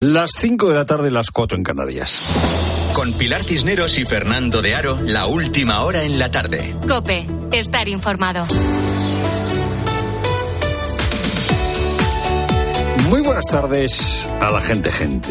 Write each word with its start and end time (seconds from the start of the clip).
Las 0.00 0.30
5 0.36 0.68
de 0.68 0.74
la 0.76 0.86
tarde, 0.86 1.10
las 1.10 1.32
4 1.32 1.58
en 1.58 1.64
Canarias. 1.64 2.22
Con 2.94 3.12
Pilar 3.14 3.42
Cisneros 3.42 3.98
y 3.98 4.04
Fernando 4.04 4.62
de 4.62 4.76
Aro, 4.76 4.96
la 5.04 5.26
última 5.26 5.82
hora 5.82 6.04
en 6.04 6.20
la 6.20 6.30
tarde. 6.30 6.72
Cope, 6.86 7.26
estar 7.50 7.88
informado. 7.88 8.46
Buenas 13.38 13.52
tardes 13.52 14.28
a 14.40 14.50
la 14.50 14.60
gente, 14.60 14.90
gente. 14.90 15.28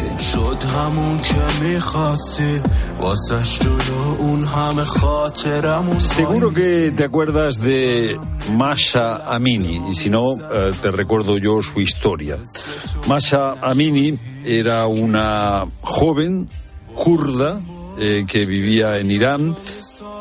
Seguro 6.00 6.54
que 6.54 6.90
te 6.92 7.04
acuerdas 7.04 7.60
de 7.60 8.18
Masha 8.56 9.34
Amini, 9.34 9.90
y 9.90 9.94
si 9.94 10.08
no, 10.08 10.22
eh, 10.50 10.70
te 10.80 10.90
recuerdo 10.90 11.36
yo 11.36 11.60
su 11.60 11.82
historia. 11.82 12.38
Masha 13.06 13.52
Amini 13.60 14.18
era 14.42 14.86
una 14.86 15.66
joven 15.82 16.48
kurda 16.94 17.60
eh, 17.98 18.24
que 18.26 18.46
vivía 18.46 18.98
en 18.98 19.10
Irán. 19.10 19.54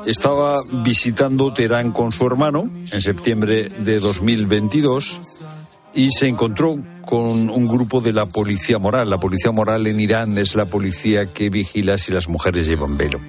Estaba 0.06 0.58
visitando 0.84 1.54
Teherán 1.54 1.94
con 1.94 2.12
su 2.12 2.28
hermano 2.28 2.70
en 2.92 3.02
septiembre 3.02 3.70
de 3.70 4.00
2022 4.00 5.22
y 5.98 6.12
se 6.12 6.28
encontró 6.28 6.78
con 7.08 7.50
un 7.50 7.68
grupo 7.68 8.02
de 8.02 8.14
la 8.14 8.28
policía 8.28 8.78
moral. 8.78 9.10
La 9.10 9.18
policía 9.18 9.52
moral 9.52 9.88
en 9.88 10.00
Irán 10.00 10.38
es 10.38 10.56
la 10.56 10.68
policía 10.68 11.34
que 11.34 11.50
vigila 11.50 11.98
si 11.98 12.12
las 12.12 12.30
mujeres 12.30 12.68
llevan 12.68 12.98
velo. 12.98 13.20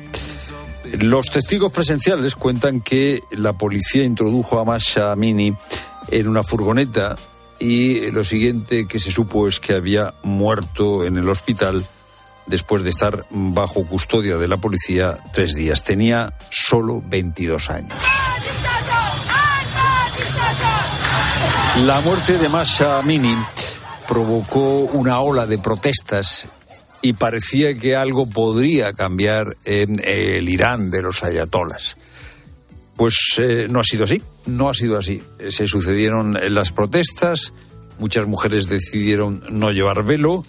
Los 1.00 1.30
testigos 1.30 1.72
presenciales 1.72 2.36
cuentan 2.36 2.82
que 2.82 3.22
la 3.30 3.54
policía 3.54 4.04
introdujo 4.04 4.60
a 4.60 4.66
Masha 4.66 5.12
Amini 5.12 5.54
en 6.08 6.28
una 6.28 6.42
furgoneta 6.42 7.16
y 7.58 8.10
lo 8.10 8.22
siguiente 8.22 8.86
que 8.86 9.00
se 9.00 9.10
supo 9.10 9.48
es 9.48 9.60
que 9.60 9.72
había 9.72 10.12
muerto 10.22 11.06
en 11.06 11.16
el 11.16 11.28
hospital 11.30 11.82
después 12.46 12.84
de 12.84 12.90
estar 12.90 13.24
bajo 13.30 13.86
custodia 13.86 14.36
de 14.36 14.46
la 14.46 14.58
policía 14.58 15.16
tres 15.32 15.54
días. 15.54 15.84
Tenía 15.84 16.34
solo 16.50 17.02
22 17.06 17.70
años. 17.70 17.98
La 21.84 22.00
muerte 22.00 22.38
de 22.38 22.48
Masha 22.48 22.98
Amini 22.98 23.36
provocó 24.06 24.80
una 24.80 25.20
ola 25.20 25.46
de 25.46 25.58
protestas 25.58 26.48
y 27.02 27.12
parecía 27.12 27.72
que 27.74 27.94
algo 27.94 28.28
podría 28.28 28.92
cambiar 28.92 29.56
en 29.64 29.96
el 30.04 30.48
Irán 30.48 30.90
de 30.90 31.02
los 31.02 31.22
ayatolas. 31.22 31.96
Pues 32.96 33.16
eh, 33.38 33.66
no 33.70 33.80
ha 33.80 33.84
sido 33.84 34.04
así, 34.04 34.20
no 34.46 34.68
ha 34.68 34.74
sido 34.74 34.98
así. 34.98 35.22
Se 35.48 35.66
sucedieron 35.66 36.36
las 36.52 36.72
protestas, 36.72 37.52
muchas 37.98 38.26
mujeres 38.26 38.68
decidieron 38.68 39.44
no 39.50 39.70
llevar 39.70 40.02
velo, 40.02 40.44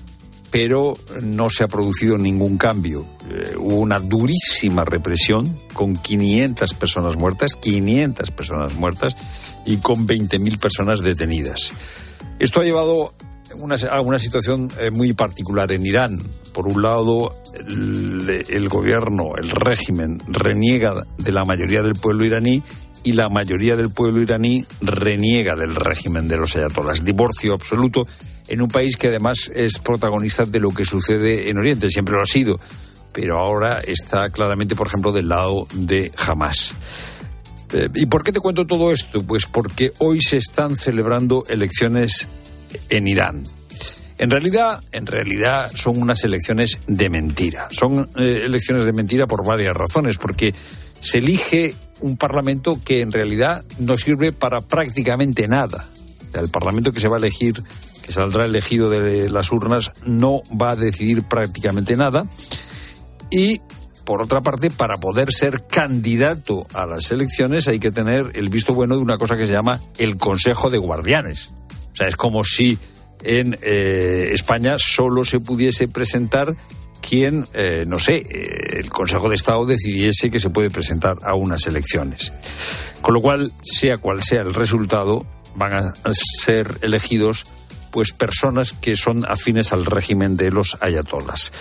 pero 0.52 0.98
no 1.22 1.50
se 1.50 1.64
ha 1.64 1.68
producido 1.68 2.18
ningún 2.18 2.58
cambio. 2.58 3.06
Eh, 3.30 3.56
hubo 3.58 3.76
una 3.76 4.00
durísima 4.00 4.84
represión 4.86 5.58
con 5.74 5.96
500 5.96 6.74
personas 6.74 7.18
muertas, 7.18 7.56
500 7.56 8.32
personas 8.32 8.76
muertas 8.76 9.16
y 9.66 9.78
con 9.78 10.08
20.000 10.08 10.60
personas 10.60 11.02
detenidas. 11.02 11.72
Esto 12.40 12.62
ha 12.62 12.64
llevado 12.64 13.14
a 13.92 14.02
una 14.02 14.20
situación 14.20 14.70
eh, 14.80 14.92
muy 14.92 15.14
particular 15.14 15.72
en 15.72 15.86
Irán. 15.86 16.22
Por 16.54 16.68
un 16.68 16.82
lado, 16.82 17.36
el, 17.56 18.46
el 18.48 18.70
gobierno, 18.70 19.36
el 19.38 19.50
régimen, 19.50 20.22
reniega 20.28 21.06
de 21.18 21.32
la 21.32 21.46
mayoría 21.46 21.84
del 21.84 21.94
pueblo 21.94 22.26
iraní 22.26 22.64
y 23.04 23.14
la 23.14 23.30
mayoría 23.30 23.76
del 23.76 23.92
pueblo 23.92 24.22
iraní 24.22 24.66
reniega 24.82 25.56
del 25.56 25.76
régimen 25.76 26.28
de 26.28 26.38
los 26.38 26.56
ayatolás. 26.56 27.06
Divorcio 27.06 27.54
absoluto 27.54 28.06
en 28.50 28.62
un 28.62 28.68
país 28.68 28.98
que 28.98 29.08
además 29.08 29.50
es 29.54 29.80
protagonista 29.80 30.46
de 30.46 30.60
lo 30.60 30.72
que 30.72 30.86
sucede 30.86 31.50
en 31.50 31.58
Oriente, 31.58 31.90
siempre 31.90 32.16
lo 32.16 32.22
ha 32.22 32.26
sido, 32.26 32.60
pero 33.14 33.40
ahora 33.40 33.80
está 33.80 34.30
claramente, 34.30 34.76
por 34.76 34.88
ejemplo, 34.88 35.12
del 35.12 35.30
lado 35.30 35.68
de 35.74 36.12
Hamas. 36.18 36.74
Eh, 37.74 37.90
¿Y 37.96 38.06
por 38.08 38.24
qué 38.24 38.32
te 38.32 38.40
cuento 38.40 38.66
todo 38.66 38.92
esto? 38.92 39.22
Pues 39.24 39.46
porque 39.46 39.94
hoy 40.00 40.22
se 40.22 40.38
están 40.38 40.76
celebrando 40.76 41.44
elecciones 41.48 42.28
en 42.90 43.08
Irán. 43.08 43.44
En 44.18 44.30
realidad, 44.30 44.84
en 44.92 45.06
realidad 45.06 45.72
son 45.74 46.02
unas 46.02 46.24
elecciones 46.26 46.80
de 46.88 47.10
mentira. 47.10 47.68
Son 47.72 48.10
eh, 48.18 48.42
elecciones 48.46 48.86
de 48.86 48.94
mentira 48.94 49.28
por 49.28 49.46
varias 49.46 49.74
razones, 49.74 50.18
porque 50.18 50.54
se 51.00 51.20
elige 51.20 51.74
un 52.02 52.18
parlamento 52.18 52.82
que 52.84 53.02
en 53.02 53.12
realidad 53.12 53.64
no 53.80 53.96
sirve 53.98 54.34
para 54.34 54.62
prácticamente 54.62 55.48
nada. 55.48 55.88
El 56.34 56.50
parlamento 56.50 56.92
que 56.92 57.00
se 57.00 57.08
va 57.08 57.16
a 57.16 57.20
elegir, 57.20 57.62
saldrá 58.12 58.46
elegido 58.46 58.90
de 58.90 59.30
las 59.30 59.52
urnas, 59.52 59.92
no 60.06 60.42
va 60.50 60.72
a 60.72 60.76
decidir 60.76 61.24
prácticamente 61.24 61.96
nada. 61.96 62.26
Y 63.32 63.62
por 64.10 64.24
otra 64.24 64.42
parte, 64.42 64.72
para 64.72 64.96
poder 64.98 65.32
ser 65.32 65.68
candidato 65.68 66.66
a 66.74 66.88
las 66.88 67.12
elecciones 67.12 67.68
hay 67.68 67.80
que 67.80 67.92
tener 67.92 68.32
el 68.34 68.50
visto 68.50 68.74
bueno 68.74 68.96
de 68.96 69.04
una 69.04 69.18
cosa 69.18 69.38
que 69.38 69.46
se 69.46 69.54
llama 69.54 69.80
el 70.00 70.18
Consejo 70.18 70.72
de 70.72 70.80
Guardianes. 70.80 71.54
O 71.92 71.96
sea, 71.96 72.08
es 72.08 72.16
como 72.16 72.44
si 72.44 72.80
en 73.24 73.56
eh, 73.62 74.32
España 74.34 74.78
solo 74.80 75.26
se 75.26 75.40
pudiese 75.40 75.88
presentar 75.88 76.56
quien, 77.02 77.46
eh, 77.54 77.84
no 77.88 78.00
sé, 78.00 78.18
eh, 78.18 78.80
el 78.80 78.90
Consejo 78.90 79.30
de 79.30 79.36
Estado 79.36 79.66
decidiese 79.66 80.32
que 80.32 80.40
se 80.40 80.50
puede 80.50 80.72
presentar 80.72 81.18
a 81.22 81.36
unas 81.36 81.68
elecciones. 81.68 82.34
Con 83.02 83.14
lo 83.14 83.22
cual, 83.22 83.52
sea 83.62 83.98
cual 83.98 84.24
sea 84.24 84.42
el 84.42 84.54
resultado, 84.54 85.26
van 85.56 85.74
a 85.74 85.94
ser 86.14 86.80
elegidos 86.82 87.46
pues 87.92 88.12
personas 88.12 88.74
que 88.74 88.96
son 88.96 89.26
afines 89.26 89.74
al 89.74 89.86
régimen 89.86 90.38
de 90.38 90.52
los 90.52 90.78
ayatolas. 90.82 91.52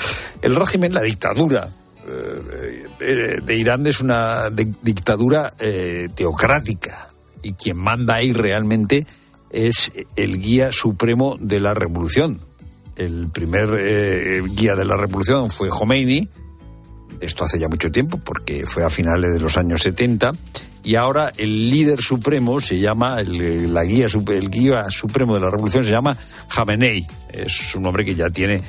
El 0.42 0.56
régimen, 0.56 0.94
la 0.94 1.02
dictadura 1.02 1.68
de 2.98 3.56
Irán 3.56 3.86
es 3.86 4.00
una 4.00 4.48
dictadura 4.50 5.52
teocrática 6.14 7.08
y 7.42 7.52
quien 7.52 7.76
manda 7.76 8.14
ahí 8.14 8.32
realmente 8.32 9.06
es 9.50 9.92
el 10.16 10.40
guía 10.40 10.72
supremo 10.72 11.36
de 11.40 11.60
la 11.60 11.74
revolución. 11.74 12.40
El 12.96 13.28
primer 13.28 13.78
eh, 13.78 14.42
guía 14.54 14.74
de 14.74 14.84
la 14.84 14.96
revolución 14.96 15.50
fue 15.50 15.68
Khomeini, 15.68 16.28
esto 17.20 17.44
hace 17.44 17.58
ya 17.58 17.68
mucho 17.68 17.90
tiempo, 17.90 18.18
porque 18.18 18.66
fue 18.66 18.84
a 18.84 18.90
finales 18.90 19.32
de 19.32 19.40
los 19.40 19.56
años 19.56 19.82
70, 19.82 20.32
y 20.84 20.94
ahora 20.94 21.32
el 21.36 21.70
líder 21.70 22.00
supremo 22.00 22.60
se 22.60 22.78
llama, 22.78 23.20
el, 23.20 23.72
la 23.72 23.84
guía, 23.84 24.06
el 24.06 24.50
guía 24.50 24.84
supremo 24.90 25.34
de 25.34 25.40
la 25.40 25.50
revolución 25.50 25.84
se 25.84 25.90
llama 25.90 26.16
Jamenei. 26.48 27.06
Es 27.30 27.74
un 27.74 27.84
hombre 27.86 28.04
que 28.04 28.14
ya 28.14 28.28
tiene 28.28 28.62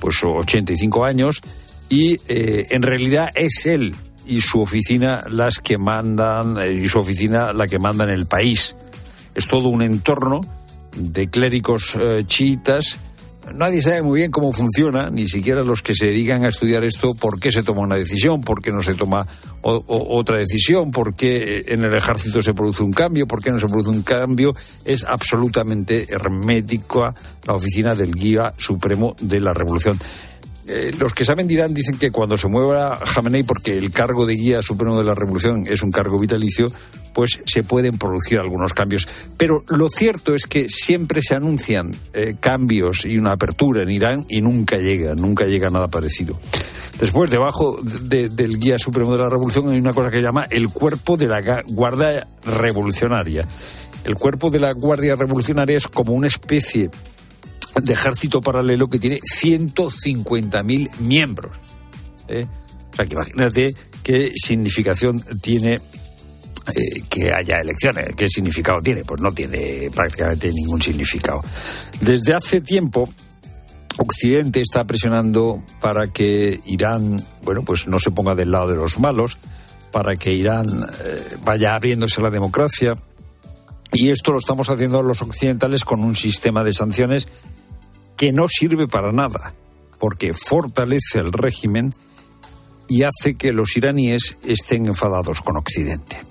pues 0.00 0.22
85 0.24 1.04
años 1.04 1.40
y 1.88 2.18
eh, 2.28 2.66
en 2.70 2.82
realidad 2.82 3.28
es 3.34 3.66
él 3.66 3.94
y 4.26 4.40
su 4.40 4.60
oficina 4.60 5.24
las 5.30 5.60
que 5.60 5.78
mandan, 5.78 6.58
eh, 6.58 6.72
y 6.72 6.88
su 6.88 6.98
oficina 6.98 7.52
la 7.52 7.66
que 7.66 7.78
manda 7.78 8.04
en 8.04 8.10
el 8.10 8.26
país 8.26 8.76
es 9.34 9.46
todo 9.46 9.68
un 9.68 9.82
entorno 9.82 10.40
de 10.96 11.28
clérigos 11.28 11.94
eh, 11.98 12.24
chiitas. 12.26 12.98
Nadie 13.50 13.82
sabe 13.82 14.02
muy 14.02 14.20
bien 14.20 14.30
cómo 14.30 14.52
funciona, 14.52 15.10
ni 15.10 15.26
siquiera 15.26 15.62
los 15.62 15.82
que 15.82 15.94
se 15.94 16.06
dedican 16.06 16.44
a 16.44 16.48
estudiar 16.48 16.84
esto, 16.84 17.14
por 17.14 17.40
qué 17.40 17.50
se 17.50 17.62
toma 17.62 17.80
una 17.80 17.96
decisión, 17.96 18.40
por 18.40 18.62
qué 18.62 18.70
no 18.70 18.82
se 18.82 18.94
toma 18.94 19.26
otra 19.62 20.36
decisión, 20.36 20.90
por 20.90 21.14
qué 21.14 21.64
en 21.66 21.84
el 21.84 21.94
ejército 21.94 22.40
se 22.40 22.54
produce 22.54 22.82
un 22.82 22.92
cambio, 22.92 23.26
por 23.26 23.42
qué 23.42 23.50
no 23.50 23.58
se 23.58 23.66
produce 23.66 23.90
un 23.90 24.02
cambio. 24.02 24.54
Es 24.84 25.04
absolutamente 25.04 26.06
hermética 26.08 27.14
la 27.44 27.54
oficina 27.54 27.94
del 27.94 28.14
guía 28.14 28.54
supremo 28.56 29.16
de 29.20 29.40
la 29.40 29.52
revolución. 29.52 29.98
Eh, 30.66 30.92
los 30.98 31.12
que 31.12 31.24
saben 31.24 31.48
dirán, 31.48 31.74
dicen 31.74 31.98
que 31.98 32.10
cuando 32.10 32.36
se 32.36 32.48
mueva 32.48 32.98
Jamenei, 33.04 33.42
porque 33.42 33.76
el 33.76 33.90
cargo 33.90 34.26
de 34.26 34.34
guía 34.34 34.62
supremo 34.62 34.96
de 34.96 35.04
la 35.04 35.14
revolución 35.14 35.66
es 35.66 35.82
un 35.82 35.90
cargo 35.90 36.18
vitalicio, 36.18 36.68
pues 37.12 37.40
se 37.44 37.62
pueden 37.62 37.98
producir 37.98 38.38
algunos 38.38 38.72
cambios. 38.72 39.08
Pero 39.36 39.64
lo 39.68 39.88
cierto 39.88 40.34
es 40.34 40.46
que 40.46 40.68
siempre 40.68 41.20
se 41.22 41.34
anuncian 41.34 41.90
eh, 42.12 42.36
cambios 42.38 43.04
y 43.04 43.18
una 43.18 43.32
apertura 43.32 43.82
en 43.82 43.90
Irán 43.90 44.24
y 44.28 44.40
nunca 44.40 44.78
llega, 44.78 45.14
nunca 45.14 45.44
llega 45.46 45.68
nada 45.68 45.88
parecido. 45.88 46.38
Después, 46.98 47.30
debajo 47.30 47.78
del 47.82 48.60
guía 48.60 48.78
supremo 48.78 49.12
de 49.12 49.18
la 49.18 49.28
revolución 49.28 49.68
hay 49.70 49.78
una 49.78 49.92
cosa 49.92 50.10
que 50.10 50.22
llama 50.22 50.46
el 50.50 50.68
cuerpo 50.68 51.16
de 51.16 51.26
la 51.26 51.62
Guardia 51.66 52.26
Revolucionaria. 52.44 53.46
El 54.04 54.14
cuerpo 54.14 54.50
de 54.50 54.60
la 54.60 54.72
Guardia 54.72 55.14
Revolucionaria 55.14 55.76
es 55.76 55.88
como 55.88 56.12
una 56.12 56.26
especie 56.26 56.90
de 57.80 57.92
ejército 57.92 58.40
paralelo 58.40 58.88
que 58.88 58.98
tiene 58.98 59.20
150.000 59.20 60.98
miembros. 60.98 61.56
¿eh? 62.28 62.46
O 62.92 62.96
sea, 62.96 63.06
que 63.06 63.14
imagínate 63.14 63.74
qué 64.02 64.32
significación 64.36 65.22
tiene 65.40 65.74
eh, 65.74 67.02
que 67.08 67.32
haya 67.32 67.58
elecciones. 67.58 68.14
¿Qué 68.16 68.28
significado 68.28 68.80
tiene? 68.80 69.04
Pues 69.04 69.20
no 69.20 69.32
tiene 69.32 69.88
prácticamente 69.94 70.52
ningún 70.52 70.80
significado. 70.80 71.42
Desde 72.00 72.34
hace 72.34 72.60
tiempo, 72.60 73.08
Occidente 73.98 74.60
está 74.60 74.84
presionando 74.84 75.62
para 75.80 76.08
que 76.08 76.60
Irán, 76.66 77.20
bueno, 77.42 77.62
pues 77.62 77.86
no 77.88 77.98
se 77.98 78.10
ponga 78.10 78.34
del 78.34 78.52
lado 78.52 78.68
de 78.68 78.76
los 78.76 78.98
malos, 78.98 79.38
para 79.90 80.16
que 80.16 80.32
Irán 80.32 80.68
eh, 81.04 81.36
vaya 81.44 81.74
abriéndose 81.74 82.22
la 82.22 82.30
democracia. 82.30 82.92
Y 83.92 84.10
esto 84.10 84.32
lo 84.32 84.38
estamos 84.38 84.70
haciendo 84.70 85.02
los 85.02 85.20
occidentales 85.20 85.84
con 85.84 86.02
un 86.02 86.16
sistema 86.16 86.64
de 86.64 86.72
sanciones 86.72 87.28
que 88.22 88.32
no 88.32 88.46
sirve 88.48 88.86
para 88.86 89.10
nada. 89.10 89.52
porque 89.98 90.32
fortalece 90.32 91.18
el 91.18 91.32
régimen 91.32 91.92
y 92.88 93.02
hace 93.02 93.34
que 93.36 93.52
los 93.52 93.76
iraníes 93.76 94.36
estén 94.44 94.86
enfadados 94.86 95.40
con 95.40 95.56
Occidente. 95.56 96.22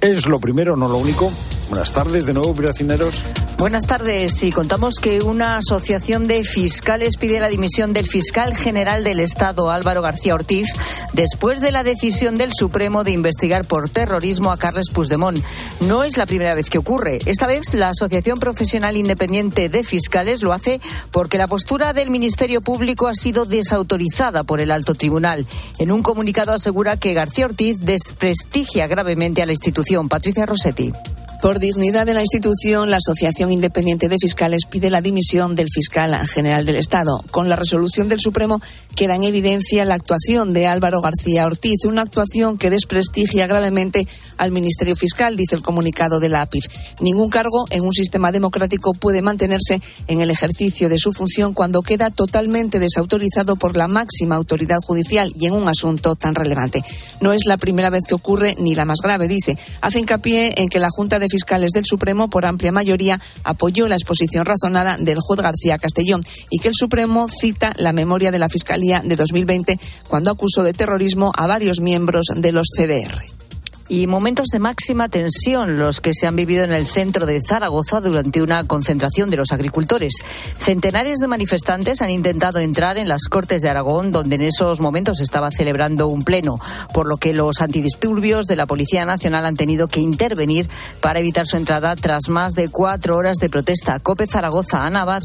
Es 0.00 0.26
lo 0.26 0.38
primero, 0.38 0.76
no 0.76 0.88
lo 0.88 0.98
único. 0.98 1.28
Buenas 1.70 1.92
tardes 1.92 2.24
de 2.26 2.34
nuevo, 2.34 2.54
Piracineros. 2.54 3.24
Buenas 3.58 3.86
tardes. 3.86 4.34
Sí, 4.36 4.52
contamos 4.52 5.00
que 5.02 5.18
una 5.18 5.56
asociación 5.56 6.28
de 6.28 6.44
fiscales 6.44 7.16
pide 7.16 7.40
la 7.40 7.48
dimisión 7.48 7.92
del 7.92 8.06
fiscal 8.06 8.56
general 8.56 9.02
del 9.02 9.18
Estado, 9.18 9.72
Álvaro 9.72 10.00
García 10.00 10.36
Ortiz, 10.36 10.68
después 11.12 11.60
de 11.60 11.72
la 11.72 11.82
decisión 11.82 12.36
del 12.36 12.52
Supremo 12.54 13.02
de 13.02 13.10
investigar 13.10 13.64
por 13.64 13.90
terrorismo 13.90 14.52
a 14.52 14.58
Carles 14.58 14.90
Puigdemont. 14.90 15.42
No 15.80 16.04
es 16.04 16.16
la 16.16 16.24
primera 16.24 16.54
vez 16.54 16.70
que 16.70 16.78
ocurre. 16.78 17.18
Esta 17.26 17.48
vez 17.48 17.74
la 17.74 17.88
Asociación 17.88 18.38
Profesional 18.38 18.96
Independiente 18.96 19.68
de 19.68 19.82
Fiscales 19.82 20.40
lo 20.40 20.52
hace 20.52 20.80
porque 21.10 21.36
la 21.36 21.48
postura 21.48 21.92
del 21.92 22.10
Ministerio 22.10 22.60
Público 22.60 23.08
ha 23.08 23.14
sido 23.16 23.44
desautorizada 23.44 24.44
por 24.44 24.60
el 24.60 24.70
alto 24.70 24.94
tribunal. 24.94 25.44
En 25.80 25.90
un 25.90 26.04
comunicado 26.04 26.52
asegura 26.52 26.96
que 26.96 27.12
García 27.12 27.46
Ortiz 27.46 27.80
desprestigia 27.80 28.86
gravemente 28.86 29.42
a 29.42 29.46
la 29.46 29.52
institución. 29.52 30.08
Patricia 30.08 30.46
Rossetti. 30.46 30.92
Por 31.40 31.60
dignidad 31.60 32.04
de 32.04 32.14
la 32.14 32.20
institución, 32.20 32.90
la 32.90 32.96
Asociación 32.96 33.52
Independiente 33.52 34.08
de 34.08 34.16
Fiscales 34.20 34.62
pide 34.68 34.90
la 34.90 35.00
dimisión 35.00 35.54
del 35.54 35.68
fiscal 35.72 36.26
general 36.26 36.66
del 36.66 36.74
Estado. 36.74 37.22
Con 37.30 37.48
la 37.48 37.54
resolución 37.54 38.08
del 38.08 38.18
Supremo 38.18 38.60
queda 38.96 39.14
en 39.14 39.22
evidencia 39.22 39.84
la 39.84 39.94
actuación 39.94 40.52
de 40.52 40.66
Álvaro 40.66 41.00
García 41.00 41.46
Ortiz, 41.46 41.84
una 41.84 42.02
actuación 42.02 42.58
que 42.58 42.70
desprestigia 42.70 43.46
gravemente 43.46 44.08
al 44.36 44.50
Ministerio 44.50 44.96
Fiscal, 44.96 45.36
dice 45.36 45.54
el 45.54 45.62
comunicado 45.62 46.18
de 46.18 46.28
la 46.28 46.42
APIF. 46.42 46.64
Ningún 47.00 47.30
cargo 47.30 47.66
en 47.70 47.84
un 47.84 47.92
sistema 47.92 48.32
democrático 48.32 48.92
puede 48.92 49.22
mantenerse 49.22 49.80
en 50.08 50.20
el 50.20 50.30
ejercicio 50.30 50.88
de 50.88 50.98
su 50.98 51.12
función 51.12 51.54
cuando 51.54 51.82
queda 51.82 52.10
totalmente 52.10 52.80
desautorizado 52.80 53.54
por 53.54 53.76
la 53.76 53.86
máxima 53.86 54.34
autoridad 54.34 54.80
judicial 54.82 55.32
y 55.38 55.46
en 55.46 55.54
un 55.54 55.68
asunto 55.68 56.16
tan 56.16 56.34
relevante. 56.34 56.82
No 57.20 57.32
es 57.32 57.46
la 57.46 57.58
primera 57.58 57.90
vez 57.90 58.00
que 58.08 58.16
ocurre 58.16 58.56
ni 58.58 58.74
la 58.74 58.84
más 58.84 58.98
grave, 59.00 59.28
dice. 59.28 59.56
Hace 59.80 60.00
hincapié 60.00 60.54
en 60.60 60.68
que 60.68 60.80
la 60.80 60.88
Junta 60.90 61.20
de 61.20 61.27
Fiscales 61.28 61.72
del 61.72 61.84
Supremo, 61.84 62.28
por 62.28 62.46
amplia 62.46 62.72
mayoría, 62.72 63.20
apoyó 63.44 63.88
la 63.88 63.96
exposición 63.96 64.44
razonada 64.44 64.96
del 64.98 65.18
juez 65.20 65.40
García 65.40 65.78
Castellón 65.78 66.22
y 66.50 66.58
que 66.58 66.68
el 66.68 66.74
Supremo 66.74 67.28
cita 67.28 67.72
la 67.76 67.92
memoria 67.92 68.30
de 68.30 68.38
la 68.38 68.48
Fiscalía 68.48 69.02
de 69.04 69.16
2020 69.16 69.78
cuando 70.08 70.30
acusó 70.30 70.62
de 70.62 70.72
terrorismo 70.72 71.32
a 71.36 71.46
varios 71.46 71.80
miembros 71.80 72.26
de 72.34 72.52
los 72.52 72.68
CDR 72.76 73.47
y 73.88 74.06
momentos 74.06 74.48
de 74.52 74.58
máxima 74.58 75.08
tensión 75.08 75.78
los 75.78 76.00
que 76.00 76.12
se 76.14 76.26
han 76.26 76.36
vivido 76.36 76.64
en 76.64 76.72
el 76.72 76.86
centro 76.86 77.26
de 77.26 77.40
Zaragoza 77.42 78.00
durante 78.00 78.42
una 78.42 78.64
concentración 78.64 79.30
de 79.30 79.38
los 79.38 79.52
agricultores. 79.52 80.14
Centenares 80.58 81.18
de 81.18 81.28
manifestantes 81.28 82.02
han 82.02 82.10
intentado 82.10 82.58
entrar 82.58 82.98
en 82.98 83.08
las 83.08 83.28
Cortes 83.28 83.62
de 83.62 83.68
Aragón, 83.68 84.12
donde 84.12 84.36
en 84.36 84.42
esos 84.42 84.80
momentos 84.80 85.20
estaba 85.20 85.50
celebrando 85.50 86.08
un 86.08 86.22
pleno, 86.22 86.60
por 86.92 87.06
lo 87.06 87.16
que 87.16 87.32
los 87.32 87.60
antidisturbios 87.60 88.46
de 88.46 88.56
la 88.56 88.66
Policía 88.66 89.04
Nacional 89.04 89.44
han 89.44 89.56
tenido 89.56 89.88
que 89.88 90.00
intervenir 90.00 90.68
para 91.00 91.20
evitar 91.20 91.46
su 91.46 91.56
entrada 91.56 91.96
tras 91.96 92.28
más 92.28 92.52
de 92.54 92.68
cuatro 92.68 93.16
horas 93.16 93.38
de 93.38 93.48
protesta. 93.48 93.98
Cope 94.00 94.26
Zaragoza, 94.26 94.84
Anabad 94.84 95.22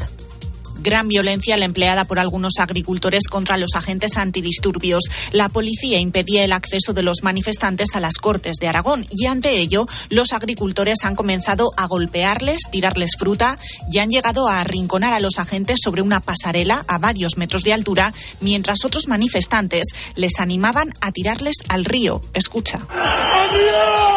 gran 0.79 1.07
violencia 1.07 1.57
la 1.57 1.65
empleada 1.65 2.05
por 2.05 2.19
algunos 2.19 2.53
agricultores 2.59 3.27
contra 3.27 3.57
los 3.57 3.75
agentes 3.75 4.17
antidisturbios. 4.17 5.03
La 5.31 5.49
policía 5.49 5.99
impedía 5.99 6.43
el 6.43 6.51
acceso 6.51 6.93
de 6.93 7.03
los 7.03 7.23
manifestantes 7.23 7.95
a 7.95 7.99
las 7.99 8.15
Cortes 8.15 8.57
de 8.59 8.67
Aragón 8.67 9.05
y 9.09 9.25
ante 9.25 9.57
ello 9.57 9.85
los 10.09 10.33
agricultores 10.33 11.03
han 11.03 11.15
comenzado 11.15 11.71
a 11.77 11.87
golpearles, 11.87 12.61
tirarles 12.71 13.11
fruta 13.17 13.57
y 13.91 13.99
han 13.99 14.09
llegado 14.09 14.47
a 14.47 14.61
arrinconar 14.61 15.13
a 15.13 15.19
los 15.19 15.39
agentes 15.39 15.79
sobre 15.83 16.01
una 16.01 16.19
pasarela 16.19 16.83
a 16.87 16.97
varios 16.97 17.37
metros 17.37 17.63
de 17.63 17.73
altura, 17.73 18.13
mientras 18.41 18.85
otros 18.85 19.07
manifestantes 19.07 19.87
les 20.15 20.39
animaban 20.39 20.93
a 21.01 21.11
tirarles 21.11 21.57
al 21.69 21.85
río. 21.85 22.21
Escucha. 22.33 22.79
¡Al 22.89 23.49
río! 23.49 24.13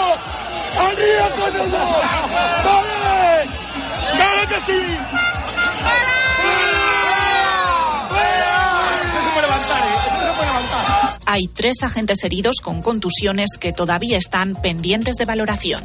¡Al 0.78 0.96
río 0.96 1.26
¡Vale! 2.64 3.06
que 4.48 4.60
sí! 4.60 5.05
Hay 11.36 11.48
tres 11.48 11.82
agentes 11.82 12.24
heridos 12.24 12.62
con 12.62 12.80
contusiones 12.80 13.50
que 13.60 13.74
todavía 13.74 14.16
están 14.16 14.54
pendientes 14.54 15.16
de 15.16 15.26
valoración 15.26 15.84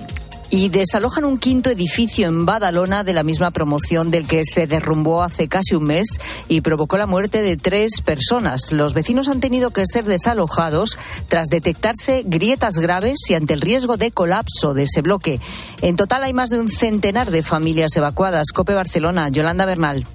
y 0.50 0.70
desalojan 0.70 1.26
un 1.26 1.38
quinto 1.38 1.70
edificio 1.70 2.30
en 2.30 2.46
Badalona 2.46 3.04
de 3.04 3.12
la 3.12 3.24
misma 3.24 3.52
promoción 3.52 4.12
del 4.12 4.28
que 4.28 4.44
se 4.46 4.66
derrumbó 4.66 5.24
hace 5.24 5.50
casi 5.50 5.76
un 5.76 5.84
mes 5.84 6.08
y 6.48 6.62
provocó 6.62 6.96
la 6.96 7.06
muerte 7.06 7.42
de 7.42 7.58
tres 7.58 8.00
personas. 8.00 8.72
Los 8.72 8.94
vecinos 8.94 9.28
han 9.28 9.42
tenido 9.42 9.72
que 9.72 9.84
ser 9.86 10.06
desalojados 10.06 10.98
tras 11.28 11.50
detectarse 11.50 12.24
grietas 12.26 12.78
graves 12.80 13.20
y 13.28 13.34
ante 13.34 13.54
el 13.54 13.60
riesgo 13.60 13.98
de 13.98 14.12
colapso 14.12 14.74
de 14.74 14.84
ese 14.84 15.02
bloque. 15.02 15.42
En 15.82 15.98
total 15.98 16.24
hay 16.24 16.34
más 16.34 16.50
de 16.50 16.62
un 16.62 16.70
centenar 16.70 17.30
de 17.30 17.44
familias 17.44 17.94
evacuadas. 17.98 18.54
Cope 18.54 18.74
Barcelona, 18.74 19.28
Yolanda 19.28 19.66
Bernal. 19.66 20.06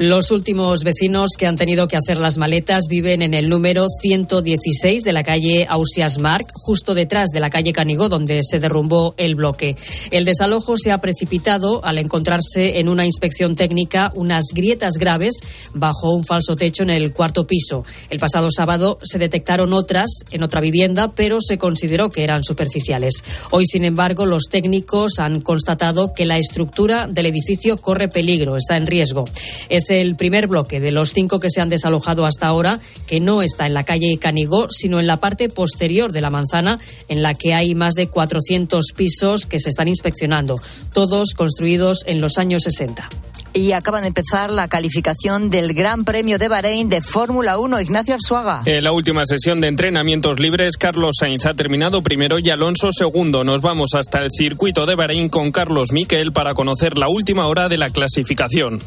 Los 0.00 0.32
últimos 0.32 0.82
vecinos 0.82 1.30
que 1.38 1.46
han 1.46 1.56
tenido 1.56 1.86
que 1.86 1.96
hacer 1.96 2.16
las 2.16 2.36
maletas 2.36 2.86
viven 2.90 3.22
en 3.22 3.32
el 3.32 3.48
número 3.48 3.86
116 3.88 5.04
de 5.04 5.12
la 5.12 5.22
calle 5.22 5.66
Ausias 5.68 6.18
Marc, 6.18 6.46
justo 6.52 6.94
detrás 6.94 7.30
de 7.30 7.38
la 7.38 7.48
calle 7.48 7.72
Canigó, 7.72 8.08
donde 8.08 8.40
se 8.42 8.58
derrumbó 8.58 9.14
el 9.18 9.36
bloque. 9.36 9.76
El 10.10 10.24
desalojo 10.24 10.76
se 10.76 10.90
ha 10.90 10.98
precipitado 10.98 11.84
al 11.84 11.98
encontrarse 11.98 12.80
en 12.80 12.88
una 12.88 13.06
inspección 13.06 13.54
técnica 13.54 14.10
unas 14.16 14.46
grietas 14.52 14.94
graves 14.98 15.36
bajo 15.74 16.12
un 16.12 16.24
falso 16.24 16.56
techo 16.56 16.82
en 16.82 16.90
el 16.90 17.12
cuarto 17.12 17.46
piso. 17.46 17.84
El 18.10 18.18
pasado 18.18 18.48
sábado 18.50 18.98
se 19.00 19.20
detectaron 19.20 19.72
otras 19.72 20.10
en 20.32 20.42
otra 20.42 20.60
vivienda, 20.60 21.12
pero 21.14 21.40
se 21.40 21.56
consideró 21.56 22.08
que 22.10 22.24
eran 22.24 22.42
superficiales. 22.42 23.22
Hoy, 23.52 23.66
sin 23.66 23.84
embargo, 23.84 24.26
los 24.26 24.48
técnicos 24.50 25.20
han 25.20 25.40
constatado 25.40 26.12
que 26.12 26.24
la 26.24 26.36
estructura 26.36 27.06
del 27.06 27.26
edificio 27.26 27.76
corre 27.76 28.08
peligro, 28.08 28.56
está 28.56 28.76
en 28.76 28.88
riesgo. 28.88 29.24
Es 29.68 29.83
el 29.90 30.16
primer 30.16 30.46
bloque 30.46 30.80
de 30.80 30.92
los 30.92 31.12
cinco 31.12 31.40
que 31.40 31.50
se 31.50 31.60
han 31.60 31.68
desalojado 31.68 32.26
hasta 32.26 32.46
ahora, 32.46 32.80
que 33.06 33.20
no 33.20 33.42
está 33.42 33.66
en 33.66 33.74
la 33.74 33.84
calle 33.84 34.18
Canigó, 34.20 34.68
sino 34.70 35.00
en 35.00 35.06
la 35.06 35.18
parte 35.18 35.48
posterior 35.48 36.12
de 36.12 36.20
la 36.20 36.30
manzana, 36.30 36.78
en 37.08 37.22
la 37.22 37.34
que 37.34 37.54
hay 37.54 37.74
más 37.74 37.94
de 37.94 38.08
400 38.08 38.92
pisos 38.96 39.46
que 39.46 39.60
se 39.60 39.70
están 39.70 39.88
inspeccionando, 39.88 40.56
todos 40.92 41.34
construidos 41.34 42.04
en 42.06 42.20
los 42.20 42.38
años 42.38 42.62
60 42.64 43.08
y 43.54 43.72
acaba 43.72 44.00
de 44.00 44.08
empezar 44.08 44.50
la 44.50 44.68
calificación 44.68 45.48
del 45.48 45.72
Gran 45.74 46.04
Premio 46.04 46.38
de 46.38 46.48
Bahrein 46.48 46.88
de 46.88 47.00
Fórmula 47.00 47.56
1. 47.56 47.80
Ignacio 47.80 48.14
Arzuaga. 48.14 48.62
En 48.66 48.82
la 48.82 48.92
última 48.92 49.24
sesión 49.26 49.60
de 49.60 49.68
entrenamientos 49.68 50.40
libres, 50.40 50.76
Carlos 50.76 51.16
Sainz 51.20 51.46
ha 51.46 51.54
terminado 51.54 52.02
primero 52.02 52.38
y 52.40 52.50
Alonso 52.50 52.88
segundo. 52.90 53.44
Nos 53.44 53.62
vamos 53.62 53.94
hasta 53.94 54.22
el 54.22 54.30
circuito 54.32 54.86
de 54.86 54.96
Bahrein 54.96 55.28
con 55.28 55.52
Carlos 55.52 55.92
Miquel 55.92 56.32
para 56.32 56.54
conocer 56.54 56.98
la 56.98 57.08
última 57.08 57.46
hora 57.46 57.68
de 57.68 57.78
la 57.78 57.90
clasificación. 57.90 58.80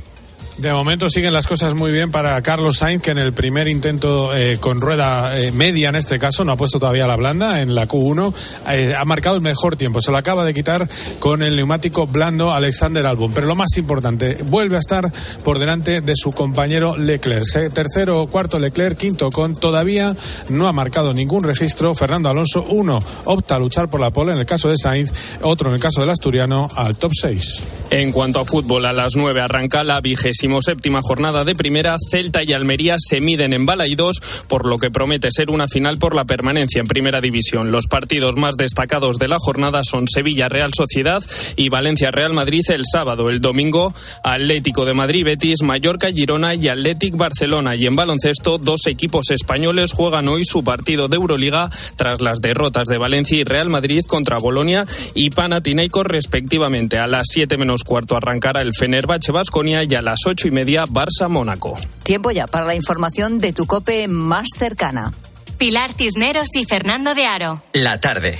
De 0.58 0.74
momento 0.74 1.08
siguen 1.08 1.34
las 1.34 1.46
cosas 1.46 1.76
muy 1.76 1.92
bien 1.92 2.10
para 2.10 2.42
Carlos 2.42 2.78
Sainz, 2.78 3.04
que 3.04 3.12
en 3.12 3.20
el 3.20 3.32
primer 3.32 3.68
intento 3.68 4.36
eh, 4.36 4.58
con 4.60 4.82
rueda 4.82 5.40
eh, 5.40 5.52
media, 5.52 5.90
en 5.90 5.96
este 5.96 6.18
caso, 6.18 6.44
no 6.44 6.52
ha 6.52 6.58
puesto 6.58 6.80
todavía 6.80 7.06
la 7.06 7.16
blanda 7.16 7.62
en 7.62 7.76
la 7.76 7.88
Q1, 7.88 8.34
eh, 8.70 8.96
ha 8.98 9.06
marcado 9.06 9.36
el 9.36 9.44
mejor 9.44 9.76
tiempo. 9.76 10.02
Se 10.02 10.10
lo 10.10 10.18
acaba 10.18 10.46
de 10.46 10.56
quitar 10.56 10.90
con 11.20 11.44
el 11.44 11.56
neumático 11.56 12.08
blando 12.08 12.54
Alexander 12.54 13.06
Albon. 13.06 13.34
Pero 13.34 13.46
lo 13.46 13.56
más 13.56 13.78
importante, 13.78 14.40
vuelve 14.46 14.78
a 14.78 14.80
estar 14.80 15.12
por 15.44 15.60
delante 15.60 16.02
de 16.02 16.14
su 16.16 16.32
compañero 16.32 16.98
Leclerc. 16.98 17.72
Tercero 17.72 18.26
cuarto 18.26 18.58
Leclerc, 18.58 18.98
quinto 18.98 19.30
con 19.30 19.54
todavía 19.54 20.16
no 20.50 20.68
ha 20.68 20.74
marcado 20.74 21.14
ningún 21.14 21.44
registro. 21.44 21.94
Fernando 21.94 22.30
Alonso, 22.30 22.66
uno, 22.68 23.00
opta 23.26 23.58
a 23.58 23.60
luchar 23.60 23.92
por 23.92 24.00
la 24.00 24.10
pole 24.10 24.32
en 24.32 24.40
el 24.40 24.48
caso 24.48 24.70
de 24.70 24.76
Sainz, 24.76 25.14
otro 25.44 25.70
en 25.70 25.76
el 25.76 25.82
caso 25.82 26.02
del 26.02 26.10
asturiano 26.10 26.68
al 26.74 26.98
top 26.98 27.12
6. 27.14 27.64
En 27.92 28.12
cuanto 28.12 28.40
a 28.40 28.46
fútbol, 28.46 28.86
a 28.86 28.92
las 28.92 29.16
9 29.16 29.40
arranca 29.40 29.84
la 29.84 30.02
vigésima 30.02 30.47
séptima 30.62 31.02
jornada 31.02 31.44
de 31.44 31.56
primera, 31.56 31.98
Celta 32.10 32.44
y 32.44 32.54
Almería 32.54 32.96
se 32.98 33.22
miden 33.22 33.54
en 33.54 33.66
Balaidos, 33.66 34.22
por 34.48 34.66
lo 34.66 34.78
que 34.78 34.90
promete 34.90 35.32
ser 35.32 35.50
una 35.50 35.68
final 35.68 35.98
por 35.98 36.16
la 36.16 36.26
permanencia 36.26 36.80
en 36.80 36.88
primera 36.88 37.22
división. 37.22 37.72
Los 37.72 37.88
partidos 37.88 38.38
más 38.38 38.58
destacados 38.58 39.20
de 39.20 39.28
la 39.28 39.38
jornada 39.40 39.82
son 39.84 40.08
Sevilla 40.08 40.48
Real 40.50 40.74
Sociedad 40.74 41.24
y 41.56 41.70
Valencia 41.70 42.12
Real 42.12 42.34
Madrid 42.34 42.62
el 42.70 42.84
sábado. 42.92 43.30
El 43.30 43.42
domingo, 43.42 43.94
Atlético 44.24 44.86
de 44.86 44.94
Madrid 44.94 45.26
Betis, 45.26 45.62
Mallorca 45.64 46.10
Girona 46.12 46.56
y 46.56 46.68
Atlético 46.68 47.18
Barcelona. 47.18 47.76
Y 47.76 47.86
en 47.86 47.96
baloncesto, 47.96 48.58
dos 48.58 48.88
equipos 48.88 49.32
españoles 49.32 49.92
juegan 49.92 50.28
hoy 50.28 50.46
su 50.46 50.64
partido 50.64 51.08
de 51.08 51.18
Euroliga 51.18 51.70
tras 51.96 52.22
las 52.22 52.40
derrotas 52.42 52.88
de 52.88 52.98
Valencia 52.98 53.38
y 53.38 53.44
Real 53.44 53.70
Madrid 53.70 54.02
contra 54.08 54.38
Bolonia 54.38 54.86
y 55.16 55.30
Panathinaikos 55.30 56.06
respectivamente. 56.06 56.98
A 56.98 57.08
las 57.08 57.28
7 57.30 57.58
menos 57.58 57.84
cuarto 57.84 58.16
arrancará 58.16 58.62
el 58.62 58.74
Fenerbahce 58.74 59.32
Basconia 59.32 59.84
y 59.84 59.96
a 59.96 60.02
las 60.02 60.20
8 60.26 60.37
y 60.46 60.52
media 60.52 60.84
Barça-Mónaco. 60.86 61.78
Tiempo 62.04 62.32
ya 62.32 62.46
para 62.46 62.66
la 62.66 62.76
información 62.76 63.40
de 63.40 63.54
tu 63.54 63.66
cope 63.66 64.08
más 64.08 64.48
cercana. 64.58 65.14
Pilar 65.58 65.94
Cisneros 65.94 66.50
y 66.56 66.66
Fernando 66.66 67.16
de 67.16 67.26
Aro. 67.26 67.64
La 67.74 68.00
tarde. 68.00 68.38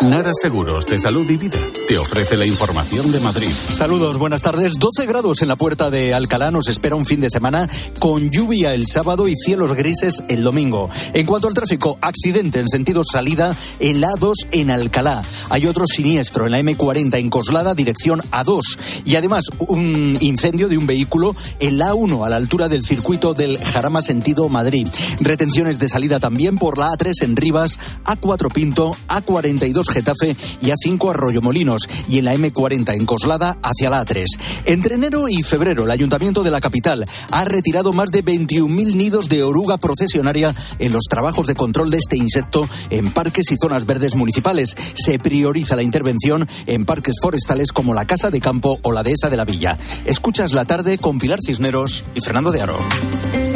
Nara 0.00 0.30
Seguros 0.32 0.86
de 0.86 0.96
Salud 0.96 1.28
y 1.28 1.36
Vida 1.36 1.58
te 1.88 1.98
ofrece 1.98 2.36
la 2.36 2.46
información 2.46 3.10
de 3.10 3.18
Madrid. 3.18 3.50
Saludos, 3.50 4.16
buenas 4.16 4.42
tardes. 4.42 4.74
12 4.78 5.06
grados 5.06 5.42
en 5.42 5.48
la 5.48 5.56
puerta 5.56 5.90
de 5.90 6.14
Alcalá. 6.14 6.52
Nos 6.52 6.68
espera 6.68 6.94
un 6.94 7.04
fin 7.04 7.20
de 7.20 7.30
semana 7.30 7.68
con 7.98 8.30
lluvia 8.30 8.74
el 8.74 8.86
sábado 8.86 9.26
y 9.26 9.34
cielos 9.34 9.74
grises 9.74 10.22
el 10.28 10.44
domingo. 10.44 10.88
En 11.14 11.26
cuanto 11.26 11.48
al 11.48 11.54
tráfico, 11.54 11.98
accidente 12.00 12.60
en 12.60 12.68
sentido 12.68 13.02
salida 13.04 13.56
en 13.80 14.00
la 14.00 14.10
A2 14.10 14.34
en 14.52 14.70
Alcalá. 14.70 15.20
Hay 15.50 15.66
otro 15.66 15.84
siniestro 15.86 16.46
en 16.46 16.52
la 16.52 16.60
M40 16.60 17.18
en 17.18 17.28
Coslada, 17.28 17.74
dirección 17.74 18.20
A2. 18.30 18.60
Y 19.04 19.16
además, 19.16 19.46
un 19.58 20.16
incendio 20.20 20.68
de 20.68 20.78
un 20.78 20.86
vehículo 20.86 21.34
en 21.58 21.78
la 21.78 21.92
A1 21.92 22.24
a 22.24 22.28
la 22.28 22.36
altura 22.36 22.68
del 22.68 22.84
circuito 22.84 23.34
del 23.34 23.58
Jarama 23.58 24.00
sentido 24.02 24.48
Madrid. 24.48 24.86
Retenciones 25.20 25.80
de 25.80 25.88
salida 25.88 26.20
también 26.20 26.56
por 26.56 26.78
la 26.78 26.92
A3 26.92 27.24
en 27.24 27.34
Rivas, 27.34 27.80
A4 28.04 28.52
Pinto, 28.52 28.96
A42 29.08 29.87
Getafe 29.88 30.36
y 30.62 30.66
A5 30.66 31.10
Arroyo 31.10 31.42
Molinos 31.42 31.88
y 32.08 32.18
en 32.18 32.24
la 32.26 32.34
M40 32.34 32.94
en 32.94 33.06
Coslada 33.06 33.58
hacia 33.62 33.90
la 33.90 34.04
A3. 34.04 34.24
Entre 34.66 34.94
enero 34.94 35.28
y 35.28 35.42
febrero, 35.42 35.84
el 35.84 35.90
Ayuntamiento 35.90 36.42
de 36.42 36.50
la 36.50 36.60
capital 36.60 37.06
ha 37.30 37.44
retirado 37.44 37.92
más 37.92 38.10
de 38.10 38.24
21.000 38.24 38.96
nidos 38.96 39.28
de 39.28 39.42
oruga 39.42 39.76
procesionaria 39.78 40.54
en 40.78 40.92
los 40.92 41.04
trabajos 41.04 41.46
de 41.46 41.54
control 41.54 41.90
de 41.90 41.98
este 41.98 42.16
insecto 42.16 42.68
en 42.90 43.10
parques 43.10 43.50
y 43.50 43.56
zonas 43.56 43.86
verdes 43.86 44.14
municipales. 44.14 44.76
Se 44.94 45.18
prioriza 45.18 45.76
la 45.76 45.82
intervención 45.82 46.46
en 46.66 46.84
parques 46.84 47.16
forestales 47.20 47.72
como 47.72 47.94
la 47.94 48.06
Casa 48.06 48.30
de 48.30 48.40
Campo 48.40 48.78
o 48.82 48.92
la 48.92 49.02
Dehesa 49.02 49.30
de 49.30 49.36
la 49.36 49.44
Villa. 49.44 49.78
Escuchas 50.04 50.52
la 50.52 50.64
tarde 50.64 50.98
con 50.98 51.18
Pilar 51.18 51.38
Cisneros 51.44 52.04
y 52.14 52.20
Fernando 52.20 52.52
de 52.52 52.62
Aro. 52.62 53.47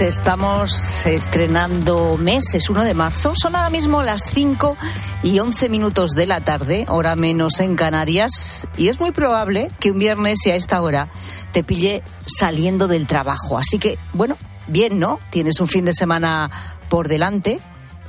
Estamos 0.00 1.04
estrenando 1.06 2.16
mes, 2.16 2.54
es 2.54 2.70
1 2.70 2.84
de 2.84 2.94
marzo. 2.94 3.34
Son 3.34 3.54
ahora 3.54 3.70
mismo 3.70 4.02
las 4.02 4.22
5 4.30 4.76
y 5.22 5.38
11 5.38 5.68
minutos 5.68 6.12
de 6.12 6.26
la 6.26 6.42
tarde, 6.42 6.86
hora 6.88 7.16
menos 7.16 7.60
en 7.60 7.76
Canarias. 7.76 8.66
Y 8.76 8.88
es 8.88 9.00
muy 9.00 9.10
probable 9.10 9.70
que 9.78 9.90
un 9.90 9.98
viernes 9.98 10.46
y 10.46 10.50
a 10.50 10.54
esta 10.54 10.80
hora 10.80 11.08
te 11.52 11.62
pille 11.62 12.02
saliendo 12.26 12.88
del 12.88 13.06
trabajo. 13.06 13.58
Así 13.58 13.78
que, 13.78 13.98
bueno, 14.12 14.36
bien, 14.66 14.98
¿no? 14.98 15.20
Tienes 15.30 15.60
un 15.60 15.68
fin 15.68 15.84
de 15.84 15.92
semana 15.92 16.50
por 16.88 17.08
delante. 17.08 17.60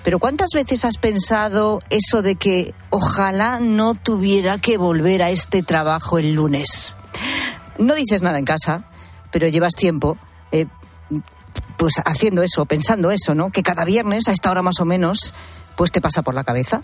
Pero 0.04 0.20
¿cuántas 0.20 0.50
veces 0.54 0.86
has 0.86 0.98
pensado 0.98 1.80
eso 1.90 2.22
de 2.22 2.36
que 2.36 2.74
ojalá 2.90 3.60
no 3.60 3.94
tuviera 3.96 4.58
que 4.58 4.78
volver 4.78 5.24
a 5.24 5.30
este 5.30 5.62
trabajo 5.62 6.18
el 6.18 6.34
lunes? 6.34 6.96
No 7.78 7.96
dices 7.96 8.22
nada 8.22 8.40
en 8.40 8.46
casa, 8.46 8.84
pero 9.32 9.48
llevas 9.48 9.74
tiempo 9.74 10.18
eh, 10.52 10.66
pues 11.82 11.96
haciendo 12.06 12.44
eso, 12.44 12.68
pensando 12.68 13.10
eso, 13.10 13.34
¿no? 13.34 13.50
Que 13.50 13.64
cada 13.64 13.86
viernes 13.86 14.28
a 14.28 14.32
esta 14.34 14.52
hora 14.52 14.62
más 14.62 14.80
o 14.80 14.86
menos, 14.86 15.34
pues 15.76 15.92
te 15.92 16.00
pasa 16.00 16.22
por 16.22 16.36
la 16.36 16.44
cabeza. 16.44 16.84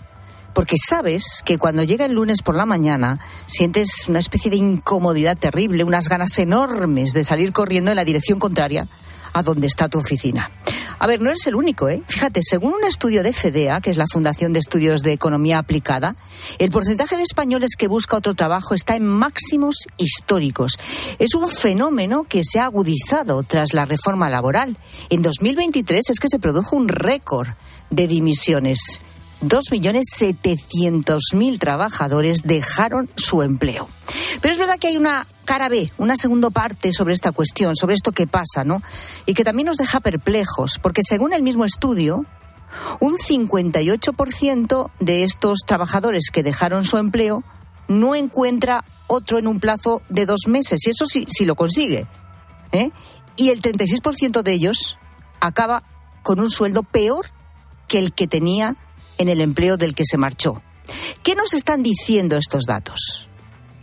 Porque 0.54 0.74
sabes 0.76 1.44
que 1.44 1.56
cuando 1.56 1.84
llega 1.84 2.04
el 2.04 2.14
lunes 2.14 2.42
por 2.42 2.56
la 2.56 2.66
mañana 2.66 3.20
sientes 3.46 4.08
una 4.08 4.18
especie 4.18 4.50
de 4.50 4.56
incomodidad 4.56 5.38
terrible, 5.38 5.84
unas 5.84 6.08
ganas 6.08 6.36
enormes 6.40 7.12
de 7.12 7.22
salir 7.22 7.52
corriendo 7.52 7.92
en 7.92 7.96
la 7.96 8.04
dirección 8.04 8.40
contraria 8.40 8.88
a 9.34 9.44
donde 9.44 9.68
está 9.68 9.88
tu 9.88 10.00
oficina. 10.00 10.50
A 10.98 11.06
ver, 11.06 11.20
no 11.20 11.30
eres 11.30 11.46
el 11.46 11.54
único, 11.54 11.88
¿eh? 11.88 12.02
Fíjate, 12.08 12.40
según 12.42 12.74
un 12.74 12.84
estudio 12.84 13.22
de 13.22 13.32
FEDEA, 13.32 13.80
que 13.80 13.90
es 13.90 13.96
la 13.96 14.06
Fundación 14.12 14.52
de 14.52 14.58
Estudios 14.58 15.02
de 15.02 15.12
Economía 15.12 15.58
Aplicada, 15.58 16.16
el 16.58 16.70
porcentaje 16.70 17.16
de 17.16 17.22
españoles 17.22 17.76
que 17.76 17.86
busca 17.88 18.16
otro 18.16 18.34
trabajo 18.34 18.74
está 18.74 18.96
en 18.96 19.06
máximos 19.06 19.76
históricos. 19.96 20.78
Es 21.18 21.34
un 21.34 21.48
fenómeno 21.48 22.24
que 22.24 22.42
se 22.42 22.58
ha 22.58 22.64
agudizado 22.64 23.42
tras 23.44 23.74
la 23.74 23.84
reforma 23.84 24.28
laboral. 24.28 24.76
En 25.08 25.22
2023 25.22 26.10
es 26.10 26.18
que 26.18 26.28
se 26.28 26.38
produjo 26.38 26.76
un 26.76 26.88
récord 26.88 27.48
de 27.90 28.08
dimisiones. 28.08 29.00
2.700.000 29.42 31.58
trabajadores 31.58 32.42
dejaron 32.44 33.10
su 33.16 33.42
empleo. 33.42 33.88
Pero 34.40 34.52
es 34.52 34.58
verdad 34.58 34.78
que 34.78 34.86
hay 34.88 34.96
una 34.96 35.26
cara 35.44 35.68
B, 35.68 35.92
una 35.98 36.16
segunda 36.16 36.50
parte 36.50 36.92
sobre 36.92 37.14
esta 37.14 37.30
cuestión, 37.32 37.76
sobre 37.76 37.94
esto 37.94 38.12
que 38.12 38.26
pasa, 38.26 38.64
¿no? 38.64 38.82
Y 39.26 39.34
que 39.34 39.44
también 39.44 39.66
nos 39.66 39.76
deja 39.76 40.00
perplejos, 40.00 40.78
porque 40.82 41.02
según 41.02 41.32
el 41.32 41.42
mismo 41.42 41.64
estudio, 41.64 42.26
un 43.00 43.16
58% 43.16 44.90
de 45.00 45.22
estos 45.22 45.60
trabajadores 45.66 46.30
que 46.30 46.42
dejaron 46.42 46.84
su 46.84 46.98
empleo 46.98 47.42
no 47.86 48.14
encuentra 48.14 48.84
otro 49.06 49.38
en 49.38 49.46
un 49.46 49.60
plazo 49.60 50.02
de 50.10 50.26
dos 50.26 50.40
meses, 50.46 50.86
y 50.86 50.90
eso 50.90 51.06
sí, 51.06 51.24
sí 51.28 51.46
lo 51.46 51.54
consigue. 51.54 52.06
¿eh? 52.72 52.90
Y 53.36 53.50
el 53.50 53.62
36% 53.62 54.42
de 54.42 54.52
ellos 54.52 54.98
acaba 55.40 55.82
con 56.22 56.40
un 56.40 56.50
sueldo 56.50 56.82
peor 56.82 57.30
que 57.86 57.98
el 57.98 58.12
que 58.12 58.26
tenía 58.26 58.76
en 59.18 59.28
el 59.28 59.40
empleo 59.40 59.76
del 59.76 59.94
que 59.94 60.04
se 60.04 60.16
marchó. 60.16 60.62
¿Qué 61.22 61.34
nos 61.34 61.52
están 61.52 61.82
diciendo 61.82 62.36
estos 62.36 62.64
datos? 62.64 63.28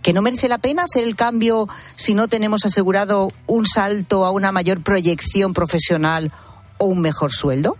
¿Que 0.02 0.14
no 0.14 0.22
merece 0.22 0.50
la 0.50 0.58
pena 0.58 0.84
hacer 0.84 1.04
el 1.04 1.16
cambio 1.16 1.68
si 1.96 2.14
no 2.14 2.28
tenemos 2.28 2.66
asegurado 2.66 3.32
un 3.48 3.66
salto 3.66 4.26
a 4.26 4.32
una 4.32 4.52
mayor 4.52 4.82
proyección 4.82 5.54
profesional 5.54 6.32
o 6.78 6.86
un 6.86 7.02
mejor 7.02 7.34
sueldo? 7.34 7.78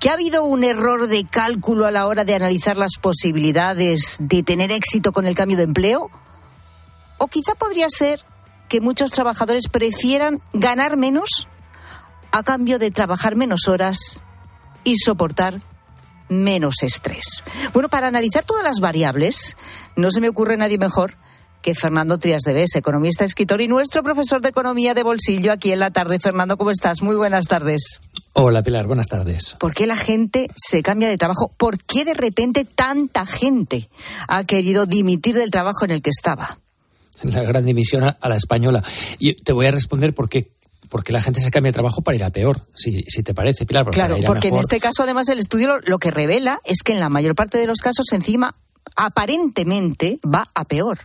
¿Que 0.00 0.10
ha 0.10 0.14
habido 0.14 0.44
un 0.44 0.64
error 0.64 1.06
de 1.06 1.24
cálculo 1.24 1.86
a 1.86 1.90
la 1.90 2.06
hora 2.06 2.24
de 2.24 2.34
analizar 2.34 2.76
las 2.76 2.96
posibilidades 3.00 4.16
de 4.18 4.42
tener 4.42 4.72
éxito 4.72 5.12
con 5.12 5.26
el 5.26 5.34
cambio 5.34 5.56
de 5.56 5.64
empleo? 5.64 6.10
¿O 7.18 7.28
quizá 7.28 7.54
podría 7.54 7.88
ser 7.90 8.24
que 8.68 8.80
muchos 8.80 9.10
trabajadores 9.10 9.68
prefieran 9.68 10.40
ganar 10.52 10.96
menos 10.96 11.48
a 12.32 12.42
cambio 12.42 12.78
de 12.78 12.90
trabajar 12.90 13.36
menos 13.36 13.68
horas 13.68 14.22
y 14.84 14.96
soportar 14.96 15.62
menos 16.30 16.76
estrés. 16.82 17.42
Bueno, 17.74 17.90
para 17.90 18.06
analizar 18.06 18.44
todas 18.44 18.64
las 18.64 18.80
variables, 18.80 19.56
no 19.96 20.10
se 20.10 20.22
me 20.22 20.30
ocurre 20.30 20.56
nadie 20.56 20.78
mejor 20.78 21.16
que 21.60 21.74
Fernando 21.74 22.18
Trias 22.18 22.42
de 22.42 22.54
Bes, 22.54 22.74
economista, 22.74 23.24
escritor 23.24 23.60
y 23.60 23.68
nuestro 23.68 24.02
profesor 24.02 24.40
de 24.40 24.48
economía 24.48 24.94
de 24.94 25.02
bolsillo 25.02 25.52
aquí 25.52 25.72
en 25.72 25.80
la 25.80 25.90
tarde. 25.90 26.18
Fernando, 26.18 26.56
¿cómo 26.56 26.70
estás? 26.70 27.02
Muy 27.02 27.16
buenas 27.16 27.46
tardes. 27.46 28.00
Hola 28.32 28.62
Pilar, 28.62 28.86
buenas 28.86 29.08
tardes. 29.08 29.56
¿Por 29.58 29.74
qué 29.74 29.86
la 29.86 29.96
gente 29.96 30.48
se 30.56 30.82
cambia 30.82 31.08
de 31.08 31.18
trabajo? 31.18 31.52
¿Por 31.56 31.82
qué 31.82 32.04
de 32.04 32.14
repente 32.14 32.64
tanta 32.64 33.26
gente 33.26 33.90
ha 34.28 34.44
querido 34.44 34.86
dimitir 34.86 35.34
del 35.34 35.50
trabajo 35.50 35.84
en 35.84 35.90
el 35.90 36.02
que 36.02 36.10
estaba? 36.10 36.58
La 37.22 37.42
gran 37.42 37.66
dimisión 37.66 38.04
a 38.04 38.28
la 38.28 38.36
española. 38.36 38.82
Y 39.18 39.34
te 39.34 39.52
voy 39.52 39.66
a 39.66 39.72
responder 39.72 40.14
por 40.14 40.30
qué 40.30 40.52
porque 40.90 41.12
la 41.12 41.22
gente 41.22 41.40
se 41.40 41.50
cambia 41.50 41.70
de 41.70 41.74
trabajo 41.74 42.02
para 42.02 42.16
ir 42.16 42.24
a 42.24 42.30
peor, 42.30 42.66
si, 42.74 43.02
si 43.02 43.22
te 43.22 43.32
parece, 43.32 43.64
Pilar. 43.64 43.84
Porque 43.84 43.96
claro, 43.96 44.16
porque 44.26 44.48
en 44.48 44.56
este 44.56 44.80
caso, 44.80 45.04
además, 45.04 45.28
el 45.28 45.38
estudio 45.38 45.78
lo, 45.86 45.98
que 45.98 46.10
revela 46.10 46.60
es 46.64 46.82
que 46.82 46.92
en 46.92 47.00
la 47.00 47.08
mayor 47.08 47.34
parte 47.34 47.58
de 47.58 47.66
los 47.66 47.78
casos, 47.78 48.06
encima, 48.12 48.56
aparentemente 48.96 50.18
va 50.22 50.50
a 50.54 50.64
peor. 50.64 50.98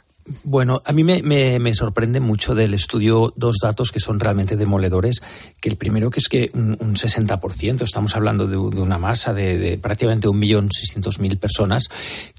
Bueno, 0.44 0.82
a 0.84 0.92
mí 0.92 1.04
me, 1.04 1.22
me, 1.22 1.74
sorprende 1.76 2.20
mucho 2.20 2.56
del 2.56 2.74
estudio 2.74 3.32
dos 3.36 3.58
datos 3.62 3.92
que 3.92 4.00
son 4.00 4.20
realmente 4.20 4.58
demoledores. 4.58 5.22
Que 5.62 5.70
el 5.70 5.76
primero 5.76 6.10
que 6.10 6.20
es 6.20 6.30
que 6.30 6.50
un, 6.56 6.78
60%, 6.78 7.84
estamos 7.84 8.16
hablando 8.16 8.48
de, 8.48 8.58
una 8.58 8.98
masa 8.98 9.34
de, 9.34 9.60
de 9.60 9.78
prácticamente 9.78 10.28
1.600.000 10.28 11.38
personas, 11.38 11.90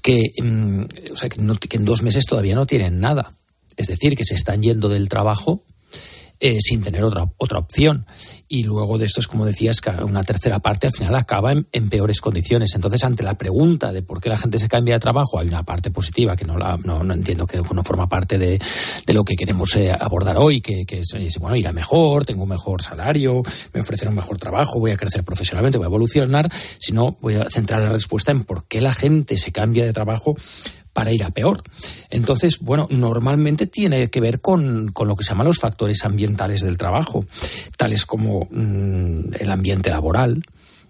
que, 0.03 0.19
mm, 0.37 1.13
o 1.13 1.15
sea, 1.15 1.29
que, 1.29 1.39
que 1.69 1.77
en 1.77 1.85
dos 1.85 2.03
meses 2.03 2.25
todavía 2.25 2.55
no 2.55 2.65
tienen 2.65 2.99
nada. 2.99 3.31
Es 3.77 3.87
decir, 3.87 4.17
que 4.17 4.25
se 4.25 4.35
están 4.35 4.61
yendo 4.61 4.89
del 4.89 5.07
trabajo 5.07 5.63
eh, 6.39 6.57
sin 6.61 6.81
tener 6.81 7.03
otra, 7.03 7.31
otra 7.37 7.59
opción. 7.59 8.05
Y 8.47 8.63
luego 8.63 8.97
de 8.97 9.05
esto 9.05 9.19
es 9.19 9.27
como 9.27 9.45
decías, 9.45 9.81
que 9.81 9.89
una 9.89 10.23
tercera 10.23 10.59
parte 10.59 10.87
al 10.87 10.93
final 10.93 11.15
acaba 11.15 11.51
en, 11.51 11.89
peores 11.89 12.21
condiciones. 12.21 12.75
Entonces, 12.75 13.03
ante 13.03 13.23
la 13.23 13.37
pregunta 13.37 13.91
de 13.91 14.01
por 14.01 14.21
qué 14.21 14.29
la 14.29 14.37
gente 14.37 14.59
se 14.59 14.67
cambia 14.67 14.95
de 14.95 14.99
trabajo, 14.99 15.39
hay 15.39 15.47
una 15.47 15.63
parte 15.63 15.89
positiva 15.91 16.35
que 16.35 16.45
no, 16.45 16.57
la, 16.57 16.77
no, 16.77 17.01
entiendo 17.13 17.47
que 17.47 17.57
no 17.57 17.83
forma 17.83 18.07
parte 18.07 18.37
de, 18.37 18.59
de 19.05 19.13
lo 19.13 19.23
que 19.23 19.35
queremos 19.35 19.75
eh, 19.75 19.91
abordar 19.91 20.37
hoy, 20.37 20.61
que, 20.61 20.85
que 20.85 20.99
es, 20.99 21.39
bueno, 21.39 21.55
irá 21.55 21.71
mejor, 21.71 22.25
tengo 22.25 22.43
un 22.43 22.49
mejor 22.49 22.81
salario, 22.81 23.41
me 23.73 23.81
ofrecerán 23.81 24.13
un 24.13 24.17
mejor 24.17 24.37
trabajo, 24.37 24.79
voy 24.79 24.91
a 24.91 24.97
crecer 24.97 25.23
profesionalmente, 25.23 25.77
voy 25.77 25.85
a 25.85 25.87
evolucionar, 25.87 26.51
sino 26.79 27.17
voy 27.21 27.35
a 27.35 27.49
centrar 27.49 27.81
la 27.81 27.89
respuesta 27.89 28.31
en 28.31 28.43
por 28.43 28.65
qué 28.67 28.81
la 28.81 28.93
gente 28.93 29.37
se 29.37 29.51
cambia 29.51 29.85
de 29.85 29.93
trabajo 29.93 30.35
para 30.97 31.11
ir 31.11 31.23
a 31.23 31.29
peor. 31.29 31.61
Entonces, 32.09 32.57
bueno, 32.59 32.87
normalmente 32.89 33.67
tiene 33.67 34.09
que 34.09 34.19
ver 34.19 34.41
con, 34.41 34.91
lo 34.97 35.15
que 35.15 35.23
se 35.23 35.29
llaman 35.29 35.45
los 35.45 35.59
factores 35.59 36.03
ambientales 36.03 36.61
del 36.61 36.75
trabajo, 36.75 37.23
tales 37.77 38.03
como 38.07 38.47
mm, 38.49 39.35
el 39.39 39.51
ambiente 39.51 39.91
laboral, 39.91 40.41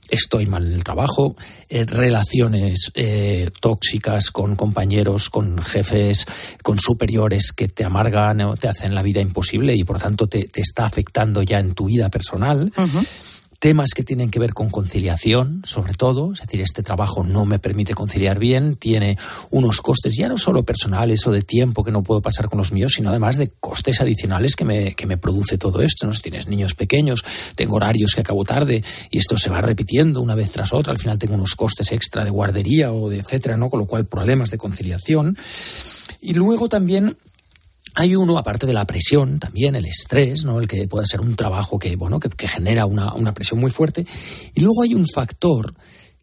estoy 0.08 0.46
mal 0.46 0.66
en 0.66 0.72
el 0.72 0.86
trabajo, 0.86 1.36
eh, 1.68 1.84
relaciones 1.84 2.90
eh, 2.96 3.52
tóxicas 3.60 4.32
con 4.32 4.56
compañeros, 4.56 5.30
con 5.30 5.58
jefes, 5.58 6.26
con 6.64 6.80
superiores 6.80 7.52
que 7.52 7.68
te 7.68 7.84
amargan 7.84 8.40
o 8.40 8.56
te 8.56 8.70
hacen 8.70 8.96
la 8.96 9.04
vida 9.04 9.20
imposible 9.20 9.76
y 9.76 9.84
por 9.84 10.00
tanto 10.00 10.28
te 10.28 10.48
está 10.56 10.86
afectando 10.86 11.44
ya 11.44 11.60
en 11.60 11.74
tu 11.74 11.88
vida 11.88 12.08
personal 12.08 12.72
temas 13.60 13.92
que 13.96 14.04
tienen 14.04 14.30
que 14.30 14.40
ver 14.40 14.54
con 14.54 14.70
conciliación, 14.70 15.62
sobre 15.66 15.94
todo, 15.94 16.34
es 16.34 16.42
decir, 16.42 16.62
este 16.62 16.84
trabajo 16.84 17.24
no 17.24 17.46
me 17.46 17.60
permite 17.60 17.94
conciliar 17.94 18.40
bien, 18.40 18.76
tiene 18.76 19.18
unos 19.50 19.82
costes 19.82 20.16
ya 20.16 20.28
no 20.30 20.38
solo 20.38 20.64
personales 20.64 21.26
o 21.28 21.32
de 21.32 21.42
tiempo 21.42 21.84
que 21.84 21.92
no 21.92 22.04
puedo 22.04 22.22
pasar 22.22 22.50
con 22.50 22.58
los 22.58 22.72
míos, 22.72 22.94
sino 22.96 23.10
además 23.10 23.38
de 23.38 23.52
costes 23.60 24.00
adicionales 24.02 24.56
que 24.56 24.66
me, 24.66 24.96
que 24.96 25.08
me 25.08 25.18
produce 25.18 25.58
todo 25.58 25.82
esto. 25.82 26.06
¿no? 26.06 26.14
Si 26.14 26.22
tienes 26.22 26.48
niños 26.48 26.76
pequeños, 26.76 27.24
tengo 27.56 27.76
horarios 27.76 28.14
que 28.14 28.22
acabo 28.22 28.44
tarde 28.44 28.84
y 29.10 29.18
esto 29.18 29.38
se 29.38 29.50
va 29.50 29.62
repitiendo 29.62 30.22
una 30.22 30.36
vez 30.36 30.52
tras 30.52 30.74
otra, 30.74 30.94
al 30.94 31.00
final 31.00 31.18
tengo 31.18 31.34
unos 31.34 31.56
costes 31.56 31.92
extra 31.92 32.24
de 32.24 32.30
guardería 32.30 32.92
o 32.92 33.10
de 33.10 33.20
etcétera, 33.20 33.58
¿no? 33.58 33.70
Con 33.70 33.80
lo 33.80 33.86
cual 33.86 34.06
problemas 34.06 34.52
de 34.52 34.58
conciliación. 34.58 35.38
Y 36.22 36.34
luego 36.34 36.70
también 36.70 37.18
hay 38.00 38.16
uno, 38.16 38.38
aparte 38.38 38.68
de 38.68 38.74
la 38.74 38.86
presión, 38.86 39.40
también 39.40 39.76
el 39.76 39.86
estrés, 39.86 40.44
¿no? 40.44 40.60
El 40.60 40.68
que 40.68 40.88
puede 40.88 41.08
ser 41.08 41.20
un 41.20 41.36
trabajo 41.36 41.80
que, 41.80 41.96
bueno, 41.96 42.20
que, 42.20 42.48
genera 42.48 42.86
una, 42.86 43.34
presión 43.34 43.60
muy 43.60 43.72
fuerte. 43.72 44.06
Y 44.54 44.62
luego 44.62 44.84
hay 44.84 44.94
un 44.94 45.08
factor 45.08 45.74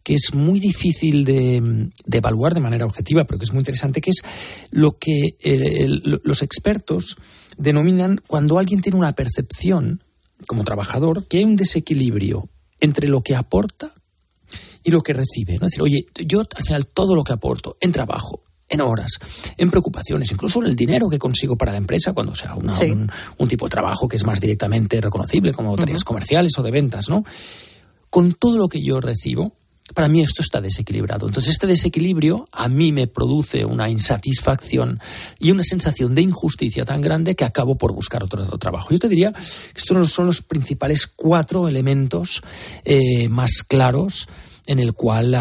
que 0.01 0.13
es 0.13 0.33
muy 0.33 0.61
difícil 0.61 1.25
de, 1.25 1.89
evaluar 2.09 2.53
de 2.53 2.61
manera 2.61 2.85
objetiva, 2.85 3.25
pero 3.25 3.37
que 3.37 3.43
es 3.43 3.51
muy 3.51 3.59
interesante, 3.59 3.99
que 3.99 4.11
es 4.11 4.21
lo 4.71 4.97
que 4.97 5.35
los 6.23 6.43
expertos 6.43 7.17
denominan 7.57 8.21
cuando 8.25 8.57
alguien 8.57 8.81
tiene 8.81 8.97
una 8.97 9.11
percepción 9.11 10.01
como 10.47 10.63
trabajador 10.63 11.27
que 11.27 11.39
hay 11.39 11.43
un 11.43 11.57
desequilibrio 11.57 12.47
entre 12.79 13.09
lo 13.09 13.21
que 13.21 13.35
aporta 13.35 13.93
y 14.81 14.91
lo 14.91 15.01
que 15.01 15.11
recibe. 15.11 15.57
¿no? 15.59 15.65
Es 15.65 15.71
decir, 15.71 15.81
oye, 15.81 16.05
yo 16.25 16.39
al 16.55 16.63
final 16.63 16.87
todo 16.87 17.15
lo 17.15 17.23
que 17.25 17.33
aporto 17.33 17.75
en 17.81 17.91
trabajo, 17.91 18.44
en 18.67 18.81
horas, 18.81 19.19
en 19.57 19.69
preocupaciones, 19.69 20.31
incluso 20.31 20.59
en 20.59 20.67
el 20.67 20.75
dinero 20.75 21.09
que 21.09 21.19
consigo 21.19 21.55
para 21.55 21.71
la 21.71 21.77
empresa 21.77 22.13
cuando 22.13 22.33
sea 22.33 22.55
un, 22.55 23.47
tipo 23.47 23.65
de 23.65 23.69
trabajo 23.69 24.07
que 24.07 24.17
es 24.17 24.25
más 24.25 24.39
directamente 24.39 24.99
reconocible, 24.99 25.53
como 25.53 25.75
tareas 25.75 26.03
comerciales 26.03 26.57
o 26.57 26.63
de 26.63 26.71
ventas, 26.71 27.09
¿no? 27.09 27.23
Con 28.09 28.33
todo 28.33 28.57
lo 28.57 28.67
que 28.67 28.81
yo 28.81 28.99
recibo, 28.99 29.53
para 29.93 30.07
mí 30.07 30.21
esto 30.21 30.41
está 30.41 30.61
desequilibrado. 30.61 31.27
Entonces, 31.27 31.51
este 31.51 31.67
desequilibrio 31.67 32.47
a 32.51 32.67
mí 32.69 32.91
me 32.91 33.07
produce 33.07 33.65
una 33.65 33.87
insatisfacción 33.87 34.99
y 35.39 35.51
una 35.51 35.63
sensación 35.63 36.15
de 36.15 36.23
injusticia 36.23 36.85
tan 36.85 37.01
grande 37.01 37.35
que 37.35 37.45
acabo 37.45 37.77
por 37.77 37.93
buscar 37.93 38.23
otro, 38.23 38.45
trabajo. 38.57 38.89
Yo 38.91 38.99
te 38.99 39.09
diría 39.09 39.31
que 39.31 39.39
estos 39.79 40.11
son 40.11 40.25
los 40.25 40.41
principales 40.41 41.05
cuatro 41.05 41.67
elementos 41.67 42.41
eh, 42.83 43.29
más 43.29 43.63
claros 43.67 44.27
en 44.67 44.79
el 44.79 44.93
cual, 44.93 45.33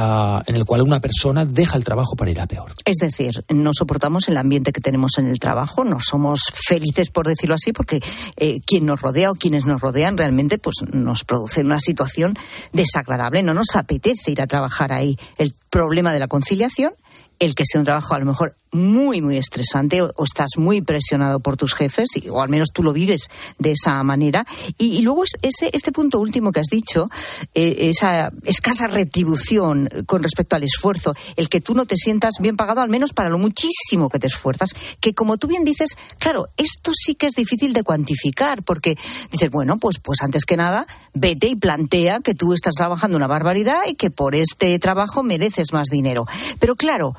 en 0.47 0.55
el 0.55 0.65
cual 0.65 0.83
una 0.83 1.01
persona 1.01 1.45
deja 1.45 1.77
el 1.77 1.85
trabajo 1.85 2.17
para 2.17 2.31
ir 2.31 2.41
a 2.41 2.47
peor. 2.47 2.73
Es 2.85 2.97
decir, 2.97 3.45
no 3.49 3.71
soportamos 3.73 4.29
el 4.29 4.37
ambiente 4.37 4.73
que 4.73 4.81
tenemos 4.81 5.19
en 5.19 5.27
el 5.27 5.39
trabajo, 5.39 5.85
no 5.85 5.99
somos 6.01 6.41
felices, 6.55 7.11
por 7.11 7.27
decirlo 7.27 7.55
así, 7.55 7.73
porque 7.73 8.01
eh, 8.37 8.61
quien 8.67 8.87
nos 8.87 9.01
rodea 9.01 9.31
o 9.31 9.35
quienes 9.35 9.67
nos 9.67 9.81
rodean 9.81 10.17
realmente 10.17 10.59
pues, 10.59 10.77
nos 10.93 11.25
produce 11.25 11.63
una 11.63 11.81
situación 11.81 12.37
desagradable, 12.73 13.43
no 13.43 13.55
nos 13.55 13.75
apetece 13.75 14.31
ir 14.31 14.41
a 14.41 14.47
trabajar 14.47 14.93
ahí. 14.93 15.19
El 15.39 15.55
problema 15.71 16.13
de 16.13 16.21
la 16.21 16.29
conciliación 16.29 16.93
el 17.39 17.55
que 17.55 17.65
sea 17.67 17.81
un 17.81 17.85
trabajo 17.85 18.15
a 18.15 18.19
lo 18.19 18.27
mejor 18.27 18.55
muy, 18.75 19.23
muy 19.23 19.39
estresante 19.39 20.03
o, 20.03 20.13
estás 20.25 20.51
muy 20.57 20.83
presionado 20.83 21.41
por 21.41 21.57
tus 21.57 21.75
jefes, 21.75 22.09
o 22.31 22.43
al 22.43 22.49
menos 22.49 22.73
tú 22.73 22.83
lo 22.83 22.93
vives 22.93 23.29
de 23.59 23.73
esa 23.73 24.03
manera. 24.03 24.45
Y, 24.77 25.01
luego 25.03 25.25
ese, 25.43 25.71
este 25.73 25.93
punto 25.93 26.19
último 26.21 26.53
que 26.53 26.61
has 26.61 26.69
dicho, 26.71 27.09
eh, 27.55 27.89
esa 27.89 28.33
escasa 28.45 28.89
retribución 28.89 29.89
con 30.07 30.23
respecto 30.23 30.57
al 30.57 30.65
esfuerzo, 30.65 31.15
el 31.37 31.49
que 31.49 31.61
tú 31.61 31.75
no 31.75 31.87
te 31.87 31.97
sientas 31.97 32.35
bien 32.41 32.57
pagado, 32.57 32.81
al 32.81 32.91
menos 32.91 33.13
para 33.13 33.31
lo 33.31 33.39
muchísimo 33.39 34.09
que 34.09 34.19
te 34.19 34.27
esfuerzas, 34.27 34.71
que 35.01 35.15
como 35.15 35.37
tú 35.37 35.47
bien 35.47 35.65
dices, 35.65 35.97
claro, 36.19 36.49
esto 36.57 36.93
sí 36.95 37.15
que 37.15 37.27
es 37.27 37.35
difícil 37.35 37.73
de 37.73 37.85
cuantificar, 37.85 38.63
porque 38.65 38.97
dices, 39.31 39.51
bueno, 39.51 39.79
pues, 39.79 39.99
pues 39.99 40.21
antes 40.23 40.45
que 40.45 40.57
nada, 40.57 40.87
vete 41.13 41.47
y 41.47 41.57
plantea 41.57 42.21
que 42.21 42.35
tú 42.35 42.53
estás 42.53 42.75
trabajando 42.75 43.17
una 43.17 43.29
barbaridad 43.29 43.83
y 43.87 43.95
que 43.95 44.11
por 44.11 44.35
este 44.35 44.77
trabajo 44.79 45.23
mereces 45.23 45.73
más 45.73 45.89
dinero. 45.89 46.27
Pero 46.59 46.75
claro, 46.75 47.15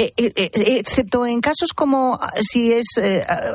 eh, 0.00 0.14
eh, 0.16 0.32
eh, 0.34 0.78
excepto 0.78 1.26
en 1.26 1.42
casos 1.42 1.74
como 1.74 2.18
ah, 2.22 2.32
si 2.40 2.72
es 2.72 2.86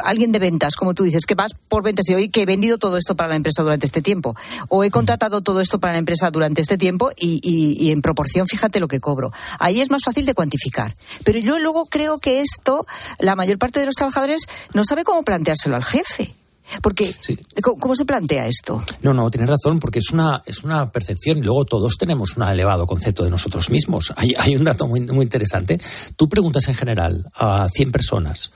alguien 0.04 0.32
de 0.32 0.38
ventas, 0.38 0.76
como 0.76 0.94
tú 0.94 1.02
dices, 1.04 1.26
que 1.26 1.34
vas 1.34 1.54
por 1.68 1.82
ventas 1.82 2.08
y 2.08 2.14
hoy 2.14 2.30
que 2.30 2.44
he 2.44 2.46
vendido 2.46 2.78
todo 2.78 2.98
esto 2.98 3.16
para 3.16 3.30
la 3.30 3.36
empresa 3.36 3.64
durante 3.64 3.88
este 3.88 4.04
tiempo, 4.04 4.36
o 4.70 4.84
he 4.84 4.92
contratado 4.92 5.42
todo 5.42 5.60
esto 5.60 5.80
para 5.80 5.94
la 5.94 6.00
empresa 6.00 6.30
durante 6.30 6.62
este 6.62 6.78
tiempo 6.78 7.10
y, 7.18 7.90
en 7.90 8.02
proporción, 8.04 8.46
fíjate 8.48 8.80
lo 8.80 8.88
que 8.88 9.00
cobro. 9.00 9.34
Ahí 9.58 9.82
es 9.82 9.90
más 9.90 10.04
fácil 10.04 10.28
de 10.28 10.36
cuantificar. 10.36 10.96
Pero 11.24 11.40
yo 11.40 11.58
luego 11.58 11.88
creo 11.88 12.20
que 12.20 12.42
esto, 12.42 12.86
la 13.18 13.36
mayor 13.36 13.58
parte 13.58 13.80
de 13.80 13.88
los 13.88 13.96
trabajadores 13.96 14.44
no 14.76 14.84
sabe 14.86 15.04
cómo 15.04 15.24
planteárselo 15.24 15.76
al 15.76 15.84
jefe. 15.84 16.36
Porque, 16.82 17.16
¿cómo, 17.62 17.96
se 17.96 18.06
plantea 18.06 18.48
esto? 18.48 18.84
No, 19.02 19.14
no, 19.14 19.30
tienes 19.30 19.50
razón, 19.50 19.80
porque 19.80 20.00
es 20.00 20.12
una, 20.12 20.42
es 20.46 20.64
una 20.64 20.92
percepción 20.92 21.38
y 21.38 21.42
luego 21.42 21.66
todos 21.66 21.98
tenemos 21.98 22.38
un 22.38 22.44
elevado 22.44 22.86
concepto 22.86 23.24
de 23.24 23.30
nosotros 23.30 23.70
mismos. 23.70 24.14
Hay, 24.16 24.34
hay 24.38 24.56
un 24.56 24.64
dato 24.64 24.88
muy, 24.88 25.02
muy 25.02 25.24
interesante. 25.24 25.80
Tú 26.16 26.28
preguntas 26.28 26.68
en 26.68 26.74
general 26.74 27.28
a 27.36 27.68
100 27.70 27.92
personas, 27.92 28.52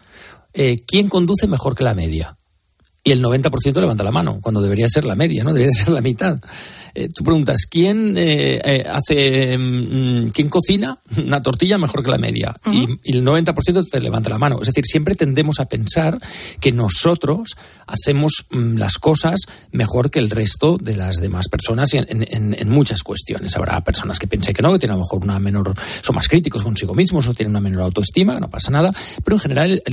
eh, 0.54 0.78
¿quién 0.86 1.10
conduce 1.10 1.48
mejor 1.48 1.76
que 1.76 1.84
la 1.84 1.94
media? 1.94 2.36
Y 3.04 3.12
el 3.12 3.24
90% 3.24 3.80
levanta 3.80 4.04
la 4.04 4.12
mano, 4.12 4.40
cuando 4.42 4.62
debería 4.62 4.90
ser 4.90 5.06
la 5.06 5.16
media, 5.16 5.44
¿no? 5.44 5.54
Debería 5.54 5.72
ser 5.72 5.90
la 5.90 6.02
mitad. 6.02 6.40
Eh, 6.94 7.10
tú 7.10 7.24
preguntas, 7.24 7.66
¿quién 7.70 8.18
eh, 8.18 8.60
eh, 8.64 8.86
hace, 8.88 9.58
mm, 9.58 10.30
quién 10.30 10.50
cocina 10.50 11.00
una 11.18 11.42
tortilla 11.42 11.78
mejor 11.78 12.04
que 12.04 12.12
la 12.12 12.18
media? 12.18 12.56
y, 12.66 13.18
el 13.18 13.24
90% 13.24 13.88
te 13.90 14.02
levanta 14.02 14.30
la 14.30 14.38
mano. 14.38 14.60
Es 14.62 14.68
decir, 14.68 14.86
siempre 14.86 15.16
tendemos 15.16 15.60
a 15.60 15.66
pensar 15.66 16.20
que 16.60 16.72
nosotros 16.72 17.58
hacemos 17.88 18.46
mm, 18.52 18.78
las 18.78 18.98
cosas 18.98 19.42
mejor 19.72 20.12
que 20.12 20.20
el 20.20 20.30
resto 20.30 20.78
de 20.78 20.96
las 20.96 21.18
demás 21.18 21.48
personas 21.50 21.94
en, 21.94 22.70
muchas 22.70 23.04
cuestiones. 23.04 23.56
Habrá 23.56 23.82
personas 23.82 24.20
que 24.20 24.28
piensen 24.28 24.54
que 24.54 24.62
no, 24.62 24.74
que 24.74 24.80
tienen 24.80 24.94
a 24.94 24.98
lo 24.98 25.04
mejor 25.04 25.24
una 25.24 25.40
menor, 25.40 25.74
son 26.02 26.16
más 26.16 26.28
críticos 26.28 26.64
consigo 26.64 26.94
mismos 26.94 27.28
o 27.28 27.34
tienen 27.34 27.52
una 27.52 27.62
menor 27.62 27.84
autoestima, 27.84 28.40
no 28.40 28.50
pasa 28.50 28.72
nada. 28.72 28.94
Pero 29.24 29.38
en 29.38 29.42
general 29.42 29.84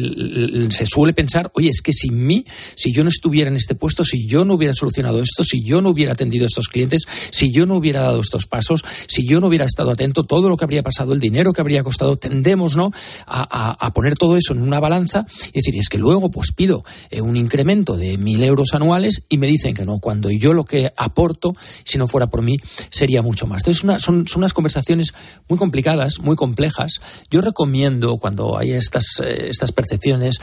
se 0.70 0.86
suele 0.86 1.12
pensar, 1.12 1.50
oye, 1.54 1.70
es 1.70 1.80
que 1.80 1.92
sin 1.92 2.26
mí, 2.26 2.44
si 2.74 2.92
yo 2.92 3.02
no 3.02 3.08
estuviera 3.08 3.48
en 3.48 3.56
este 3.56 3.74
puesto, 3.74 4.04
si 4.04 4.26
yo 4.26 4.44
no 4.44 4.54
hubiera 4.54 4.74
solucionado 4.74 5.20
esto, 5.22 5.44
si 5.44 5.62
yo 5.62 5.80
no 5.80 5.90
hubiera 5.90 6.12
atendido 6.12 6.44
a 6.44 6.46
estos 6.46 6.68
clientes, 6.68 6.85
si 7.30 7.52
yo 7.52 7.66
no 7.66 7.76
hubiera 7.76 8.00
dado 8.00 8.20
estos 8.20 8.46
pasos, 8.46 8.84
si 9.06 9.26
yo 9.26 9.40
no 9.40 9.48
hubiera 9.48 9.64
estado 9.64 9.90
atento, 9.90 10.24
todo 10.24 10.48
lo 10.48 10.56
que 10.56 10.64
habría 10.64 10.82
pasado, 10.82 11.12
el 11.12 11.20
dinero 11.20 11.52
que 11.52 11.60
habría 11.60 11.82
costado, 11.82 12.16
tendemos 12.16 12.76
¿no? 12.76 12.90
a, 13.26 13.92
poner 13.94 14.16
todo 14.16 14.36
eso 14.36 14.52
en 14.52 14.62
una 14.62 14.80
balanza 14.80 15.26
y 15.48 15.58
decir, 15.58 15.76
es 15.78 15.88
que 15.88 15.98
luego 15.98 16.30
pues 16.30 16.52
pido 16.52 16.84
eh, 17.10 17.20
un 17.20 17.36
incremento 17.36 17.96
de 17.96 18.18
mil 18.18 18.42
euros 18.42 18.74
anuales 18.74 19.22
y 19.28 19.38
me 19.38 19.46
dicen 19.46 19.74
que 19.74 19.84
no, 19.84 19.98
cuando 19.98 20.30
yo 20.30 20.52
lo 20.52 20.64
que 20.64 20.92
aporto, 20.96 21.54
si 21.84 21.98
no 21.98 22.06
fuera 22.06 22.28
por 22.28 22.42
mí, 22.42 22.58
sería 22.90 23.22
mucho 23.22 23.46
más. 23.46 23.62
Entonces 23.66 24.02
son, 24.02 24.26
son 24.28 24.40
unas 24.40 24.52
conversaciones 24.52 25.14
muy 25.48 25.58
complicadas, 25.58 26.18
muy 26.20 26.36
complejas. 26.36 27.00
Yo 27.30 27.40
recomiendo 27.40 28.18
cuando 28.18 28.58
hay 28.58 28.72
estas, 28.72 29.04
eh, 29.22 29.48
estas 29.48 29.72
percepciones, 29.72 30.40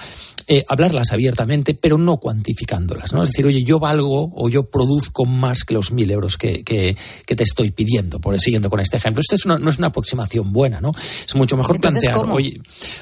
eh, 0.47 0.63
hablarlas 0.67 1.11
abiertamente, 1.11 1.73
pero 1.73 1.97
no 1.97 2.17
cuantificándolas. 2.17 3.13
¿no? 3.13 3.23
Es 3.23 3.29
decir, 3.29 3.45
oye, 3.45 3.63
yo 3.63 3.79
valgo 3.79 4.31
o 4.35 4.49
yo 4.49 4.69
produzco 4.69 5.25
más 5.25 5.63
que 5.63 5.73
los 5.73 5.91
mil 5.91 6.09
euros 6.11 6.32
que, 6.37 6.63
te 6.63 7.43
estoy 7.43 7.71
pidiendo, 7.71 8.19
por 8.19 8.39
siguiendo 8.39 8.69
con 8.69 8.79
este 8.79 8.97
ejemplo. 8.97 9.21
Esto 9.21 9.35
es 9.35 9.45
no 9.45 9.69
es 9.69 9.77
una 9.77 9.87
aproximación 9.87 10.51
buena, 10.51 10.81
¿no? 10.81 10.91
Es 11.27 11.35
mucho 11.35 11.57
mejor 11.57 11.79
plantear, 11.79 12.15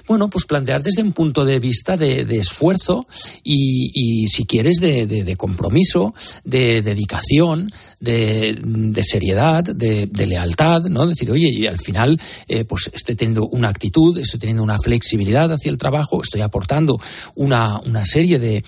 bueno, 0.07 0.29
pues 0.29 0.45
plantear 0.45 0.81
desde 0.81 1.01
un 1.01 1.13
punto 1.13 1.45
de 1.45 1.59
vista 1.59 1.97
de, 1.97 2.21
esfuerzo 2.37 3.05
y, 3.43 4.27
si 4.27 4.45
quieres, 4.45 4.77
de, 4.77 5.35
compromiso, 5.37 6.13
de 6.43 6.81
dedicación, 6.81 7.71
de, 7.99 9.03
seriedad, 9.03 9.63
de, 9.63 10.25
lealtad, 10.25 10.83
¿no? 10.83 11.07
Decir, 11.07 11.31
oye, 11.31 11.49
y 11.49 11.67
al 11.67 11.79
final, 11.79 12.19
eh, 12.47 12.63
pues 12.65 12.89
estoy 12.93 13.15
teniendo 13.15 13.47
una 13.47 13.69
actitud, 13.69 14.17
estoy 14.17 14.39
teniendo 14.39 14.63
una 14.63 14.77
flexibilidad 14.77 15.51
hacia 15.51 15.71
el 15.71 15.77
trabajo, 15.77 16.21
estoy 16.21 16.41
aportando 16.41 16.99
una, 17.35 17.79
una 17.79 18.05
serie 18.05 18.39
de, 18.39 18.63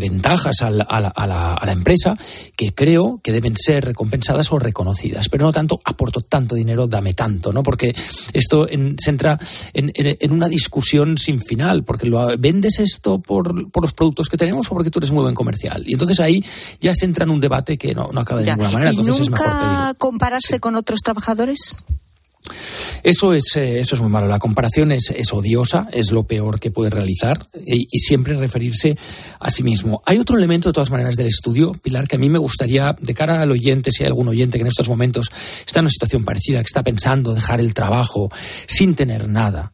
ventajas 0.00 0.62
a 0.62 0.70
la, 0.70 0.84
a 0.84 1.66
la 1.66 1.72
empresa 1.72 2.16
que 2.56 2.72
creo 2.72 3.05
que 3.22 3.32
deben 3.32 3.54
ser 3.56 3.84
recompensadas 3.84 4.52
o 4.52 4.58
reconocidas, 4.58 5.28
pero 5.28 5.44
no 5.44 5.52
tanto 5.52 5.80
aporto 5.84 6.20
tanto 6.20 6.54
dinero, 6.54 6.86
dame 6.86 7.14
tanto, 7.14 7.52
¿no? 7.52 7.62
Porque 7.62 7.94
esto 8.32 8.66
se 8.68 9.10
entra 9.10 9.38
en, 9.72 10.32
una 10.32 10.48
discusión 10.48 11.18
sin 11.18 11.40
final, 11.40 11.84
porque 11.84 12.06
lo, 12.06 12.36
vendes 12.38 12.78
esto 12.78 13.18
por, 13.18 13.54
los 13.54 13.92
productos 13.92 14.28
que 14.28 14.36
tenemos 14.36 14.66
o 14.70 14.74
porque 14.74 14.90
tú 14.90 14.98
eres 14.98 15.12
muy 15.12 15.22
buen 15.22 15.34
comercial. 15.34 15.84
Y 15.86 15.92
entonces 15.92 16.20
ahí 16.20 16.44
ya 16.80 16.94
se 16.94 17.04
entra 17.04 17.24
en 17.24 17.30
un 17.30 17.40
debate 17.40 17.78
que 17.78 17.94
no, 17.94 18.10
acaba 18.16 18.40
de 18.40 18.46
ninguna 18.46 18.70
manera. 18.70 18.92
¿Y 18.92 18.98
entonces 18.98 19.30
nunca 19.30 19.94
compararse 19.98 20.60
con 20.60 20.76
otros 20.76 21.00
trabajadores? 21.00 21.78
Eso 23.02 23.32
es, 23.32 23.56
eh, 23.56 23.80
eso 23.80 23.94
es 23.94 24.00
muy 24.00 24.10
malo. 24.10 24.26
La 24.26 24.38
comparación 24.38 24.92
es, 24.92 25.12
odiosa, 25.32 25.88
es 25.92 26.12
lo 26.12 26.24
peor 26.24 26.60
que 26.60 26.70
puede 26.70 26.90
realizar 26.90 27.46
y, 27.64 27.86
y, 27.90 27.98
siempre 27.98 28.34
referirse 28.34 28.96
a 29.40 29.50
sí 29.50 29.62
mismo. 29.62 30.02
Hay 30.06 30.18
otro 30.18 30.36
elemento, 30.36 30.68
de 30.68 30.72
todas 30.72 30.90
maneras, 30.90 31.16
del 31.16 31.26
estudio, 31.26 31.72
Pilar, 31.82 32.08
que 32.08 32.16
a 32.16 32.18
mí 32.18 32.28
me 32.28 32.38
gustaría, 32.38 32.96
de 32.98 33.14
cara 33.14 33.40
al 33.40 33.50
oyente, 33.50 33.90
si 33.90 34.02
hay 34.02 34.08
algún 34.08 34.28
oyente 34.28 34.58
que 34.58 34.62
en 34.62 34.68
estos 34.68 34.88
momentos 34.88 35.30
está 35.66 35.80
en 35.80 35.84
una 35.84 35.90
situación 35.90 36.24
parecida, 36.24 36.58
que 36.58 36.66
está 36.66 36.82
pensando 36.82 37.34
dejar 37.34 37.60
el 37.60 37.74
trabajo 37.74 38.30
sin 38.66 38.94
tener 38.94 39.28
nada. 39.28 39.72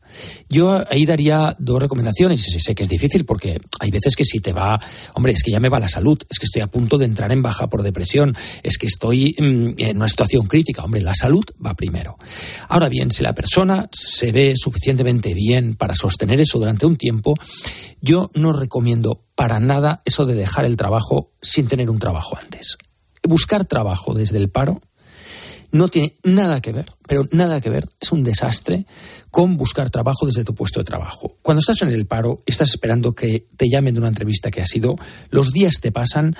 Yo 0.48 0.82
ahí 0.90 1.06
daría 1.06 1.56
dos 1.58 1.80
recomendaciones. 1.80 2.46
Y 2.46 2.60
sé 2.60 2.74
que 2.74 2.84
es 2.84 2.88
difícil 2.88 3.24
porque 3.24 3.60
hay 3.80 3.90
veces 3.90 4.16
que 4.16 4.24
si 4.24 4.40
te 4.40 4.52
va, 4.52 4.80
hombre, 5.14 5.32
es 5.32 5.42
que 5.42 5.50
ya 5.50 5.60
me 5.60 5.68
va 5.68 5.78
la 5.78 5.88
salud, 5.88 6.18
es 6.28 6.38
que 6.38 6.46
estoy 6.46 6.62
a 6.62 6.66
punto 6.66 6.98
de 6.98 7.06
entrar 7.06 7.32
en 7.32 7.42
baja 7.42 7.68
por 7.68 7.82
depresión, 7.82 8.36
es 8.62 8.78
que 8.78 8.86
estoy 8.86 9.34
mm, 9.38 9.74
en 9.78 9.96
una 9.96 10.08
situación 10.08 10.46
crítica. 10.46 10.84
Hombre, 10.84 11.00
la 11.00 11.14
salud 11.14 11.44
va 11.64 11.74
primero. 11.74 12.16
Ahora 12.68 12.88
bien, 12.88 13.10
si 13.10 13.22
la 13.22 13.34
persona 13.34 13.88
se 13.92 14.32
ve 14.32 14.54
suficientemente 14.56 15.34
bien 15.34 15.74
para 15.74 15.94
sostener 15.94 16.40
eso 16.40 16.58
durante 16.58 16.86
un 16.86 16.96
tiempo, 16.96 17.34
yo 18.00 18.30
no 18.34 18.52
recomiendo 18.52 19.22
para 19.34 19.60
nada 19.60 20.00
eso 20.04 20.26
de 20.26 20.34
dejar 20.34 20.64
el 20.64 20.76
trabajo 20.76 21.32
sin 21.40 21.66
tener 21.66 21.90
un 21.90 21.98
trabajo 21.98 22.36
antes. 22.36 22.76
Buscar 23.22 23.64
trabajo 23.64 24.14
desde 24.14 24.38
el 24.38 24.50
paro 24.50 24.82
no 25.72 25.88
tiene 25.88 26.14
nada 26.22 26.60
que 26.60 26.72
ver, 26.72 26.92
pero 27.06 27.26
nada 27.32 27.60
que 27.60 27.70
ver, 27.70 27.88
es 28.00 28.12
un 28.12 28.22
desastre 28.22 28.86
con 29.30 29.56
buscar 29.56 29.90
trabajo 29.90 30.26
desde 30.26 30.44
tu 30.44 30.54
puesto 30.54 30.80
de 30.80 30.84
trabajo. 30.84 31.36
Cuando 31.42 31.60
estás 31.60 31.82
en 31.82 31.88
el 31.88 32.06
paro, 32.06 32.42
estás 32.46 32.70
esperando 32.70 33.14
que 33.14 33.46
te 33.56 33.68
llamen 33.68 33.94
de 33.94 34.00
una 34.00 34.08
entrevista 34.08 34.50
que 34.50 34.60
ha 34.60 34.66
sido, 34.66 34.96
los 35.30 35.52
días 35.52 35.80
te 35.80 35.90
pasan 35.90 36.36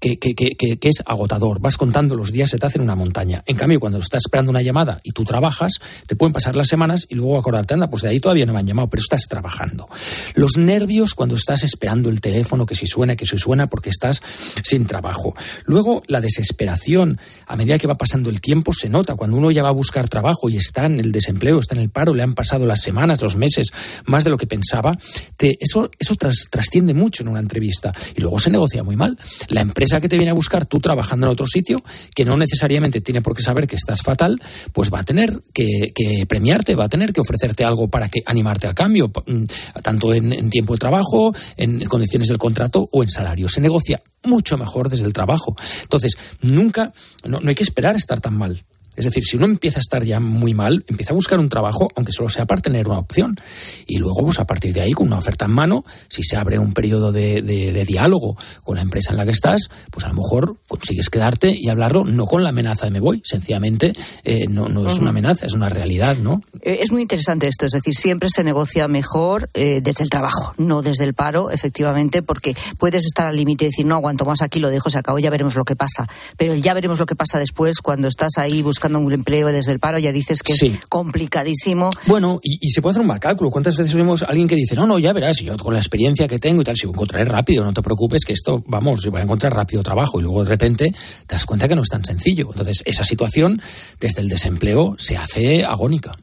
que, 0.00 0.18
que, 0.18 0.34
que, 0.34 0.54
que, 0.54 0.88
es 0.88 1.02
agotador. 1.04 1.60
Vas 1.60 1.76
contando 1.76 2.14
los 2.14 2.32
días, 2.32 2.50
se 2.50 2.58
te 2.58 2.66
hacen 2.66 2.82
una 2.82 2.94
montaña. 2.94 3.42
En 3.46 3.56
cambio, 3.56 3.80
cuando 3.80 3.98
estás 3.98 4.24
esperando 4.24 4.50
una 4.50 4.62
llamada 4.62 5.00
y 5.02 5.10
tú 5.12 5.24
trabajas, 5.24 5.74
te 6.06 6.16
pueden 6.16 6.32
pasar 6.32 6.56
las 6.56 6.68
semanas 6.68 7.06
y 7.08 7.14
luego 7.14 7.38
acordarte, 7.38 7.74
anda, 7.74 7.90
pues 7.90 8.02
de 8.02 8.10
ahí 8.10 8.20
todavía 8.20 8.46
no 8.46 8.52
me 8.52 8.60
han 8.60 8.66
llamado, 8.66 8.88
pero 8.88 9.00
estás 9.00 9.22
trabajando. 9.28 9.88
Los 10.34 10.56
nervios 10.56 11.14
cuando 11.14 11.34
estás 11.34 11.64
esperando 11.64 12.08
el 12.08 12.20
teléfono, 12.20 12.66
que 12.66 12.74
si 12.74 12.86
suena, 12.86 13.16
que 13.16 13.26
si 13.26 13.38
suena, 13.38 13.68
porque 13.68 13.90
estás 13.90 14.22
sin 14.62 14.86
trabajo. 14.86 15.34
Luego, 15.64 16.02
la 16.06 16.20
desesperación, 16.20 17.18
a 17.46 17.56
medida 17.56 17.78
que 17.78 17.86
va 17.86 17.96
pasando 17.96 18.30
el 18.30 18.40
tiempo, 18.40 18.72
se 18.72 18.88
nota. 18.88 19.14
Cuando 19.16 19.36
uno 19.36 19.50
ya 19.50 19.62
va 19.62 19.68
a 19.70 19.72
buscar 19.72 20.08
trabajo 20.08 20.48
y 20.48 20.56
está 20.56 20.86
en 20.86 21.00
el 21.00 21.12
desempleo, 21.12 21.58
está 21.58 21.74
en 21.74 21.82
el 21.82 21.90
paro, 21.90 22.14
le 22.14 22.22
han 22.22 22.34
pasado 22.34 22.66
las 22.66 22.80
semanas, 22.80 23.22
los 23.22 23.36
meses, 23.36 23.72
más 24.04 24.24
de 24.24 24.30
lo 24.30 24.36
que 24.36 24.46
pensaba, 24.46 24.96
eso, 25.38 25.90
eso 25.98 26.14
tras, 26.16 26.46
trasciende 26.50 26.94
mucho 26.94 27.22
en 27.22 27.28
una 27.28 27.40
entrevista. 27.40 27.92
Y 28.14 28.20
luego 28.20 28.38
se 28.38 28.50
negocia 28.50 28.82
muy 28.82 28.96
mal. 28.96 29.18
La 29.48 29.60
empresa 29.60 29.87
que 30.00 30.08
te 30.08 30.16
viene 30.16 30.30
a 30.30 30.34
buscar 30.34 30.66
tú 30.66 30.78
trabajando 30.78 31.26
en 31.26 31.32
otro 31.32 31.46
sitio, 31.46 31.82
que 32.14 32.24
no 32.24 32.36
necesariamente 32.36 33.00
tiene 33.00 33.22
por 33.22 33.34
qué 33.34 33.42
saber 33.42 33.66
que 33.66 33.76
estás 33.76 34.02
fatal, 34.02 34.40
pues 34.72 34.92
va 34.92 35.00
a 35.00 35.04
tener 35.04 35.42
que, 35.52 35.92
premiarte, 36.28 36.74
va 36.74 36.84
a 36.84 36.88
tener 36.88 37.12
que 37.12 37.20
ofrecerte 37.20 37.64
algo 37.64 37.88
para 37.88 38.08
que 38.08 38.20
animarte 38.26 38.66
al 38.66 38.74
cambio, 38.74 39.08
mm, 39.08 39.44
tanto 39.82 40.12
en, 40.12 40.50
tiempo 40.50 40.74
de 40.74 40.78
trabajo, 40.78 41.34
en 41.56 41.84
condiciones 41.86 42.28
del 42.28 42.38
contrato 42.38 42.88
o 42.92 43.02
en 43.02 43.08
salario. 43.08 43.48
Se 43.48 43.60
negocia 43.60 44.02
mucho 44.24 44.56
mejor 44.56 44.88
desde 44.88 45.06
el 45.06 45.12
trabajo. 45.12 45.56
Entonces, 45.82 46.16
nunca, 46.42 46.92
no, 47.24 47.40
no 47.40 47.48
hay 47.48 47.54
que 47.54 47.62
esperar 47.62 47.96
estar 47.96 48.20
tan 48.20 48.36
mal. 48.36 48.64
Es 48.98 49.04
decir, 49.04 49.24
si 49.24 49.36
uno 49.36 49.46
empieza 49.46 49.78
a 49.78 49.80
estar 49.80 50.04
ya 50.04 50.20
muy 50.20 50.54
mal, 50.54 50.84
empieza 50.88 51.12
a 51.12 51.14
buscar 51.14 51.38
un 51.38 51.48
trabajo, 51.48 51.88
aunque 51.94 52.12
solo 52.12 52.28
sea 52.28 52.46
para 52.46 52.60
tener 52.60 52.88
una 52.88 52.98
opción. 52.98 53.38
Y 53.86 53.98
luego, 53.98 54.24
pues 54.24 54.38
a 54.40 54.46
partir 54.46 54.74
de 54.74 54.80
ahí, 54.80 54.92
con 54.92 55.06
una 55.06 55.18
oferta 55.18 55.44
en 55.44 55.52
mano, 55.52 55.84
si 56.08 56.22
se 56.24 56.36
abre 56.36 56.58
un 56.58 56.72
periodo 56.72 57.12
de, 57.12 57.42
de, 57.42 57.72
de 57.72 57.84
diálogo 57.84 58.36
con 58.64 58.76
la 58.76 58.82
empresa 58.82 59.12
en 59.12 59.18
la 59.18 59.24
que 59.24 59.30
estás, 59.30 59.68
pues 59.90 60.04
a 60.04 60.08
lo 60.08 60.14
mejor 60.14 60.56
consigues 60.66 61.10
quedarte 61.10 61.54
y 61.56 61.68
hablarlo 61.68 62.04
no 62.04 62.26
con 62.26 62.42
la 62.42 62.48
amenaza 62.50 62.86
de 62.86 62.90
me 62.90 63.00
voy, 63.00 63.22
sencillamente 63.24 63.92
eh, 64.24 64.46
no, 64.48 64.68
no, 64.68 64.86
es 64.86 64.94
uh 64.94 64.96
-huh. 64.96 65.00
una 65.02 65.10
amenaza, 65.10 65.46
es 65.46 65.54
una 65.54 65.68
realidad, 65.68 66.16
¿no? 66.16 66.42
Eh, 66.62 66.78
es 66.80 66.90
muy 66.90 67.02
interesante 67.02 67.46
esto, 67.46 67.66
es 67.66 67.72
decir, 67.72 67.94
siempre 67.94 68.28
se 68.28 68.42
negocia 68.42 68.88
mejor 68.88 69.48
eh, 69.54 69.80
desde 69.82 70.02
el 70.02 70.10
trabajo, 70.10 70.54
no 70.56 70.82
desde 70.82 71.04
el 71.04 71.14
paro, 71.14 71.50
efectivamente, 71.50 72.22
porque 72.22 72.56
puedes 72.78 73.04
estar 73.04 73.26
al 73.26 73.36
límite 73.36 73.64
y 73.66 73.68
decir, 73.68 73.86
no 73.86 73.94
aguanto 73.94 74.24
más 74.24 74.42
aquí, 74.42 74.58
lo 74.58 74.70
dejo, 74.70 74.90
se 74.90 74.98
acabó, 74.98 75.18
ya 75.18 75.30
veremos 75.30 75.54
lo 75.54 75.64
que 75.64 75.76
pasa. 75.76 76.08
Pero 76.36 76.54
ya 76.54 76.74
veremos 76.74 76.98
lo 76.98 77.06
que 77.06 77.14
pasa 77.14 77.38
después 77.38 77.78
cuando 77.80 78.08
estás 78.08 78.38
ahí 78.38 78.62
buscando 78.62 78.87
un 78.96 79.12
empleo 79.12 79.48
desde 79.48 79.72
el 79.72 79.78
paro, 79.78 79.98
ya 79.98 80.12
dices 80.12 80.42
que 80.42 80.52
sí. 80.54 80.66
es 80.66 80.86
complicadísimo. 80.86 81.90
Bueno, 82.06 82.40
y, 82.42 82.58
y, 82.60 82.70
se 82.70 82.82
puede 82.82 82.92
hacer 82.92 83.02
un 83.02 83.08
mal 83.08 83.20
cálculo. 83.20 83.50
¿Cuántas 83.50 83.76
veces 83.76 83.94
vemos 83.94 84.22
a 84.22 84.26
alguien 84.26 84.48
que 84.48 84.54
dice, 84.54 84.74
no, 84.74 84.86
no, 84.86 84.98
ya 84.98 85.12
verás, 85.12 85.38
yo 85.38 85.56
con 85.56 85.74
la 85.74 85.80
experiencia 85.80 86.28
que 86.28 86.38
tengo 86.38 86.62
y 86.62 86.64
tal, 86.64 86.76
si 86.76 86.86
lo 86.86 86.92
encontraré 86.92 87.24
rápido, 87.24 87.64
no 87.64 87.72
te 87.72 87.82
preocupes, 87.82 88.24
que 88.24 88.32
esto, 88.32 88.62
vamos, 88.66 89.02
yo 89.02 89.10
voy 89.10 89.20
a 89.20 89.24
encontrar 89.24 89.54
rápido 89.54 89.82
trabajo. 89.82 90.20
Y 90.20 90.22
luego 90.22 90.44
de 90.44 90.50
repente 90.50 90.94
te 91.26 91.34
das 91.34 91.46
cuenta 91.46 91.68
que 91.68 91.76
no 91.76 91.82
es 91.82 91.88
tan 91.88 92.04
sencillo. 92.04 92.48
Entonces, 92.50 92.82
esa 92.84 93.04
situación, 93.04 93.60
desde 94.00 94.22
el 94.22 94.28
desempleo, 94.28 94.94
se 94.98 95.16
hace 95.16 95.64
agónica. 95.64 96.16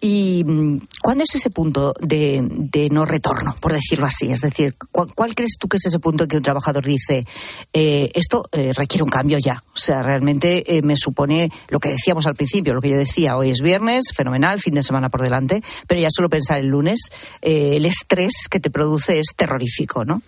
¿Y 0.00 0.44
mm, 0.44 0.80
cuándo 1.02 1.24
es 1.24 1.34
ese 1.34 1.50
punto 1.50 1.94
de, 2.00 2.46
de, 2.50 2.90
no 2.90 3.04
retorno, 3.04 3.56
por 3.60 3.72
decirlo 3.72 4.06
así? 4.06 4.30
Es 4.30 4.40
decir, 4.40 4.74
¿cuál, 4.90 5.14
cuál, 5.14 5.34
crees 5.34 5.56
tú 5.58 5.68
que 5.68 5.78
es 5.78 5.86
ese 5.86 5.98
punto 5.98 6.24
en 6.24 6.28
que 6.28 6.36
un 6.36 6.42
trabajador 6.42 6.84
dice, 6.84 7.26
eh, 7.72 8.10
esto 8.14 8.46
eh, 8.52 8.72
requiere 8.74 9.04
un 9.04 9.10
cambio 9.10 9.38
ya? 9.38 9.62
O 9.74 9.78
sea, 9.78 10.02
realmente 10.02 10.76
eh, 10.76 10.82
me 10.82 10.96
supone 10.96 11.50
lo 11.68 11.80
que 11.80 11.90
decíamos 11.90 12.26
al 12.26 12.34
principio, 12.34 12.74
lo 12.74 12.82
que 12.82 12.90
yo 12.90 12.98
decía, 12.98 13.36
hoy 13.36 13.50
es 13.50 13.60
viernes, 13.60 14.04
fenomenal, 14.14 14.60
fin 14.60 14.74
de 14.74 14.82
semana 14.82 15.08
por 15.08 15.22
delante, 15.22 15.62
pero 15.86 16.00
ya 16.00 16.08
solo 16.10 16.28
pensar 16.28 16.58
el 16.58 16.66
lunes, 16.66 17.10
eh, 17.40 17.76
el 17.76 17.86
estrés 17.86 18.48
que 18.50 18.60
te 18.60 18.70
produce 18.70 19.18
es 19.18 19.34
terrorífico, 19.36 20.04
¿no? 20.04 20.22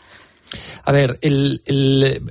A 0.85 0.92
ver, 0.92 1.18
el, 1.22 1.62
el, 1.66 2.22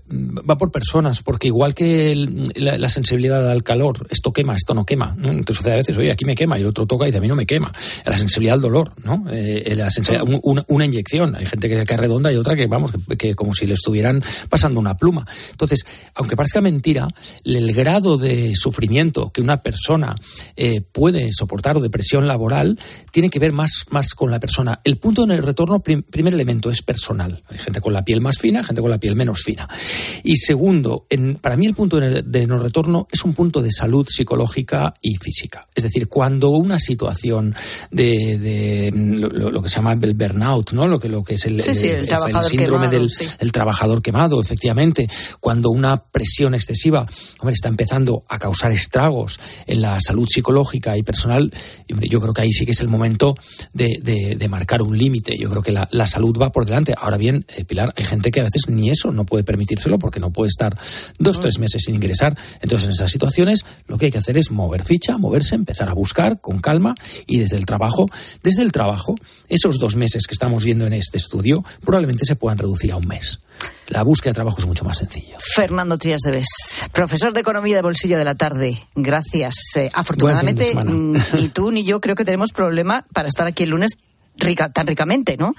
va 0.49 0.57
por 0.57 0.71
personas, 0.71 1.21
porque 1.23 1.47
igual 1.47 1.75
que 1.75 2.11
el, 2.11 2.51
la, 2.55 2.77
la, 2.77 2.89
sensibilidad 2.89 3.49
al 3.49 3.63
calor, 3.63 4.07
esto 4.09 4.31
quema, 4.31 4.55
esto 4.55 4.73
no 4.73 4.85
quema. 4.85 5.15
¿no? 5.17 5.31
Entonces, 5.31 5.65
a 5.67 5.75
veces, 5.75 5.97
oye, 5.97 6.11
aquí 6.11 6.25
me 6.25 6.35
quema, 6.35 6.57
y 6.57 6.61
el 6.61 6.67
otro 6.67 6.85
toca 6.85 7.05
y 7.05 7.07
dice, 7.07 7.17
a 7.17 7.21
mí 7.21 7.27
no 7.27 7.35
me 7.35 7.45
quema. 7.45 7.71
La 8.05 8.17
sensibilidad 8.17 8.55
al 8.55 8.61
dolor, 8.61 8.93
¿no? 9.03 9.25
Eh, 9.29 9.73
la 9.75 9.89
sensibilidad, 9.89 10.27
una, 10.43 10.63
una, 10.67 10.85
inyección. 10.85 11.35
Hay 11.35 11.45
gente 11.45 11.67
que, 11.67 11.85
que 11.85 11.97
redonda 11.97 12.31
y 12.31 12.35
otra 12.35 12.55
que, 12.55 12.67
vamos, 12.67 12.91
que, 12.91 13.17
que, 13.17 13.35
como 13.35 13.53
si 13.53 13.65
le 13.65 13.73
estuvieran 13.73 14.23
pasando 14.49 14.79
una 14.79 14.95
pluma. 14.97 15.25
Entonces, 15.51 15.85
aunque 16.13 16.35
parezca 16.35 16.61
mentira, 16.61 17.07
el 17.43 17.73
grado 17.73 18.17
de 18.17 18.55
sufrimiento 18.55 19.31
que 19.31 19.41
una 19.41 19.61
persona 19.61 20.15
eh, 20.55 20.81
puede 20.81 21.31
soportar 21.31 21.77
o 21.77 21.81
depresión 21.81 22.27
laboral 22.27 22.79
tiene 23.11 23.29
que 23.29 23.39
ver 23.39 23.51
más, 23.51 23.85
más 23.89 24.13
con 24.13 24.31
la 24.31 24.39
persona. 24.39 24.79
El 24.83 24.97
punto 24.97 25.25
de 25.25 25.41
retorno, 25.41 25.81
prim, 25.81 26.03
primer 26.03 26.33
elemento, 26.33 26.69
es 26.69 26.81
personal. 26.81 27.43
Hay 27.47 27.57
gente 27.57 27.81
con 27.81 27.93
la 27.93 28.03
piel 28.05 28.21
más 28.21 28.37
fina, 28.37 28.63
gente 28.63 28.81
con 28.81 28.91
la 28.91 28.97
piel 28.97 29.15
menos 29.15 29.41
fina. 29.43 29.67
Y 30.23 30.37
segundo, 30.37 31.05
en, 31.09 31.35
para 31.35 31.57
mí 31.57 31.65
el 31.65 31.73
punto 31.73 31.99
de, 31.99 32.47
no 32.47 32.57
retorno 32.57 33.07
es 33.11 33.23
un 33.23 33.33
punto 33.33 33.61
de 33.61 33.71
salud 33.71 34.07
psicológica 34.09 34.93
y 35.01 35.15
física. 35.15 35.67
Es 35.75 35.83
decir, 35.83 36.07
cuando 36.07 36.49
una 36.51 36.79
situación 36.79 37.55
de, 37.91 38.37
de 38.37 38.91
lo, 38.95 39.29
lo, 39.29 39.61
que 39.61 39.69
se 39.69 39.75
llama 39.75 39.93
el 39.93 40.13
burnout, 40.13 40.71
¿no? 40.71 40.87
Lo 40.87 40.99
que, 40.99 41.09
lo 41.09 41.23
que 41.23 41.33
es 41.33 41.45
el, 41.45 41.61
sí, 41.61 41.69
el, 41.71 41.75
sí, 41.75 41.87
el, 41.87 41.99
el 41.99 42.43
síndrome 42.45 42.87
quemado, 42.87 42.91
del 42.91 43.11
sí. 43.11 43.51
trabajador 43.51 44.01
quemado, 44.01 44.39
efectivamente, 44.39 45.09
cuando 45.39 45.69
una 45.71 45.97
presión 45.97 46.53
excesiva 46.53 47.07
hombre, 47.39 47.53
está 47.53 47.69
empezando 47.69 48.23
a 48.29 48.37
causar 48.37 48.71
estragos 48.71 49.39
en 49.65 49.81
la 49.81 49.99
salud 49.99 50.27
psicológica 50.29 50.97
y 50.97 51.03
personal, 51.03 51.51
yo 51.87 52.21
creo 52.21 52.33
que 52.33 52.41
ahí 52.41 52.51
sí 52.51 52.65
que 52.65 52.71
es 52.71 52.81
el 52.81 52.87
momento 52.87 53.35
de, 53.73 53.99
de, 54.01 54.35
de 54.35 54.49
marcar 54.49 54.81
un 54.81 54.97
límite. 54.97 55.37
Yo 55.37 55.49
creo 55.49 55.61
que 55.61 55.71
la, 55.71 55.87
la, 55.91 56.07
salud 56.07 56.37
va 56.39 56.51
por 56.51 56.65
delante. 56.65 56.93
Ahora 56.97 57.17
bien, 57.17 57.45
eh, 57.55 57.65
Pilar, 57.65 57.93
hay 57.95 58.03
gente 58.03 58.31
que 58.31 58.41
a 58.41 58.43
veces 58.43 58.69
ni 58.69 58.89
eso 58.89 59.11
no 59.11 59.25
puede 59.25 59.43
permitírselo 59.43 59.99
porque 59.99 60.19
no 60.19 60.31
puede 60.31 60.49
estar 60.49 60.77
dos, 61.17 61.39
tres 61.39 61.59
meses 61.59 61.83
sin 61.85 61.95
ingresar. 61.95 62.37
Entonces, 62.61 62.85
en 62.85 62.91
esas 62.91 63.11
situaciones, 63.11 63.65
lo 63.87 63.97
que 63.97 64.05
hay 64.05 64.11
que 64.11 64.17
hacer 64.17 64.37
es 64.37 64.51
mover 64.51 64.83
ficha, 64.83 65.17
moverse, 65.17 65.55
empezar 65.55 65.89
a 65.89 65.93
buscar 65.93 66.39
con 66.41 66.59
calma 66.59 66.95
y 67.25 67.39
desde 67.39 67.57
el 67.57 67.65
trabajo, 67.65 68.09
desde 68.43 68.61
el 68.61 68.71
trabajo, 68.71 69.15
esos 69.49 69.79
dos 69.79 69.95
meses 69.95 70.27
que 70.27 70.33
estamos 70.33 70.63
viendo 70.63 70.85
en 70.85 70.93
este 70.93 71.17
estudio 71.17 71.63
probablemente 71.83 72.25
se 72.25 72.35
puedan 72.35 72.57
reducir 72.57 72.91
a 72.91 72.97
un 72.97 73.07
mes. 73.07 73.39
La 73.87 74.03
búsqueda 74.03 74.31
de 74.31 74.35
trabajo 74.35 74.57
es 74.59 74.65
mucho 74.65 74.83
más 74.83 74.97
sencilla. 74.97 75.37
Fernando 75.39 75.97
Trías 75.97 76.21
de 76.21 76.31
Bes, 76.31 76.47
profesor 76.91 77.33
de 77.33 77.41
Economía 77.41 77.75
de 77.75 77.81
Bolsillo 77.83 78.17
de 78.17 78.25
la 78.25 78.35
Tarde. 78.35 78.79
Gracias. 78.95 79.55
Eh, 79.75 79.91
afortunadamente, 79.93 80.73
ni 81.33 81.49
tú 81.49 81.71
ni 81.71 81.85
yo 81.85 82.01
creo 82.01 82.15
que 82.15 82.25
tenemos 82.25 82.51
problema 82.51 83.05
para 83.13 83.29
estar 83.29 83.45
aquí 83.45 83.63
el 83.63 83.69
lunes 83.69 83.97
rica, 84.37 84.69
tan 84.69 84.87
ricamente, 84.87 85.37
¿no? 85.37 85.55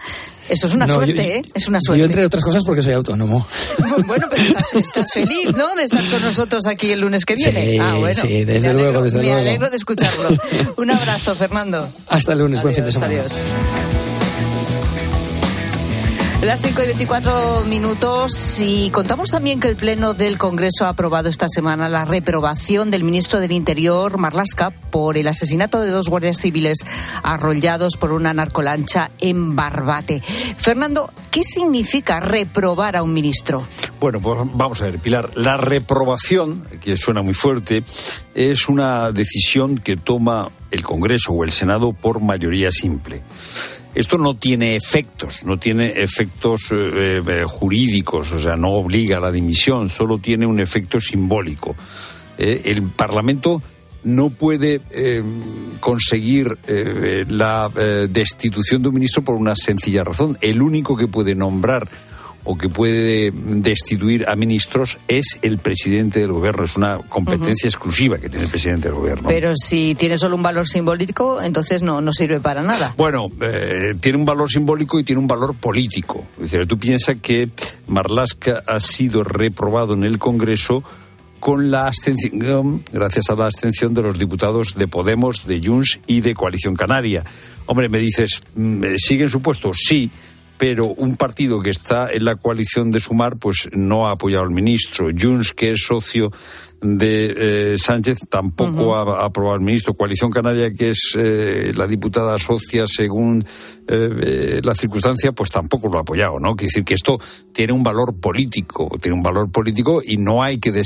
Eso 0.48 0.68
es 0.68 0.74
una 0.74 0.86
no, 0.86 0.94
suerte, 0.94 1.14
yo, 1.14 1.22
¿eh? 1.22 1.42
Es 1.54 1.66
una 1.66 1.80
suerte. 1.80 2.00
Yo, 2.00 2.06
entre 2.06 2.24
otras 2.24 2.44
cosas, 2.44 2.64
porque 2.64 2.82
soy 2.82 2.94
autónomo. 2.94 3.46
Bueno, 4.06 4.26
pero 4.30 4.42
estás, 4.42 4.74
estás, 4.74 5.10
feliz, 5.12 5.56
¿no? 5.56 5.74
De 5.74 5.84
estar 5.84 6.04
con 6.04 6.22
nosotros 6.22 6.66
aquí 6.66 6.92
el 6.92 7.00
lunes 7.00 7.24
que 7.24 7.34
viene. 7.34 7.72
Sí, 7.72 7.78
ah, 7.80 7.96
bueno. 7.98 8.22
Sí, 8.22 8.44
desde 8.44 8.68
alegro, 8.68 8.90
luego, 8.90 9.04
desde 9.04 9.18
me 9.18 9.24
luego. 9.24 9.40
Me 9.40 9.48
alegro 9.48 9.70
de 9.70 9.76
escucharlo. 9.76 10.28
Un 10.76 10.90
abrazo, 10.90 11.34
Fernando. 11.34 11.88
Hasta 12.08 12.32
el 12.32 12.38
lunes, 12.38 12.60
adiós, 12.60 12.62
buen 12.62 12.74
fin 12.74 12.84
de 12.84 12.92
semana. 12.92 13.12
Adiós. 13.12 13.52
Las 16.42 16.60
5 16.60 16.82
y 16.82 16.86
24 16.86 17.64
minutos 17.66 18.60
y 18.60 18.90
contamos 18.90 19.30
también 19.30 19.58
que 19.58 19.68
el 19.68 19.74
Pleno 19.74 20.12
del 20.12 20.36
Congreso 20.36 20.84
ha 20.84 20.90
aprobado 20.90 21.30
esta 21.30 21.48
semana 21.48 21.88
la 21.88 22.04
reprobación 22.04 22.90
del 22.90 23.04
ministro 23.04 23.40
del 23.40 23.52
Interior, 23.52 24.18
Marlasca, 24.18 24.70
por 24.70 25.16
el 25.16 25.28
asesinato 25.28 25.80
de 25.80 25.90
dos 25.90 26.08
guardias 26.08 26.36
civiles 26.36 26.86
arrollados 27.22 27.96
por 27.96 28.12
una 28.12 28.34
narcolancha 28.34 29.10
en 29.18 29.56
Barbate. 29.56 30.20
Fernando, 30.20 31.10
¿qué 31.30 31.42
significa 31.42 32.20
reprobar 32.20 32.96
a 32.96 33.02
un 33.02 33.14
ministro? 33.14 33.66
Bueno, 33.98 34.20
pues 34.20 34.38
vamos 34.52 34.82
a 34.82 34.84
ver, 34.84 34.98
Pilar. 34.98 35.30
La 35.36 35.56
reprobación, 35.56 36.66
que 36.80 36.98
suena 36.98 37.22
muy 37.22 37.34
fuerte, 37.34 37.82
es 38.34 38.68
una 38.68 39.10
decisión 39.10 39.78
que 39.78 39.96
toma 39.96 40.50
el 40.70 40.82
Congreso 40.82 41.32
o 41.32 41.44
el 41.44 41.50
Senado 41.50 41.92
por 41.94 42.20
mayoría 42.20 42.70
simple. 42.70 43.22
Esto 43.96 44.18
no 44.18 44.34
tiene 44.34 44.76
efectos, 44.76 45.42
no 45.46 45.58
tiene 45.58 45.88
efectos 45.88 46.70
eh, 46.70 47.22
eh, 47.26 47.44
jurídicos, 47.46 48.30
o 48.30 48.38
sea, 48.38 48.54
no 48.54 48.72
obliga 48.72 49.16
a 49.16 49.20
la 49.20 49.32
dimisión, 49.32 49.88
solo 49.88 50.18
tiene 50.18 50.46
un 50.46 50.60
efecto 50.60 51.00
simbólico. 51.00 51.74
Eh, 52.36 52.60
el 52.66 52.82
Parlamento 52.82 53.62
no 54.04 54.28
puede 54.28 54.82
conseguir 55.80 56.56
la 57.28 57.68
destitución 58.08 58.80
de 58.80 58.88
un 58.88 58.94
ministro 58.94 59.22
por 59.22 59.34
una 59.34 59.56
sencilla 59.56 60.04
razón. 60.04 60.38
El 60.40 60.62
único 60.62 60.96
que 60.96 61.08
puede 61.08 61.34
nombrar 61.34 61.88
o 62.46 62.56
que 62.56 62.68
puede 62.68 63.32
destituir 63.32 64.28
a 64.28 64.36
ministros 64.36 64.98
es 65.08 65.38
el 65.42 65.58
presidente 65.58 66.20
del 66.20 66.32
gobierno. 66.32 66.64
Es 66.64 66.76
una 66.76 66.98
competencia 66.98 67.68
exclusiva 67.68 68.18
que 68.18 68.28
tiene 68.28 68.44
el 68.44 68.50
presidente 68.50 68.88
del 68.88 68.96
gobierno. 68.96 69.28
Pero 69.28 69.52
si 69.56 69.94
tiene 69.96 70.16
solo 70.16 70.36
un 70.36 70.42
valor 70.42 70.66
simbólico, 70.66 71.42
entonces 71.42 71.82
no, 71.82 72.00
no 72.00 72.12
sirve 72.12 72.40
para 72.40 72.62
nada. 72.62 72.94
Bueno, 72.96 73.26
eh, 73.42 73.94
tiene 74.00 74.18
un 74.18 74.24
valor 74.24 74.48
simbólico 74.48 74.98
y 75.00 75.04
tiene 75.04 75.20
un 75.20 75.26
valor 75.26 75.54
político. 75.56 76.24
Es 76.36 76.52
decir, 76.52 76.66
tú 76.68 76.78
piensas 76.78 77.16
que 77.20 77.50
Marlaska 77.88 78.62
ha 78.66 78.78
sido 78.78 79.24
reprobado 79.24 79.94
en 79.94 80.04
el 80.04 80.18
Congreso 80.18 80.84
con 81.40 81.70
la 81.70 81.86
abstención, 81.86 82.82
gracias 82.92 83.28
a 83.28 83.34
la 83.34 83.46
abstención 83.46 83.92
de 83.92 84.02
los 84.02 84.18
diputados 84.18 84.74
de 84.74 84.88
Podemos, 84.88 85.46
de 85.46 85.60
Junts 85.62 86.00
y 86.06 86.20
de 86.20 86.34
Coalición 86.34 86.74
Canaria. 86.74 87.24
Hombre, 87.66 87.88
me 87.88 87.98
dices, 87.98 88.40
mm, 88.54 88.84
¿sigue 88.96 89.24
en 89.24 89.30
su 89.30 89.42
puesto? 89.42 89.72
Sí 89.74 90.10
pero 90.58 90.86
un 90.86 91.16
partido 91.16 91.60
que 91.60 91.70
está 91.70 92.10
en 92.10 92.24
la 92.24 92.36
coalición 92.36 92.90
de 92.90 93.00
Sumar 93.00 93.36
pues 93.36 93.68
no 93.72 94.08
ha 94.08 94.12
apoyado 94.12 94.44
al 94.44 94.50
ministro. 94.50 95.08
Junts, 95.16 95.52
que 95.52 95.72
es 95.72 95.82
socio 95.82 96.30
de 96.80 97.72
eh, 97.72 97.78
Sánchez, 97.78 98.18
tampoco 98.28 98.94
ha, 98.94 99.24
aprobado 99.24 99.54
al 99.54 99.60
ministro. 99.60 99.94
Coalición 99.94 100.30
Canaria, 100.30 100.72
que 100.72 100.90
es 100.90 101.14
eh, 101.16 101.72
la 101.74 101.86
diputada 101.86 102.38
socia 102.38 102.86
según 102.86 103.44
eh, 103.88 104.60
la 104.62 104.74
circunstancia, 104.74 105.32
pues 105.32 105.50
tampoco 105.50 105.88
lo 105.88 105.98
ha 105.98 106.02
apoyado, 106.02 106.38
¿no? 106.38 106.54
Quiere 106.54 106.68
decir 106.68 106.84
que 106.84 106.94
esto 106.94 107.18
tiene 107.52 107.72
un 107.72 107.82
valor 107.82 108.14
político, 108.20 108.90
tiene 109.00 109.16
un 109.16 109.22
valor 109.22 109.50
político 109.50 110.00
y 110.04 110.16
no 110.16 110.42
hay 110.42 110.58
que, 110.58 110.82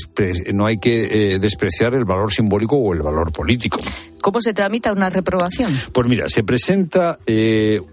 no 0.52 0.66
hay 0.66 0.78
que 0.78 1.38
despreciar 1.38 1.94
el 1.94 2.04
valor 2.04 2.32
simbólico 2.32 2.76
o 2.76 2.92
el 2.92 3.02
valor 3.02 3.32
político. 3.32 3.78
¿Cómo 4.22 4.40
se 4.40 4.54
tramita 4.54 4.92
una 4.92 5.10
reprobación? 5.10 5.72
Pues 5.92 6.06
mira, 6.08 6.28
se 6.28 6.44
presenta 6.44 7.18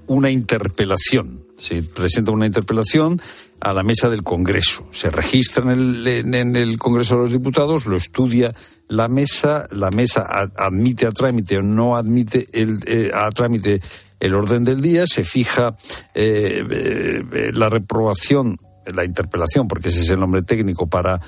una 0.07 0.29
interpelación 0.29 1.46
se 1.57 1.83
presenta 1.83 2.31
una 2.31 2.45
interpelación 2.45 3.19
a 3.59 3.73
la 3.73 3.83
mesa 3.83 4.09
del 4.09 4.23
Congreso. 4.23 4.87
Se 4.91 5.09
registra 5.09 5.63
en 5.63 5.69
el, 5.71 6.07
en, 6.07 6.55
el 6.55 6.77
Congreso 6.77 7.15
de 7.15 7.21
los 7.21 7.31
Diputados, 7.31 7.85
lo 7.85 7.97
estudia 7.97 8.53
la 8.87 9.07
mesa, 9.07 9.67
la 9.71 9.89
mesa 9.89 10.25
admite 10.55 11.05
a 11.07 11.11
trámite 11.11 11.57
o 11.57 11.61
no 11.61 11.97
admite 11.97 12.47
el, 12.53 12.79
eh, 12.85 13.11
a 13.13 13.29
trámite 13.31 13.81
el 14.19 14.33
orden 14.33 14.63
del 14.63 14.81
día, 14.81 15.05
se 15.07 15.23
fija 15.23 15.75
eh, 16.13 16.63
eh, 16.69 17.51
la 17.53 17.69
reprobación, 17.69 18.57
la 18.85 19.03
interpelación, 19.03 19.67
porque 19.67 19.89
ese 19.89 20.01
es 20.01 20.09
el 20.09 20.19
nombre 20.19 20.43
técnico 20.43 20.87
para 20.87 21.19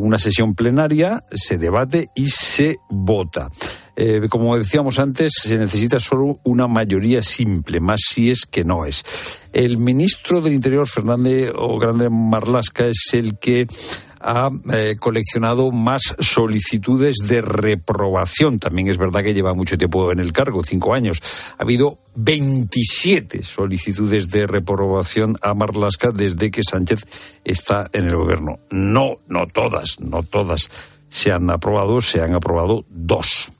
una 0.00 0.16
sesión 0.16 0.54
plenaria, 0.54 1.22
se 1.30 1.58
debate 1.58 2.08
y 2.14 2.28
se 2.28 2.78
vota. 2.88 3.50
Eh, 3.96 4.26
como 4.28 4.58
decíamos 4.58 4.98
antes, 4.98 5.32
se 5.42 5.56
necesita 5.56 5.98
solo 5.98 6.38
una 6.44 6.66
mayoría 6.66 7.22
simple, 7.22 7.80
más 7.80 8.00
si 8.06 8.30
es 8.30 8.46
que 8.46 8.64
no 8.64 8.84
es. 8.84 9.04
El 9.52 9.78
ministro 9.78 10.42
del 10.42 10.52
Interior, 10.52 10.86
Fernández 10.86 11.50
o 11.56 11.78
Grande 11.78 12.10
Marlasca, 12.10 12.86
es 12.86 13.14
el 13.14 13.38
que 13.38 13.66
ha 14.20 14.50
eh, 14.72 14.96
coleccionado 14.98 15.70
más 15.70 16.14
solicitudes 16.18 17.16
de 17.26 17.40
reprobación. 17.40 18.58
También 18.58 18.88
es 18.88 18.98
verdad 18.98 19.22
que 19.22 19.34
lleva 19.34 19.54
mucho 19.54 19.78
tiempo 19.78 20.12
en 20.12 20.20
el 20.20 20.32
cargo, 20.32 20.62
cinco 20.62 20.94
años. 20.94 21.22
Ha 21.58 21.62
habido 21.62 21.98
27 22.16 23.44
solicitudes 23.44 24.28
de 24.28 24.46
reprobación 24.46 25.38
a 25.42 25.54
Marlasca 25.54 26.10
desde 26.10 26.50
que 26.50 26.62
Sánchez 26.62 27.06
está 27.44 27.88
en 27.92 28.08
el 28.08 28.16
gobierno. 28.16 28.58
No, 28.70 29.18
no 29.28 29.46
todas, 29.46 30.00
no 30.00 30.22
todas 30.22 30.68
se 31.08 31.32
han 31.32 31.48
aprobado, 31.50 32.00
se 32.00 32.20
han 32.20 32.34
aprobado 32.34 32.84
dos. 32.88 33.50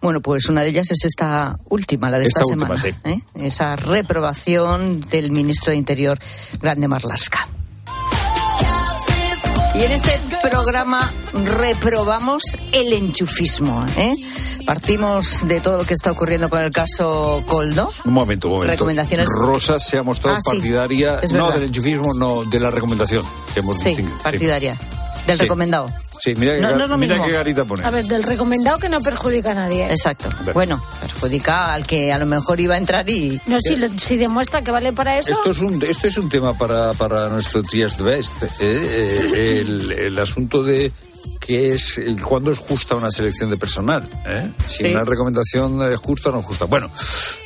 Bueno, 0.00 0.20
pues 0.20 0.48
una 0.48 0.62
de 0.62 0.68
ellas 0.68 0.90
es 0.90 1.04
esta 1.04 1.58
última, 1.68 2.10
la 2.10 2.18
de 2.18 2.24
esta, 2.24 2.44
semana. 2.44 2.74
¿eh? 3.04 3.18
Esa 3.34 3.76
reprobación 3.76 5.00
del 5.00 5.30
ministro 5.30 5.70
de 5.70 5.78
Interior, 5.78 6.18
Grande 6.60 6.88
Marlasca. 6.88 7.48
Y 9.74 9.82
en 9.82 9.90
este 9.90 10.20
programa 10.42 11.00
reprobamos 11.32 12.42
el 12.72 12.92
enchufismo. 12.92 13.84
¿eh? 13.96 14.14
Partimos 14.64 15.46
de 15.48 15.60
todo 15.60 15.78
lo 15.78 15.84
que 15.84 15.94
está 15.94 16.12
ocurriendo 16.12 16.48
con 16.48 16.62
el 16.62 16.70
caso 16.70 17.42
Coldo. 17.48 17.92
Un 18.04 18.12
momento, 18.12 18.48
un 18.48 18.54
momento. 18.54 18.72
Recomendaciones. 18.72 19.28
Rosa 19.36 19.80
se 19.80 19.98
ha 19.98 20.02
mostrado 20.02 20.36
ah, 20.36 20.40
partidaria, 20.44 21.20
no 21.32 21.50
del 21.50 21.64
enchufismo, 21.64 22.14
no 22.14 22.44
de 22.44 22.60
la 22.60 22.70
recomendación 22.70 23.24
que 23.52 23.60
hemos 23.60 23.78
sí, 23.78 23.96
partidaria. 24.22 24.76
Del 25.26 25.38
recomendado. 25.38 25.90
Sí, 26.24 26.34
mira, 26.36 26.56
qué 26.56 27.32
garita 27.32 27.66
pone. 27.66 27.84
A 27.84 27.90
ver, 27.90 28.06
del 28.06 28.22
recomendado 28.22 28.78
que 28.78 28.88
no 28.88 29.02
perjudica 29.02 29.50
a 29.50 29.54
nadie. 29.54 29.90
Exacto. 29.90 30.30
Bueno, 30.54 30.82
perjudica 30.98 31.74
al 31.74 31.86
que 31.86 32.14
a 32.14 32.18
lo 32.18 32.24
mejor 32.24 32.60
iba 32.60 32.76
a 32.76 32.78
entrar 32.78 33.10
y... 33.10 33.38
No, 33.44 33.60
si, 33.60 33.76
si 33.98 34.16
demuestra 34.16 34.62
que 34.62 34.70
vale 34.70 34.94
para 34.94 35.18
eso... 35.18 35.32
Esto 35.32 35.50
es 35.50 35.60
un, 35.60 35.82
esto 35.82 36.06
es 36.06 36.16
un 36.16 36.30
tema 36.30 36.56
para, 36.56 36.94
para 36.94 37.28
nuestro 37.28 37.62
Trias 37.62 37.98
de 37.98 38.04
Best. 38.04 38.42
¿eh? 38.42 38.48
Eh, 38.58 39.60
el, 39.66 39.92
el 39.92 40.18
asunto 40.18 40.62
de 40.62 40.90
que 41.40 41.72
es 41.72 42.00
cuándo 42.22 42.50
es 42.50 42.58
justa 42.58 42.94
una 42.94 43.10
selección 43.10 43.50
de 43.50 43.56
personal. 43.56 44.08
¿eh? 44.26 44.50
Si 44.66 44.84
una 44.86 45.04
recomendación 45.04 45.92
es 45.92 45.98
justa 45.98 46.30
o 46.30 46.32
no 46.32 46.42
justa. 46.42 46.64
Bueno, 46.66 46.90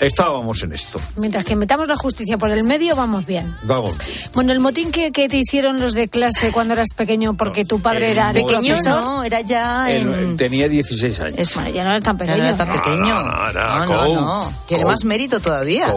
estábamos 0.00 0.62
en 0.62 0.72
esto. 0.72 1.00
Mientras 1.16 1.44
que 1.44 1.56
metamos 1.56 1.88
la 1.88 1.96
justicia 1.96 2.38
por 2.38 2.50
el 2.50 2.64
medio, 2.64 2.94
vamos 2.94 3.26
bien. 3.26 3.54
Vamos. 3.62 3.96
Bueno, 4.34 4.52
el 4.52 4.60
motín 4.60 4.92
que, 4.92 5.10
te 5.10 5.36
hicieron 5.36 5.80
los 5.80 5.94
de 5.94 6.08
clase 6.08 6.52
cuando 6.52 6.74
eras 6.74 6.90
pequeño 6.94 7.34
porque 7.34 7.64
tu 7.64 7.80
padre 7.80 8.12
era 8.12 8.32
pequeño, 8.32 8.76
no, 8.84 9.24
era 9.24 9.40
ya 9.40 9.90
en... 9.90 10.36
Tenía 10.36 10.68
16 10.68 11.20
años. 11.20 11.38
Eso, 11.38 11.66
ya 11.68 11.84
no 11.84 11.90
era 11.90 12.00
tan 12.00 12.16
pequeño. 12.16 12.38
no 12.38 12.44
era 12.44 12.56
tan 12.56 12.72
pequeño. 12.72 13.22
No, 13.22 13.52
no, 13.52 14.14
no, 14.14 14.52
Tiene 14.66 14.84
más 14.84 15.04
mérito 15.04 15.40
todavía. 15.40 15.94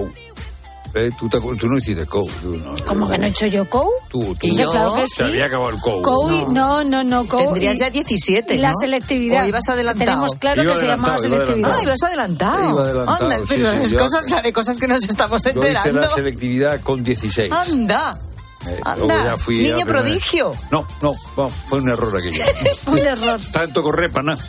Eh, 0.93 1.09
tú, 1.17 1.29
tú, 1.29 1.67
no 1.67 1.77
hiciste 1.77 2.05
COU. 2.05 2.29
no, 2.43 2.75
¿Cómo 2.85 3.09
que 3.09 3.17
no 3.17 3.25
he 3.25 3.29
hecho 3.29 3.45
yo 3.45 3.63
COU? 3.69 3.89
Tú, 4.09 4.35
tú. 4.35 4.47
¿Y 4.47 4.57
yo? 4.57 4.71
Claro 4.71 4.95
que 4.95 5.07
sí. 5.07 5.13
Se 5.15 5.23
había 5.23 5.45
acabado 5.45 5.69
el 5.69 5.79
COU. 5.79 6.01
COU, 6.01 6.51
no, 6.51 6.83
no, 6.83 7.03
no. 7.03 7.25
COU 7.27 7.37
Tendrías 7.37 7.77
ya 7.79 7.89
17, 7.89 8.55
Y 8.55 8.57
la 8.57 8.73
selectividad. 8.73 9.45
O 9.45 9.47
ibas 9.47 9.69
adelantado. 9.69 10.05
Tenemos 10.05 10.35
claro 10.35 10.63
que 10.63 10.75
se 10.75 10.87
llamaba 10.87 11.17
selectividad. 11.17 11.77
Ah, 11.77 11.83
ibas 11.83 12.03
adelantado. 12.03 12.71
Iba 12.71 12.83
adelantado. 12.83 13.23
Anda, 13.23 13.39
pero 13.47 13.71
es 13.71 13.93
cosas, 13.93 14.43
de 14.43 14.53
cosas 14.53 14.77
que 14.77 14.87
nos 14.87 15.03
estamos 15.03 15.45
enterando. 15.45 15.83
Yo 15.83 15.89
hice 15.89 16.01
la 16.01 16.09
selectividad 16.09 16.81
con 16.81 17.03
16. 17.03 17.51
Anda. 17.51 18.19
Eh, 18.67 18.79
Anda, 18.83 19.35
niño 19.47 19.85
prodigio. 19.85 20.53
No, 20.71 20.85
no, 21.01 21.13
fue 21.49 21.79
un 21.79 21.89
error 21.89 22.15
aquello. 22.17 22.43
un 22.87 22.99
error. 22.99 23.39
Tanto 23.51 23.81
correr 23.81 24.11
para 24.11 24.23
nada. 24.23 24.43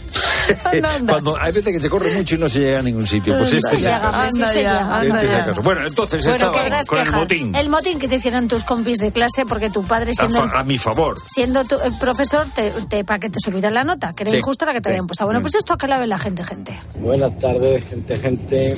Cuando 1.09 1.37
hay 1.37 1.53
veces 1.53 1.73
que 1.73 1.81
se 1.81 1.91
corre 1.91 2.15
mucho 2.15 2.35
y 2.35 2.39
no 2.39 2.49
se 2.49 2.61
llega 2.61 2.81
a 2.81 2.83
ningún 2.83 3.07
sitio. 3.07 3.37
Pues 3.39 3.53
este 3.53 3.77
es 3.77 3.85
el 3.85 4.01
caso. 4.01 5.63
Bueno, 5.63 5.87
entonces 5.87 6.25
estaba 6.27 6.53
con 6.87 6.99
el 6.99 7.13
motín. 7.13 7.55
El 7.55 7.69
motín 7.69 7.99
que 7.99 8.09
te 8.09 8.17
hicieron 8.17 8.49
tus 8.49 8.65
compis 8.65 8.99
de 8.99 9.13
clase 9.13 9.47
porque 9.47 9.71
tu 9.71 9.85
padre 9.85 10.13
siendo... 10.15 10.43
A, 10.43 10.65
mi 10.65 10.79
favor. 10.79 11.17
Siendo 11.27 11.65
tu, 11.65 11.77
el 11.81 11.93
profesor 11.99 12.47
te, 12.89 13.05
para 13.05 13.19
que 13.19 13.31
te 13.31 13.39
subiera 13.41 13.71
la 13.71 13.85
nota, 13.85 14.13
que 14.13 14.25
era 14.25 14.37
injusta 14.37 14.67
la 14.67 14.73
que 14.73 14.81
te 14.81 14.91
habían 14.91 15.07
puesto. 15.07 15.25
Bueno, 15.25 15.41
pues 15.41 15.55
esto 15.55 15.75
acá 15.75 15.87
la 15.87 15.99
ve 15.99 16.07
la 16.07 16.19
gente, 16.19 16.45
gente. 16.45 16.79
Buenas 16.99 17.37
tardes, 17.39 17.85
gente, 17.89 18.17
gente. 18.17 18.77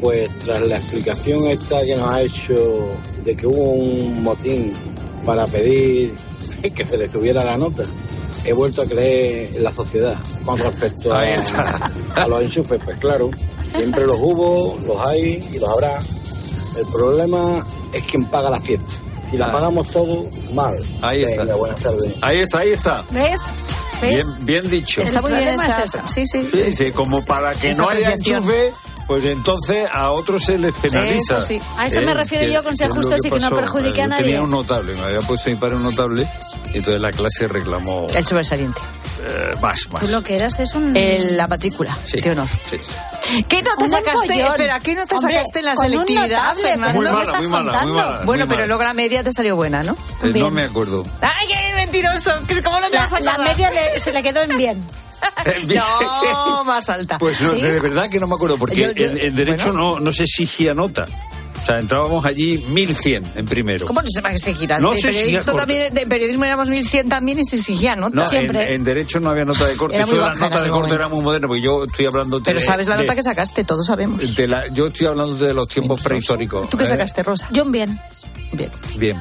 Pues 0.00 0.28
tras 0.38 0.66
la 0.66 0.76
explicación 0.76 1.46
esta 1.46 1.82
que 1.82 1.96
nos 1.96 2.10
ha 2.10 2.20
hecho 2.20 2.94
de 3.24 3.36
que 3.36 3.46
hubo 3.46 3.72
un 3.72 4.22
motín 4.22 4.72
para 5.24 5.46
pedir 5.46 6.12
que 6.74 6.84
se 6.84 6.96
le 6.96 7.06
subiera 7.06 7.44
la 7.44 7.56
nota, 7.56 7.84
he 8.44 8.52
vuelto 8.52 8.82
a 8.82 8.86
creer 8.86 9.56
en 9.56 9.64
la 9.64 9.72
sociedad 9.72 10.16
con 10.44 10.58
respecto 10.58 11.12
a, 11.12 11.22
a, 12.16 12.28
los 12.28 12.42
enchufes. 12.42 12.80
Pues 12.84 12.98
claro, 12.98 13.30
siempre 13.70 14.06
los 14.06 14.18
hubo, 14.18 14.78
los 14.86 14.98
hay 15.06 15.48
y 15.52 15.58
los 15.58 15.68
habrá. 15.68 15.98
El 16.78 16.86
problema 16.92 17.64
es 17.92 18.02
quien 18.04 18.24
paga 18.26 18.50
la 18.50 18.60
fiesta. 18.60 18.92
Si 19.30 19.36
la 19.36 19.46
ah. 19.46 19.52
pagamos 19.52 19.88
todos, 19.88 20.26
mal. 20.52 20.78
Ahí 21.02 21.22
está. 21.22 21.44
Buenas 21.56 21.80
tardes. 21.80 22.14
Ahí 22.20 22.38
está, 22.38 22.58
ahí 22.58 22.70
está. 22.70 23.04
¿Ves? 23.10 23.42
Bien, 24.02 24.26
bien 24.40 24.70
dicho. 24.70 25.00
Está 25.00 25.22
muy 25.22 25.32
bien 25.32 25.48
esa. 25.48 26.06
Sí, 26.06 26.26
sí. 26.26 26.44
Sí, 26.44 26.72
sí, 26.72 26.92
como 26.92 27.24
para 27.24 27.54
que 27.54 27.72
no 27.74 27.88
haya 27.88 28.12
enchufe 28.12 28.72
pues 29.06 29.24
entonces 29.24 29.88
a 29.92 30.10
otros 30.10 30.44
se 30.44 30.58
les 30.58 30.72
penaliza. 30.74 31.38
Eso 31.38 31.42
sí. 31.46 31.60
A 31.78 31.86
eso 31.86 32.00
me 32.02 32.14
refiero 32.14 32.50
yo 32.52 32.62
con 32.64 32.76
ser 32.76 32.90
justos 32.90 33.24
y 33.24 33.30
que 33.30 33.38
no 33.40 33.50
perjudique 33.50 34.02
a 34.02 34.06
nadie. 34.08 34.24
Tenía 34.24 34.42
un 34.42 34.50
notable, 34.50 34.94
me 34.94 35.00
había 35.02 35.20
puesto 35.20 35.50
mi 35.50 35.56
padre 35.56 35.76
un 35.76 35.82
notable, 35.84 36.26
y 36.72 36.78
entonces 36.78 37.00
la 37.00 37.10
clase 37.12 37.48
reclamó 37.48 38.06
El 38.14 38.26
sobresaliente. 38.26 38.80
eh, 39.26 39.54
más, 39.60 39.88
más. 39.90 40.02
Tú 40.02 40.08
lo 40.08 40.22
que 40.22 40.36
eras 40.36 40.58
es 40.60 40.74
un... 40.74 40.96
El- 40.96 41.36
la 41.36 41.46
matrícula 41.48 41.96
Sí, 42.04 42.20
de 42.20 42.30
honor. 42.32 42.48
sí. 42.48 42.78
¿Qué 43.48 43.62
nota 43.62 43.88
sacaste? 43.88 44.40
Espera, 44.42 44.78
¿qué 44.80 44.94
nota 44.94 45.16
Hombre, 45.16 45.34
sacaste 45.34 45.58
en 45.60 45.64
la 45.64 45.76
selectividad, 45.76 46.28
notable, 46.28 46.62
Fernando? 46.62 46.94
Muy 46.94 47.04
¿Qué 47.06 47.10
me 47.10 47.16
mala, 47.16 47.24
estás 47.24 47.40
muy 47.42 47.48
mala, 47.50 47.64
muy 47.64 47.72
contando? 47.72 47.94
mala. 47.94 48.24
Bueno, 48.24 48.46
muy 48.46 48.54
pero 48.54 48.66
luego 48.68 48.82
la 48.84 48.94
media 48.94 49.24
te 49.24 49.32
salió 49.32 49.56
buena, 49.56 49.82
¿no? 49.82 49.96
Eh, 50.22 50.32
no 50.34 50.50
me 50.50 50.62
acuerdo. 50.64 51.02
¡Ay, 51.22 51.46
qué 51.48 51.74
mentiroso! 51.74 52.32
¿Cómo 52.64 52.80
no 52.80 52.86
te 52.88 52.92
La, 52.96 53.00
la 53.00 53.06
acordar? 53.06 53.40
media 53.40 53.70
le- 53.70 53.98
se 53.98 54.12
le 54.12 54.22
quedó 54.22 54.42
en 54.42 54.56
bien. 54.56 54.84
No, 55.74 56.64
más 56.64 56.88
alta. 56.88 57.18
Pues 57.18 57.40
no, 57.42 57.54
¿Sí? 57.54 57.60
de 57.60 57.80
verdad 57.80 58.08
que 58.10 58.18
no 58.20 58.26
me 58.26 58.34
acuerdo, 58.34 58.56
porque 58.56 58.76
Yo- 58.76 58.92
yo- 58.92 59.06
en, 59.06 59.18
en 59.18 59.36
derecho 59.36 59.72
bueno. 59.72 59.94
no, 59.94 60.00
no 60.00 60.12
se 60.12 60.24
exigía 60.24 60.74
nota. 60.74 61.06
O 61.60 61.66
sea, 61.66 61.78
entrábamos 61.78 62.26
allí 62.26 62.58
1100 62.68 63.24
en 63.36 63.46
primero. 63.46 63.86
¿Cómo 63.86 64.02
no 64.02 64.08
se 64.08 64.20
va 64.20 64.28
a 64.28 64.32
exigir? 64.32 64.68
No 64.80 64.92
exigía 64.92 65.12
periodismo 65.22 65.54
también, 65.54 65.94
de 65.94 66.06
periodismo 66.06 66.44
éramos 66.44 66.68
1100 66.68 67.08
también 67.08 67.38
y 67.38 67.44
se 67.46 67.56
exigía 67.56 67.96
nota. 67.96 68.16
No, 68.16 68.22
en, 68.22 68.28
Siempre. 68.28 68.74
en 68.74 68.84
derecho 68.84 69.18
no 69.20 69.30
había 69.30 69.46
nota 69.46 69.64
de 69.66 69.74
corte. 69.76 69.96
Era 69.96 70.04
muy 70.06 70.16
la 70.18 70.32
en 70.34 70.38
nota 70.40 70.44
de 70.46 70.68
corte 70.68 70.70
momento. 70.72 70.94
era 70.94 71.08
muy 71.08 71.22
moderna, 71.22 71.46
porque 71.48 71.62
yo 71.62 71.84
estoy 71.84 72.04
hablando 72.06 72.38
de, 72.38 72.44
Pero 72.44 72.60
sabes 72.60 72.86
la 72.86 72.96
de- 72.96 73.04
nota 73.04 73.14
que 73.14 73.22
sacaste, 73.22 73.64
todos 73.64 73.86
sabemos. 73.86 74.34
de 74.36 74.46
la- 74.46 74.66
yo 74.68 74.88
estoy 74.88 75.06
hablando 75.06 75.36
de 75.36 75.54
los 75.54 75.66
tiempos 75.68 76.02
prehistóricos. 76.02 76.68
¿Tú 76.68 76.76
qué 76.76 76.84
¿eh? 76.84 76.88
sacaste, 76.88 77.22
Rosa? 77.22 77.48
Yo 77.50 77.62
un 77.62 77.72
bien. 77.72 77.98
Bien. 78.52 78.70
Bien. 78.96 79.18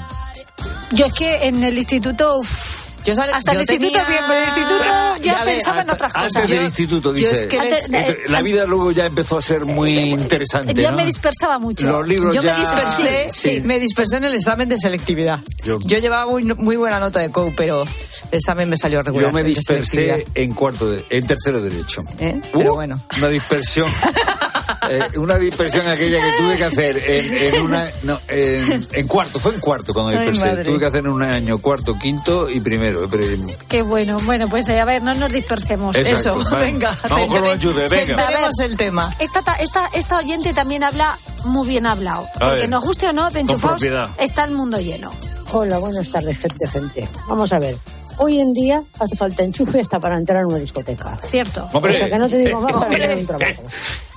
Yo 0.92 1.06
es 1.06 1.14
que 1.14 1.48
en 1.48 1.64
el 1.64 1.78
instituto... 1.78 2.40
uf, 2.40 2.83
Yo 3.04 3.16
sale- 3.16 3.34
hasta 3.34 3.52
el 3.52 3.58
yo 3.58 3.62
instituto 3.62 3.92
tenía- 3.92 4.08
bien, 4.10 4.24
pero 4.28 4.40
el 4.40 4.44
instituto 4.46 4.84
ya, 4.84 5.18
Ya 5.22 5.44
ves, 5.44 5.54
pensaba 5.56 5.76
en 5.76 5.90
Hasta- 5.90 5.94
otras 5.94 6.14
cosas. 6.14 6.36
Antes 6.36 6.50
del 6.50 6.60
Yo- 6.60 6.66
instituto, 6.66 7.10
yo 7.10 7.16
dice. 7.30 7.36
es 7.36 7.46
que 7.46 7.60
les- 7.60 7.86
Entonces, 7.86 8.30
la 8.30 8.42
vida 8.42 8.66
luego 8.66 8.92
ya 8.92 9.06
empezó 9.06 9.38
a 9.38 9.42
ser 9.42 9.66
muy 9.66 9.98
interesante. 9.98 10.74
ya 10.74 10.92
¿no? 10.92 10.98
me 10.98 11.06
dispersaba 11.06 11.60
mucho. 11.60 11.86
Los 11.88 12.08
libros 12.08 12.34
Yo 12.36 12.42
ya... 12.42 12.54
me 12.54 12.60
dispersé, 12.62 13.28
Sí. 13.30 13.62
me 13.64 13.80
dispersé 13.80 14.18
en 14.18 14.24
el 14.26 14.34
examen 14.36 14.70
de 14.70 14.78
selectividad. 14.78 15.40
Yo- 15.66 15.80
Yo, 15.84 15.98
llevaba 16.00 16.30
muy, 16.30 16.44
muy 16.44 16.76
buena 16.78 17.00
nota 17.00 17.20
de 17.20 17.30
COU, 17.30 17.54
pero 17.58 17.84
el 17.84 18.38
examen 18.38 18.70
me 18.70 18.78
salió 18.78 19.02
regular. 19.02 19.30
Yo 19.30 19.34
me 19.34 19.44
dispersé 19.44 20.26
en 20.34 20.54
cuarto, 20.54 20.90
de- 20.90 21.06
en 21.10 21.26
tercero 21.28 21.62
de 21.62 21.70
derecho. 21.70 22.02
¿Eh? 22.20 22.40
Uh, 22.54 22.58
Pero 22.60 22.74
bueno. 22.76 23.02
Una 23.18 23.28
dispersión. 23.30 23.92
eh, 24.90 25.18
una 25.18 25.38
dispersión 25.38 25.88
aquella 25.88 26.20
que 26.22 26.38
tuve 26.38 26.58
que 26.58 26.64
hacer 26.64 26.98
en, 26.98 27.56
en 27.56 27.62
una, 27.62 27.90
no, 28.04 28.20
en, 28.28 28.88
en 28.92 29.08
cuarto, 29.08 29.40
fue 29.40 29.54
en 29.54 29.60
cuarto 29.60 29.94
cuando 29.94 30.12
dispersé. 30.12 30.64
Tuve 30.64 30.80
que 30.80 30.86
hacer 30.86 31.00
en 31.02 31.08
un 31.08 31.24
año 31.24 31.58
cuarto, 31.60 31.98
quinto 32.00 32.50
y 32.50 32.60
primero 32.60 33.02
de 33.02 33.08
periodismo. 33.08 33.52
Qué 33.68 33.82
bueno. 33.82 34.18
Bueno, 34.24 34.48
pues 34.48 34.68
eh, 34.70 34.80
a 34.80 34.86
ver, 34.86 35.02
no 35.02 35.14
nos 35.16 35.32
dispersemos. 35.32 35.96
Exacto, 35.96 36.40
Eso, 36.42 36.50
vale. 36.52 36.66
venga. 36.66 36.98
Vamos 37.10 37.28
con 37.28 37.42
los 37.44 37.54
ayudes, 37.54 37.90
venga. 37.92 38.50
El 38.60 38.78
tema. 38.78 39.14
Esta, 39.20 39.42
ta- 39.42 39.56
esta, 39.56 39.88
esta 39.94 40.18
oyente 40.18 40.54
también 40.54 40.84
habla 40.84 41.18
muy 41.46 41.68
bien 41.68 41.86
hablado. 41.86 42.28
A 42.36 42.40
Porque 42.40 42.56
ver, 42.62 42.70
nos 42.70 42.84
guste 42.84 43.08
o 43.08 43.14
no, 43.14 43.26
de 43.26 43.32
con 43.32 43.40
enchufados 43.42 43.84
está 44.18 44.44
el 44.46 44.52
mundo 44.52 44.80
lleno. 44.80 45.12
Hola, 45.52 45.78
buenas 45.78 46.10
tardes, 46.10 46.40
gente, 46.40 46.68
gente. 46.68 47.08
Vamos 47.28 47.52
a 47.54 47.60
ver. 47.60 47.76
Hoy 48.18 48.40
en 48.40 48.54
día 48.54 48.84
hace 49.00 49.16
falta 49.16 49.44
enchufe 49.44 49.80
hasta 49.80 50.00
para 50.00 50.18
entrar 50.18 50.42
en 50.42 50.48
una 50.48 50.58
discoteca. 50.58 51.18
Cierto. 51.28 51.68
Hombre. 51.74 51.92
O 51.92 51.96
sea 51.96 52.10
que 52.10 52.18
no 52.18 52.30
te 52.30 52.38
digo 52.38 52.62
más 52.62 52.74
para 52.80 52.90
tener 52.90 53.18
un 53.18 53.26
trabajo. 53.26 53.64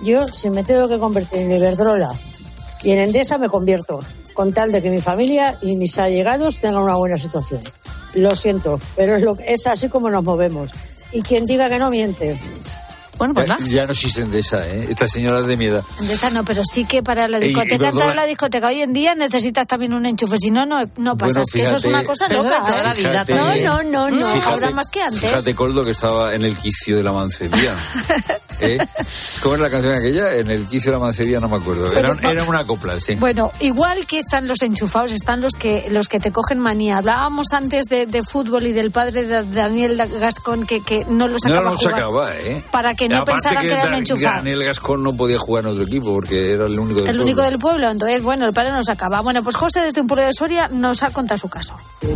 Yo, 0.03 0.29
si 0.29 0.51
me 0.51 0.65
tengo 0.65 0.89
que 0.89 0.99
convertir 0.99 1.43
en 1.43 1.53
Iberdrola 1.53 2.11
y 2.83 2.93
en 2.93 3.01
Endesa, 3.01 3.39
me 3.39 3.49
convierto, 3.49 4.01
con 4.35 4.53
tal 4.53 4.71
de 4.73 4.83
que 4.83 4.91
mi 4.91 5.01
familia 5.01 5.57
y 5.63 5.77
mis 5.77 5.99
allegados 5.99 6.61
tengan 6.61 6.83
una 6.83 6.97
buena 6.97 7.19
situación. 7.19 7.61
Lo 8.15 8.35
siento, 8.35 8.79
pero 8.95 9.17
es, 9.17 9.23
lo, 9.23 9.37
es 9.45 9.67
así 9.67 9.89
como 9.89 10.11
nos 10.11 10.25
movemos. 10.25 10.71
Y 11.13 11.23
quien 11.23 11.47
diga 11.47 11.69
que 11.69 11.79
no 11.79 11.91
miente. 11.91 12.39
Bueno, 13.19 13.35
pues 13.35 13.47
Ya, 13.49 13.59
ya 13.67 13.87
no 13.87 13.93
existen 13.93 14.31
de 14.31 14.41
esa, 14.41 14.67
¿eh? 14.67 14.87
Esta 14.91 15.09
señora 15.09 15.41
es 15.41 15.47
de 15.47 15.57
mi 15.57 15.67
edad. 15.67 15.83
De 16.01 16.13
esa 16.15 16.31
no, 16.31 16.45
pero 16.45 16.63
sí 16.65 16.85
que 16.85 17.03
para 17.03 17.29
la 17.29 17.39
discoteca, 17.39 17.89
entrar 17.89 18.11
a 18.11 18.15
la 18.15 18.25
discoteca 18.27 18.67
hoy 18.69 18.83
en 18.83 18.93
día 18.93 19.15
necesitas 19.15 19.67
también 19.67 19.95
un 19.95 20.05
enchufe, 20.07 20.39
si 20.39 20.51
no, 20.51 20.67
no, 20.67 20.83
no 20.97 21.17
pasa. 21.17 21.27
Bueno, 21.27 21.43
es 21.43 21.51
que 21.53 21.63
eso 21.63 21.77
es 21.77 21.83
fíjate- 21.83 21.89
una 21.89 22.05
cosa 22.05 22.29
loca. 22.29 22.59
toda 22.65 22.81
¿eh? 22.81 22.85
la 22.85 22.95
vida 22.95 23.25
Fíjate- 23.25 23.35
también. 23.35 23.65
No, 23.65 23.83
no, 23.83 24.11
no, 24.11 24.27
Fíjate- 24.27 24.53
ahora 24.53 24.71
más 24.71 24.89
que 24.89 25.03
antes. 25.03 25.21
Fíjate, 25.21 25.55
Coldo, 25.55 25.85
que 25.85 25.91
estaba 25.93 26.35
en 26.35 26.45
el 26.45 26.57
quicio 26.57 26.97
de 26.97 27.03
la 27.03 27.13
mancebía. 27.13 27.77
¿Eh? 28.61 28.79
¿Cómo 29.43 29.55
es 29.57 29.61
la 29.61 29.69
canción 29.71 29.93
aquella? 29.95 30.35
En 30.35 30.51
el 30.51 30.65
quicio 30.67 30.91
de 30.93 30.99
la 30.99 31.05
mancebía 31.05 31.41
no 31.41 31.49
me 31.49 31.57
acuerdo. 31.57 31.93
Era, 31.93 32.15
Pero- 32.15 32.31
era 32.31 32.45
una 32.45 32.65
copla, 32.67 32.99
sí. 32.99 33.15
Bueno, 33.17 33.51
igual 33.61 34.07
que 34.07 34.19
están 34.19 34.49
los 34.49 34.63
enchufados, 34.63 35.13
están 35.13 35.41
los 35.43 35.55
que 35.55 35.89
los 35.91 36.09
que 36.09 36.21
te 36.21 36.33
cogen 36.33 36.59
manía. 36.59 36.97
Hablábamos 36.99 37.49
antes 37.53 37.87
de, 37.87 38.07
de 38.07 38.23
fútbol 38.23 38.65
y 38.67 38.73
del 38.73 38.91
padre 38.91 39.25
de 39.25 39.43
Daniel 39.45 39.97
Gascón 40.21 40.67
que, 40.67 40.81
que 40.83 41.05
no 41.05 41.27
lo 41.29 41.35
no 41.35 41.39
sacaba 41.39 41.61
lo 41.63 41.69
a 41.69 41.77
jugar 41.77 41.93
sacaba, 41.95 42.35
¿eh? 42.37 42.65
para 42.71 42.95
que 42.95 43.06
no 43.09 43.17
Aparte 43.19 43.33
pensaran 43.33 43.67
que, 43.67 43.73
era 43.73 43.87
un 43.87 43.95
enchufado. 43.95 44.37
Daniel 44.37 44.65
Gascón 44.65 45.03
no 45.03 45.17
podía 45.17 45.39
jugar 45.39 45.65
en 45.65 45.71
otro 45.71 45.85
equipo 45.85 46.13
porque 46.13 46.53
era 46.53 46.67
el 46.67 46.79
único 46.79 47.01
del 47.01 47.11
El 47.11 47.21
único 47.21 47.37
pueblo. 47.37 47.51
del 47.51 47.59
pueblo, 47.61 47.91
entonces, 47.91 48.23
bueno, 48.23 48.47
el 48.47 48.53
padre 48.53 48.73
no 48.73 48.83
sacaba. 48.85 49.21
Bueno, 49.21 49.43
pues 49.43 49.57
José 49.57 49.81
desde 49.81 50.01
un 50.01 50.07
pueblo 50.07 50.25
de 50.27 50.33
Soria 50.33 50.69
nos 50.69 51.03
ha 51.03 51.11
contado 51.11 51.39
su 51.39 51.49
caso. 51.49 51.75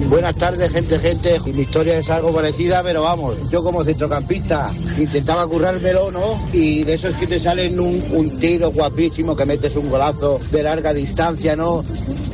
Buenas 0.09 0.37
tardes, 0.37 0.73
gente, 0.73 0.99
gente. 0.99 1.41
Mi 1.53 1.63
historia 1.63 1.99
es 1.99 2.11
algo 2.11 2.33
parecida, 2.33 2.83
pero 2.83 3.03
vamos, 3.03 3.51
yo 3.51 3.63
como 3.63 3.85
centrocampista 3.85 4.71
intentaba 4.99 5.47
currármelo, 5.47 6.11
¿no? 6.11 6.41
Y 6.53 6.85
de 6.85 6.95
eso 6.95 7.09
es 7.09 7.15
que 7.17 7.27
te 7.27 7.39
salen 7.39 7.79
un, 7.79 8.03
un 8.13 8.39
tiro 8.39 8.71
guapísimo, 8.71 9.37
que 9.37 9.47
metes 9.47 9.77
un 9.77 9.91
golazo 9.91 10.39
de 10.51 10.63
larga 10.63 10.93
distancia, 10.93 11.57
¿no? 11.57 11.85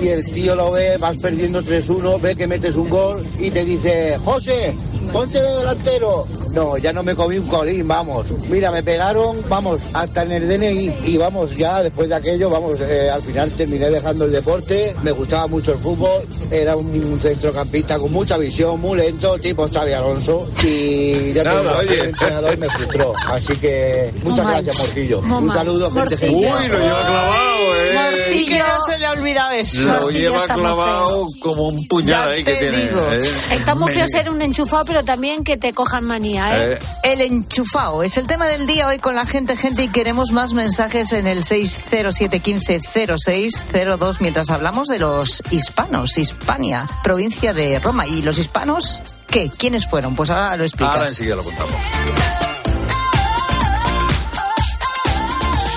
Y 0.00 0.08
el 0.08 0.30
tío 0.30 0.54
lo 0.54 0.72
ve, 0.72 0.96
vas 0.98 1.16
perdiendo 1.18 1.62
3-1, 1.62 2.20
ve 2.20 2.34
que 2.36 2.46
metes 2.46 2.76
un 2.76 2.88
gol 2.88 3.26
y 3.38 3.50
te 3.50 3.64
dice, 3.64 4.18
José, 4.24 4.74
ponte 5.12 5.40
de 5.40 5.56
delantero. 5.58 6.26
No, 6.56 6.78
ya 6.78 6.90
no 6.90 7.02
me 7.02 7.14
comí 7.14 7.36
un 7.36 7.46
colín, 7.48 7.86
vamos. 7.86 8.28
Mira, 8.48 8.70
me 8.70 8.82
pegaron, 8.82 9.44
vamos, 9.46 9.82
hasta 9.92 10.22
en 10.22 10.32
el 10.32 10.48
DNI. 10.48 11.00
Y 11.04 11.18
vamos, 11.18 11.54
ya 11.54 11.82
después 11.82 12.08
de 12.08 12.14
aquello, 12.14 12.48
vamos, 12.48 12.80
eh, 12.80 13.10
al 13.10 13.20
final 13.20 13.50
terminé 13.52 13.90
dejando 13.90 14.24
el 14.24 14.32
deporte. 14.32 14.96
Me 15.02 15.10
gustaba 15.10 15.48
mucho 15.48 15.72
el 15.74 15.78
fútbol. 15.78 16.22
Era 16.50 16.74
un 16.74 17.20
centrocampista 17.20 17.98
con 17.98 18.10
mucha 18.10 18.38
visión, 18.38 18.80
muy 18.80 18.96
lento, 18.96 19.38
tipo 19.38 19.68
Xavi 19.68 19.92
Alonso. 19.92 20.48
Y 20.64 21.34
ya 21.34 21.44
Nada, 21.44 21.60
digo, 21.60 21.74
oye. 21.78 22.00
el 22.00 22.08
entrenador 22.08 22.56
me 22.56 22.70
frustró. 22.70 23.12
Así 23.26 23.54
que 23.56 24.14
muchas 24.24 24.46
gracias, 24.46 24.78
Morcillo. 24.78 25.18
Un 25.20 25.52
saludo, 25.52 25.90
gente. 25.90 26.30
Uy, 26.30 26.42
lo 26.42 26.78
lleva 26.78 27.06
clavado, 27.06 27.76
¿eh? 27.76 27.94
Morcillo. 27.94 28.56
Que 28.56 28.58
no 28.58 28.80
se 28.86 28.98
le 28.98 29.06
ha 29.06 29.10
olvidado 29.12 29.50
eso. 29.50 29.82
Lo 29.88 30.00
Morcillo 30.00 30.30
lleva 30.30 30.54
clavado 30.54 31.26
como 31.38 31.68
un 31.68 31.86
puñal 31.86 32.30
ahí 32.30 32.44
que 32.44 32.52
te 32.54 32.60
tiene. 32.60 32.84
¿eh? 32.86 33.30
Está 33.52 33.74
muy 33.74 33.92
feo 33.92 34.08
ser 34.08 34.30
un 34.30 34.40
enchufado, 34.40 34.86
pero 34.86 35.04
también 35.04 35.44
que 35.44 35.58
te 35.58 35.74
cojan 35.74 36.04
manía, 36.04 36.45
¿eh? 36.54 36.72
Eh, 36.72 36.78
El 37.02 37.20
enchufado 37.20 38.02
es 38.02 38.16
el 38.16 38.26
tema 38.26 38.46
del 38.46 38.66
día 38.66 38.86
hoy 38.86 38.96
con 38.98 39.14
la 39.14 39.26
gente, 39.26 39.54
gente, 39.56 39.84
y 39.84 39.88
queremos 39.88 40.32
más 40.32 40.52
mensajes 40.52 41.12
en 41.12 41.26
el 41.26 41.44
607150602 41.44 44.16
mientras 44.20 44.50
hablamos 44.50 44.88
de 44.88 44.98
los 44.98 45.42
hispanos, 45.50 46.18
Hispania, 46.18 46.86
provincia 47.02 47.54
de 47.54 47.78
Roma. 47.78 48.06
¿Y 48.06 48.22
los 48.22 48.38
hispanos 48.38 49.02
qué? 49.26 49.50
¿Quiénes 49.50 49.88
fueron? 49.88 50.14
Pues 50.14 50.30
ahora 50.30 50.56
lo 50.56 50.64
explicas. 50.64 50.96
Ahora 50.96 51.08
enseguida 51.08 51.36
lo 51.36 51.44
contamos. 51.44 51.74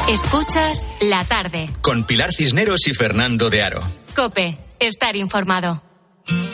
Escuchas 0.10 0.88
la 1.02 1.24
tarde. 1.24 1.70
Con 1.82 2.06
Pilar 2.06 2.34
Cisneros 2.34 2.88
y 2.88 2.96
Fernando 2.96 3.52
de 3.52 3.62
Aro. 3.62 3.84
Cope, 4.16 4.58
estar 4.80 5.16
informado. 5.16 5.84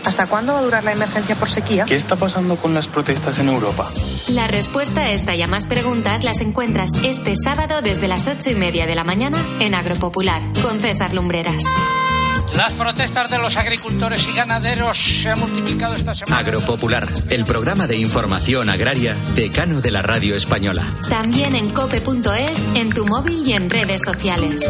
¿Hasta 0.04 0.28
cuándo 0.28 0.54
va 0.54 0.60
a 0.60 0.64
durar 0.64 0.84
la 0.84 0.92
emergencia 0.92 1.36
por 1.36 1.50
sequía? 1.50 1.86
¿Qué 1.86 1.96
está 1.96 2.16
pasando 2.16 2.58
con 2.58 2.74
las 2.74 2.88
protestas 2.88 3.40
en 3.40 3.50
Europa? 3.50 3.90
La 4.30 4.48
respuesta 4.48 5.02
a 5.02 5.12
esta 5.12 5.36
y 5.36 5.42
a 5.42 5.48
más 5.48 5.68
preguntas 5.68 6.24
las 6.24 6.42
encuentras 6.42 6.92
este 7.04 7.36
sábado 7.36 7.82
desde 7.82 8.08
las 8.08 8.28
ocho 8.28 8.50
y 8.50 8.56
media 8.56 8.86
de 8.86 8.96
la 8.96 9.04
mañana 9.04 9.38
en 9.60 9.76
Agropopular 9.76 10.42
con 10.62 10.80
César 10.80 11.14
Lumbreras. 11.14 11.64
Las 12.56 12.74
protestas 12.76 13.30
de 13.30 13.38
los 13.38 13.58
agricultores 13.58 14.26
y 14.28 14.34
ganaderos 14.34 14.98
se 14.98 15.30
han 15.30 15.40
multiplicado 15.40 15.94
esta 15.94 16.14
semana. 16.14 16.38
Agropopular, 16.38 17.06
el 17.30 17.44
programa 17.44 17.86
de 17.86 17.98
información 17.98 18.70
agraria 18.70 19.14
decano 19.36 19.82
de 19.82 19.92
la 19.92 20.02
radio 20.02 20.38
española. 20.38 20.86
También 21.10 21.56
en 21.56 21.70
cope.es, 21.72 22.68
en 22.76 22.92
tu 22.92 23.06
móvil 23.06 23.46
y 23.46 23.54
en 23.54 23.70
redes 23.70 24.04
sociales. 24.04 24.70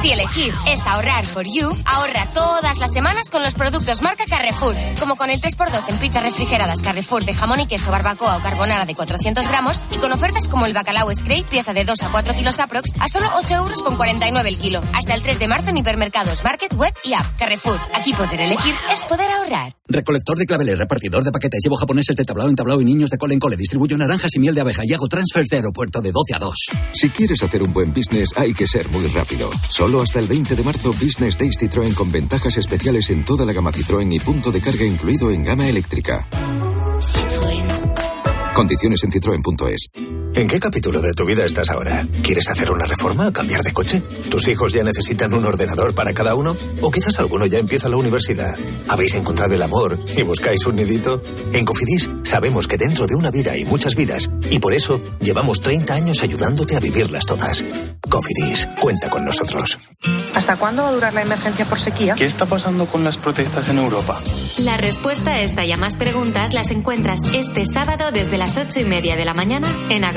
Si 0.00 0.10
elegir 0.10 0.54
es 0.66 0.80
ahorrar 0.86 1.26
for 1.26 1.44
you, 1.44 1.68
ahorra 1.84 2.26
todas 2.32 2.78
las 2.78 2.90
semanas 2.92 3.28
con 3.28 3.42
los 3.42 3.54
productos 3.54 4.00
marca 4.02 4.24
Carrefour. 4.26 4.74
Como 4.98 5.16
con 5.16 5.28
el 5.28 5.40
3x2 5.40 5.88
en 5.90 5.98
pizzas 5.98 6.22
refrigeradas 6.22 6.80
Carrefour 6.80 7.24
de 7.24 7.34
jamón 7.34 7.60
y 7.60 7.66
queso, 7.66 7.90
barbacoa 7.90 8.36
o 8.36 8.40
carbonara 8.40 8.86
de 8.86 8.94
400 8.94 9.46
gramos 9.48 9.82
y 9.90 9.96
con 9.96 10.12
ofertas 10.12 10.48
como 10.48 10.64
el 10.64 10.72
bacalao 10.72 11.14
Scrape, 11.14 11.44
pieza 11.50 11.74
de 11.74 11.84
2 11.84 12.02
a 12.02 12.08
4 12.10 12.34
kilos 12.34 12.60
aprox, 12.60 12.92
a 12.98 13.08
solo 13.08 13.28
8 13.36 13.54
euros 13.56 13.82
con 13.82 13.96
49 13.96 14.48
el 14.48 14.58
kilo. 14.58 14.80
Hasta 14.94 15.12
el 15.12 15.22
3 15.22 15.38
de 15.38 15.48
marzo 15.48 15.70
en 15.70 15.78
hipermercados, 15.78 16.44
market, 16.44 16.72
web 16.74 16.94
y 17.04 17.12
app. 17.12 17.26
Carrefour. 17.36 17.78
Aquí 17.94 18.14
poder 18.14 18.40
elegir 18.40 18.74
es 18.92 19.02
poder 19.02 19.30
ahorrar. 19.30 19.74
Recolector 19.86 20.38
de 20.38 20.46
claveles, 20.46 20.78
repartidor 20.78 21.24
de 21.24 21.32
paquetes, 21.32 21.60
llevo 21.64 21.76
japoneses 21.76 22.14
de 22.16 22.24
tablao 22.24 22.48
en 22.48 22.54
tablao 22.54 22.80
y 22.80 22.84
niños 22.84 23.10
de 23.10 23.18
cole 23.18 23.34
en 23.34 23.40
cole, 23.40 23.56
distribuyo 23.56 23.98
naranjas 23.98 24.34
y 24.34 24.38
miel 24.38 24.54
de 24.54 24.60
abeja 24.60 24.82
y 24.84 24.94
hago 24.94 25.08
transfers 25.08 25.48
de 25.48 25.56
aeropuerto 25.56 26.00
de 26.00 26.12
12 26.12 26.34
a 26.34 26.38
2. 26.38 26.54
Si 26.92 27.10
quieres 27.10 27.42
hacer 27.42 27.62
un 27.62 27.72
buen 27.72 27.92
business, 27.92 28.30
hay 28.36 28.54
que 28.54 28.66
ser 28.66 28.88
muy 28.88 29.06
rápido. 29.08 29.50
Solo 29.80 30.02
hasta 30.02 30.20
el 30.20 30.26
20 30.26 30.56
de 30.56 30.62
marzo, 30.62 30.90
Business 30.90 31.38
Days 31.38 31.56
Citroën 31.58 31.94
con 31.94 32.12
ventajas 32.12 32.54
especiales 32.58 33.08
en 33.08 33.24
toda 33.24 33.46
la 33.46 33.54
gama 33.54 33.72
Citroën 33.72 34.12
y 34.12 34.20
punto 34.20 34.52
de 34.52 34.60
carga 34.60 34.84
incluido 34.84 35.30
en 35.30 35.42
gama 35.42 35.66
eléctrica. 35.70 36.28
Condiciones 38.52 39.02
en 39.04 39.10
citroen.es. 39.10 39.88
¿En 40.34 40.46
qué 40.46 40.60
capítulo 40.60 41.00
de 41.02 41.12
tu 41.12 41.24
vida 41.24 41.44
estás 41.44 41.70
ahora? 41.70 42.06
¿Quieres 42.22 42.48
hacer 42.48 42.70
una 42.70 42.86
reforma 42.86 43.28
o 43.28 43.32
cambiar 43.32 43.62
de 43.62 43.72
coche? 43.72 44.02
¿Tus 44.30 44.46
hijos 44.48 44.72
ya 44.72 44.84
necesitan 44.84 45.34
un 45.34 45.44
ordenador 45.44 45.94
para 45.94 46.12
cada 46.12 46.34
uno? 46.34 46.56
¿O 46.80 46.90
quizás 46.90 47.18
alguno 47.18 47.46
ya 47.46 47.58
empieza 47.58 47.88
la 47.88 47.96
universidad? 47.96 48.56
¿Habéis 48.88 49.14
encontrado 49.14 49.54
el 49.54 49.62
amor 49.62 49.98
y 50.16 50.22
buscáis 50.22 50.64
un 50.66 50.76
nidito? 50.76 51.22
En 51.52 51.64
Cofidis 51.64 52.08
sabemos 52.22 52.68
que 52.68 52.76
dentro 52.76 53.06
de 53.06 53.16
una 53.16 53.30
vida 53.30 53.52
hay 53.52 53.64
muchas 53.64 53.96
vidas 53.96 54.30
y 54.50 54.60
por 54.60 54.72
eso 54.72 55.02
llevamos 55.20 55.60
30 55.60 55.94
años 55.94 56.22
ayudándote 56.22 56.76
a 56.76 56.80
vivirlas 56.80 57.26
todas. 57.26 57.64
Cofidis, 58.08 58.66
cuenta 58.80 59.10
con 59.10 59.24
nosotros. 59.24 59.78
¿Hasta 60.34 60.56
cuándo 60.56 60.82
va 60.82 60.88
a 60.88 60.92
durar 60.92 61.12
la 61.12 61.22
emergencia 61.22 61.64
por 61.66 61.78
sequía? 61.78 62.14
¿Qué 62.14 62.24
está 62.24 62.46
pasando 62.46 62.86
con 62.86 63.04
las 63.04 63.18
protestas 63.18 63.68
en 63.68 63.78
Europa? 63.78 64.18
La 64.58 64.76
respuesta 64.76 65.32
a 65.32 65.40
esta 65.40 65.64
y 65.64 65.72
a 65.72 65.76
más 65.76 65.96
preguntas 65.96 66.54
las 66.54 66.70
encuentras 66.70 67.20
este 67.34 67.66
sábado 67.66 68.10
desde 68.10 68.38
las 68.38 68.56
ocho 68.56 68.80
y 68.80 68.84
media 68.84 69.16
de 69.16 69.24
la 69.24 69.34
mañana 69.34 69.68
en 69.90 70.04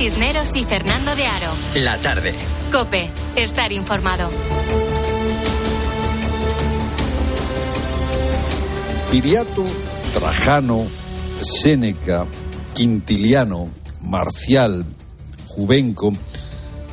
Cisneros 0.00 0.56
y 0.56 0.64
Fernando 0.64 1.14
de 1.14 1.26
Aro. 1.26 1.52
La 1.74 1.98
tarde. 1.98 2.34
Cope, 2.72 3.10
estar 3.36 3.70
informado. 3.70 4.30
Viriato, 9.12 9.62
Trajano, 10.14 10.86
Séneca, 11.42 12.24
Quintiliano, 12.72 13.68
Marcial, 14.00 14.86
Juvenco, 15.48 16.14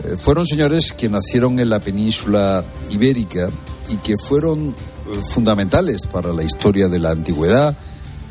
eh, 0.03 0.18
fueron 0.18 0.45
señores 0.45 0.91
que 0.91 1.08
nacieron 1.08 1.62
en 1.62 1.70
la 1.70 1.80
península 1.80 2.66
ibérica 2.89 3.49
y 3.88 3.95
que 3.99 4.18
fueron 4.18 4.72
eh, 4.72 5.18
fundamentales 5.34 6.08
para 6.08 6.34
la 6.34 6.43
historia 6.43 6.89
de 6.89 6.99
la 6.99 7.12
antigüedad, 7.12 7.74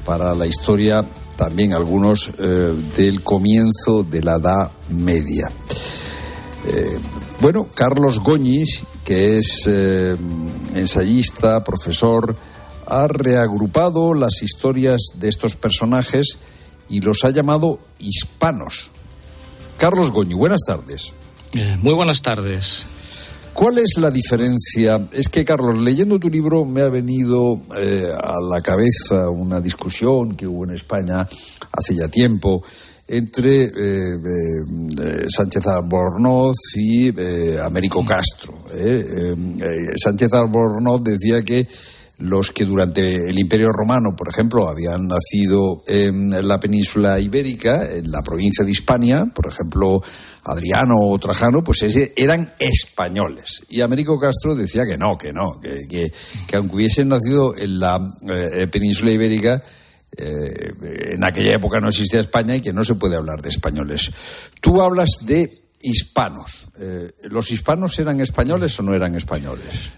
para 0.04 0.34
la 0.34 0.46
historia 0.46 1.02
también 1.36 1.72
algunos 1.72 2.30
eh, 2.38 2.74
del 2.96 3.22
comienzo 3.22 4.02
de 4.02 4.22
la 4.22 4.36
Edad 4.36 4.70
Media. 4.88 5.50
Eh, 6.66 6.98
bueno, 7.40 7.68
Carlos 7.74 8.20
Goñis, 8.20 8.82
que 9.04 9.38
es 9.38 9.64
eh, 9.66 10.16
ensayista, 10.74 11.62
profesor, 11.62 12.36
ha 12.86 13.06
reagrupado 13.08 14.14
las 14.14 14.42
historias 14.42 15.00
de 15.14 15.28
estos 15.28 15.56
personajes 15.56 16.38
y 16.88 17.00
los 17.00 17.24
ha 17.24 17.30
llamado 17.30 17.78
hispanos. 17.98 18.90
Carlos 19.78 20.10
Goñi, 20.10 20.34
buenas 20.34 20.62
tardes. 20.66 21.12
Muy 21.82 21.94
buenas 21.94 22.22
tardes. 22.22 22.86
¿Cuál 23.56 23.78
es 23.78 23.96
la 23.96 24.10
diferencia? 24.10 25.08
Es 25.12 25.30
que, 25.30 25.42
Carlos, 25.42 25.78
leyendo 25.78 26.20
tu 26.20 26.28
libro 26.28 26.66
me 26.66 26.82
ha 26.82 26.90
venido 26.90 27.58
eh, 27.78 28.04
a 28.12 28.34
la 28.46 28.60
cabeza 28.60 29.30
una 29.30 29.62
discusión 29.62 30.36
que 30.36 30.46
hubo 30.46 30.64
en 30.64 30.72
España 30.72 31.26
hace 31.72 31.96
ya 31.96 32.06
tiempo 32.08 32.62
entre 33.08 33.64
eh, 33.64 33.70
eh, 33.72 35.26
Sánchez 35.34 35.66
Albornoz 35.68 36.54
y 36.74 37.08
Américo 37.58 38.04
Castro. 38.04 38.66
Sánchez 40.04 40.34
Albornoz 40.34 41.02
decía 41.02 41.42
que 41.42 41.66
los 42.18 42.50
que 42.50 42.64
durante 42.64 43.28
el 43.28 43.38
Imperio 43.38 43.68
Romano, 43.72 44.16
por 44.16 44.28
ejemplo, 44.30 44.68
habían 44.68 45.06
nacido 45.06 45.82
en 45.86 46.30
la 46.48 46.58
península 46.58 47.20
ibérica, 47.20 47.92
en 47.92 48.10
la 48.10 48.22
provincia 48.22 48.64
de 48.64 48.70
Hispania, 48.70 49.26
por 49.34 49.46
ejemplo, 49.48 50.02
Adriano 50.44 50.94
o 51.02 51.18
Trajano, 51.18 51.62
pues 51.62 51.82
eran 52.16 52.54
españoles. 52.58 53.64
Y 53.68 53.82
Américo 53.82 54.18
Castro 54.18 54.54
decía 54.54 54.86
que 54.86 54.96
no, 54.96 55.18
que 55.18 55.32
no, 55.32 55.60
que, 55.60 55.86
que, 55.88 56.12
que 56.46 56.56
aunque 56.56 56.76
hubiesen 56.76 57.08
nacido 57.08 57.54
en 57.56 57.78
la 57.78 58.00
eh, 58.28 58.66
península 58.68 59.10
ibérica, 59.10 59.62
eh, 60.16 60.72
en 61.12 61.24
aquella 61.24 61.56
época 61.56 61.80
no 61.80 61.88
existía 61.88 62.20
España 62.20 62.56
y 62.56 62.62
que 62.62 62.72
no 62.72 62.84
se 62.84 62.94
puede 62.94 63.16
hablar 63.16 63.42
de 63.42 63.50
españoles. 63.50 64.10
Tú 64.62 64.80
hablas 64.80 65.18
de 65.26 65.64
hispanos. 65.82 66.66
Eh, 66.78 67.10
¿Los 67.24 67.50
hispanos 67.50 67.98
eran 67.98 68.20
españoles 68.20 68.78
o 68.80 68.82
no 68.82 68.94
eran 68.94 69.14
españoles? 69.14 69.90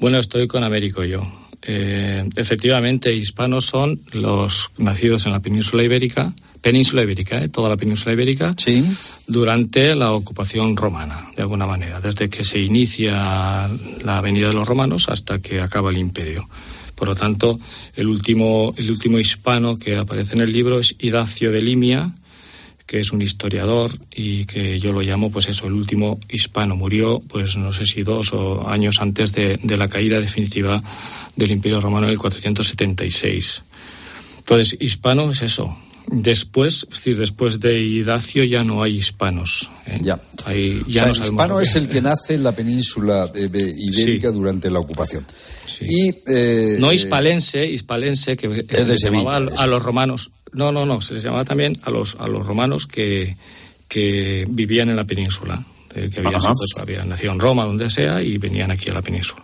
Bueno, 0.00 0.18
estoy 0.18 0.48
con 0.48 0.64
Américo 0.64 1.04
yo. 1.04 1.22
Eh, 1.62 2.28
efectivamente, 2.36 3.14
hispanos 3.14 3.66
son 3.66 4.00
los 4.12 4.70
nacidos 4.78 5.26
en 5.26 5.32
la 5.32 5.40
península 5.40 5.84
ibérica, 5.84 6.32
península 6.60 7.02
ibérica, 7.02 7.42
¿eh? 7.42 7.48
toda 7.48 7.68
la 7.68 7.76
península 7.76 8.12
ibérica, 8.12 8.54
sí. 8.56 8.84
durante 9.26 9.94
la 9.94 10.12
ocupación 10.12 10.76
romana, 10.76 11.28
de 11.36 11.42
alguna 11.42 11.66
manera, 11.66 12.00
desde 12.00 12.28
que 12.28 12.44
se 12.44 12.60
inicia 12.60 13.68
la 14.02 14.20
venida 14.20 14.48
de 14.48 14.54
los 14.54 14.66
romanos 14.66 15.08
hasta 15.08 15.38
que 15.40 15.60
acaba 15.60 15.90
el 15.90 15.98
imperio. 15.98 16.48
Por 16.94 17.08
lo 17.08 17.14
tanto, 17.14 17.58
el 17.96 18.08
último, 18.08 18.74
el 18.76 18.90
último 18.90 19.18
hispano 19.18 19.78
que 19.78 19.96
aparece 19.96 20.34
en 20.34 20.42
el 20.42 20.52
libro 20.52 20.78
es 20.78 20.94
Idacio 20.98 21.50
de 21.50 21.62
Limia, 21.62 22.12
que 22.90 22.98
es 22.98 23.12
un 23.12 23.22
historiador 23.22 23.92
y 24.12 24.46
que 24.46 24.80
yo 24.80 24.92
lo 24.92 25.00
llamo, 25.00 25.30
pues 25.30 25.48
eso, 25.48 25.68
el 25.68 25.74
último 25.74 26.18
hispano. 26.28 26.74
Murió, 26.74 27.22
pues 27.28 27.56
no 27.56 27.72
sé 27.72 27.86
si 27.86 28.02
dos 28.02 28.32
o 28.32 28.68
años 28.68 29.00
antes 29.00 29.32
de, 29.32 29.60
de 29.62 29.76
la 29.76 29.86
caída 29.86 30.18
definitiva 30.18 30.82
del 31.36 31.52
Imperio 31.52 31.80
Romano 31.80 32.06
en 32.08 32.14
el 32.14 32.18
476. 32.18 33.62
Entonces, 34.40 34.76
hispano 34.80 35.30
es 35.30 35.42
eso. 35.42 35.78
Después, 36.08 36.88
es 36.90 36.98
decir, 36.98 37.16
después 37.16 37.60
de 37.60 37.80
Idacio 37.80 38.42
ya 38.42 38.64
no 38.64 38.82
hay 38.82 38.96
hispanos. 38.96 39.70
¿eh? 39.86 40.00
Ya. 40.02 40.20
Hay, 40.44 40.82
o 40.84 40.90
sea, 40.90 41.06
no 41.06 41.12
hispano 41.12 41.60
es 41.60 41.76
el 41.76 41.88
que 41.88 42.00
nace 42.00 42.34
en 42.34 42.42
la 42.42 42.50
península 42.56 43.30
eh, 43.32 43.48
ibérica 43.76 44.32
durante 44.32 44.68
la 44.68 44.80
ocupación. 44.80 45.24
Y, 45.80 46.12
eh, 46.26 46.76
No 46.80 46.90
eh, 46.90 46.96
hispalense, 46.96 47.64
hispalense, 47.70 48.36
que 48.36 48.64
Es 48.68 48.88
de 48.88 48.96
llamaba 48.96 49.36
a 49.36 49.66
los 49.68 49.80
romanos. 49.80 50.32
No, 50.52 50.72
no, 50.72 50.84
no, 50.86 51.00
se 51.00 51.14
les 51.14 51.22
llamaba 51.22 51.44
también 51.44 51.78
a 51.82 51.90
los, 51.90 52.16
a 52.18 52.26
los 52.28 52.46
romanos 52.46 52.86
que, 52.86 53.36
que 53.88 54.46
vivían 54.48 54.88
en 54.90 54.96
la 54.96 55.04
península. 55.04 55.64
eh, 55.94 56.08
que 56.12 56.20
habían, 56.20 56.40
pues, 56.40 56.70
habían 56.80 57.08
nacido 57.08 57.32
en 57.32 57.40
Roma, 57.40 57.64
donde 57.64 57.88
sea, 57.90 58.22
y 58.22 58.38
venían 58.38 58.70
aquí 58.70 58.90
a 58.90 58.94
la 58.94 59.02
península. 59.02 59.42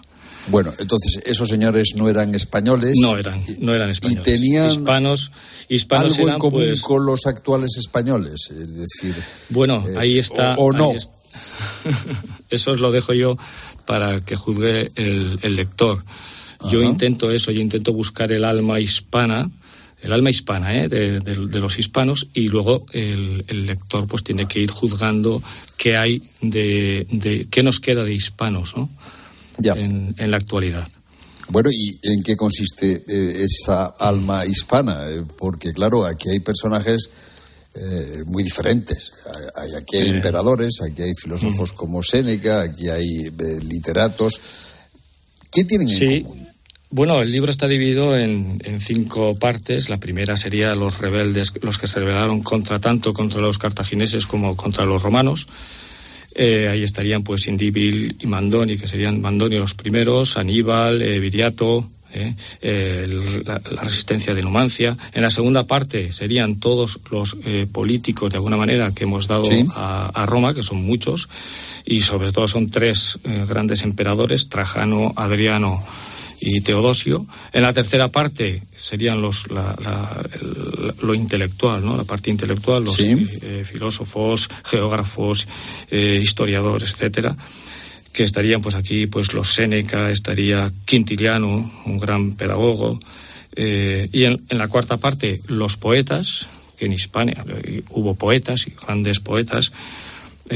Bueno, 0.48 0.72
entonces 0.78 1.20
esos 1.24 1.48
señores 1.48 1.94
no 1.96 2.09
eran 2.09 2.32
españoles. 2.36 2.98
No 3.00 3.16
eran, 3.16 3.42
no 3.59 3.74
eran 3.74 3.90
españoles. 3.90 4.22
Y 4.28 4.30
tenían 4.30 4.70
hispanos, 4.70 5.32
hispanos 5.68 6.12
algo 6.12 6.22
en 6.22 6.28
eran, 6.28 6.38
común 6.38 6.61
pues, 6.61 6.82
con 6.82 7.04
los 7.04 7.26
actuales 7.26 7.76
españoles. 7.76 8.50
Es 8.52 8.74
decir, 8.76 9.14
Bueno, 9.48 9.84
eh, 9.88 9.94
ahí 9.98 10.18
está. 10.20 10.54
O, 10.57 10.66
o 10.66 10.72
no. 10.72 10.92
es- 10.92 11.11
eso 12.50 12.72
os 12.72 12.80
lo 12.80 12.92
dejo 12.92 13.12
yo 13.12 13.36
para 13.86 14.20
que 14.20 14.36
juzgue 14.36 14.92
el, 14.94 15.38
el 15.42 15.57
lector. 15.57 16.04
Yo 16.70 16.82
intento 16.82 17.30
eso, 17.30 17.50
yo 17.50 17.61
intento 17.61 17.92
buscar 17.92 18.32
el 18.32 18.44
alma 18.44 18.80
hispana 18.80 19.50
el 20.03 20.12
alma 20.12 20.30
hispana 20.30 20.76
¿eh? 20.76 20.88
de, 20.88 21.36
los 21.36 21.78
hispanos 21.78 22.28
y 22.34 22.49
luego 22.49 22.84
el, 22.92 23.44
lector 23.66 24.07
pues 24.07 24.22
tiene 24.22 24.47
que 24.47 24.61
ir 24.61 24.70
juzgando 24.70 25.42
qué 25.76 25.97
hay 25.97 26.22
de, 26.40 27.47
qué 27.51 27.62
nos 27.62 27.80
queda 27.80 28.05
de 28.05 28.14
hispanos 28.14 28.76
¿no? 28.76 28.88
En, 29.59 30.30
la 30.30 30.36
actualidad. 30.36 30.86
Bueno, 31.49 31.70
¿y 31.70 31.99
en 32.03 32.22
qué 32.22 32.36
consiste 32.36 33.05
eh, 33.09 33.44
esa 33.44 33.86
alma 33.99 34.44
hispana? 34.44 35.09
Eh, 35.09 35.22
porque, 35.38 35.72
claro, 35.72 36.05
aquí 36.05 36.28
hay 36.28 36.40
personajes 36.40 37.09
eh, 37.74 38.22
muy 38.26 38.42
diferentes. 38.42 39.12
Hay, 39.55 39.74
aquí 39.74 39.97
hay 39.97 40.09
emperadores, 40.09 40.80
aquí 40.82 41.03
hay 41.03 41.12
filósofos 41.14 41.72
mm. 41.72 41.76
como 41.76 42.03
Séneca, 42.03 42.62
aquí 42.62 42.88
hay 42.88 43.30
literatos. 43.62 44.40
¿Qué 45.51 45.64
tienen 45.64 45.88
en 45.88 46.22
común? 46.24 46.49
Bueno, 46.97 47.20
el 47.20 47.30
libro 47.30 47.51
está 47.51 47.68
dividido 47.68 48.18
en, 48.18 48.59
cinco 48.80 49.34
partes. 49.34 49.90
La 49.90 49.99
primera 49.99 50.38
sería 50.38 50.74
los 50.74 50.97
rebeldes, 50.97 51.53
los 51.61 51.76
que 51.76 51.88
se 51.88 52.01
rebelaron 52.01 52.42
contra 52.42 52.78
tanto 52.78 53.12
contra 53.12 53.42
los 53.42 53.59
cartagineses 53.59 54.26
como 54.26 54.57
contra 54.57 54.86
los 54.86 55.03
romanos. 55.03 55.47
Eh, 56.34 56.68
ahí 56.70 56.82
estarían 56.82 57.22
pues 57.22 57.49
Indíbil 57.49 58.16
y 58.18 58.26
Mandoni, 58.26 58.78
que 58.78 58.88
serían 58.88 59.20
Mandoni 59.20 59.59
los 59.59 59.74
primeros, 59.74 60.38
Aníbal, 60.38 61.03
eh, 61.03 61.20
Viriato, 61.20 61.86
eh, 62.14 63.07
la, 63.44 63.59
resistencia 63.82 64.34
de 64.34 64.42
Numancia. 64.42 64.97
En 65.12 65.20
la 65.20 65.28
segunda 65.28 65.66
parte 65.66 66.14
serían 66.14 66.61
todos 66.61 67.01
los 67.11 67.36
políticos, 67.72 68.30
de 68.30 68.38
alguna 68.38 68.57
manera, 68.57 68.90
que 68.94 69.05
hemos 69.05 69.28
dado 69.28 69.44
a, 69.74 70.07
a, 70.14 70.24
Roma, 70.24 70.55
que 70.55 70.62
son 70.62 70.82
muchos, 70.82 71.28
y 71.84 72.01
sobre 72.01 72.32
todo 72.32 72.49
son 72.49 72.70
tres 72.70 73.18
grandes 73.47 73.82
emperadores, 73.82 74.49
Trajano, 74.49 75.12
Adriano 75.14 75.84
y 76.41 76.61
Teodosio. 76.61 77.26
En 77.53 77.62
la 77.62 77.72
tercera 77.72 78.09
parte 78.09 78.62
serían 78.74 79.20
los, 79.20 79.47
lo 79.49 81.14
intelectual, 81.14 81.84
¿no? 81.84 81.97
la 81.97 82.05
parte 82.05 82.30
intelectual, 82.30 82.84
los 82.84 83.01
eh, 83.01 83.64
filósofos, 83.64 84.49
geógrafos, 84.64 85.47
eh, 85.91 86.20
historiadores, 86.22 86.93
etcétera 86.93 87.37
que 88.12 88.22
estarían 88.22 88.62
pues 88.62 88.74
aquí 88.76 89.07
pues 89.07 89.34
los 89.34 89.53
Séneca, 89.53 90.11
estaría 90.11 90.72
Quintiliano, 90.87 91.70
un 91.84 91.99
gran 91.99 92.32
pedagogo, 92.32 92.99
eh, 93.55 94.09
y 94.11 94.24
en, 94.24 94.41
la 94.49 94.68
cuarta 94.68 94.97
parte 94.97 95.43
los 95.49 95.76
poetas, 95.76 96.49
que 96.78 96.87
en 96.87 96.95
Hispania 96.95 97.45
hubo 97.91 98.14
poetas 98.14 98.68
y 98.68 98.70
grandes 98.70 99.20
poetas, 99.20 99.70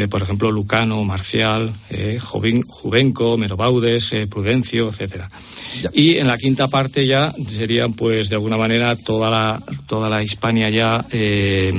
por 0.09 0.23
ejemplo 0.23 0.51
Lucano, 0.51 1.05
Marcial, 1.05 1.73
Juvenco, 2.21 3.37
Merobaudes, 3.37 4.15
Prudencio, 4.29 4.89
etcétera. 4.89 5.31
Y 5.93 6.17
en 6.17 6.27
la 6.27 6.37
quinta 6.37 6.69
parte 6.69 7.07
ya 7.07 7.33
serían, 7.49 7.93
pues, 7.95 8.29
de 8.29 8.37
alguna 8.37 8.57
manera 8.57 8.97
toda 8.97 9.31
la, 9.31 9.63
toda 9.87 10.09
la 10.09 10.23
Hispania 10.23 10.69
ya 10.71 11.05
eh, 11.11 11.73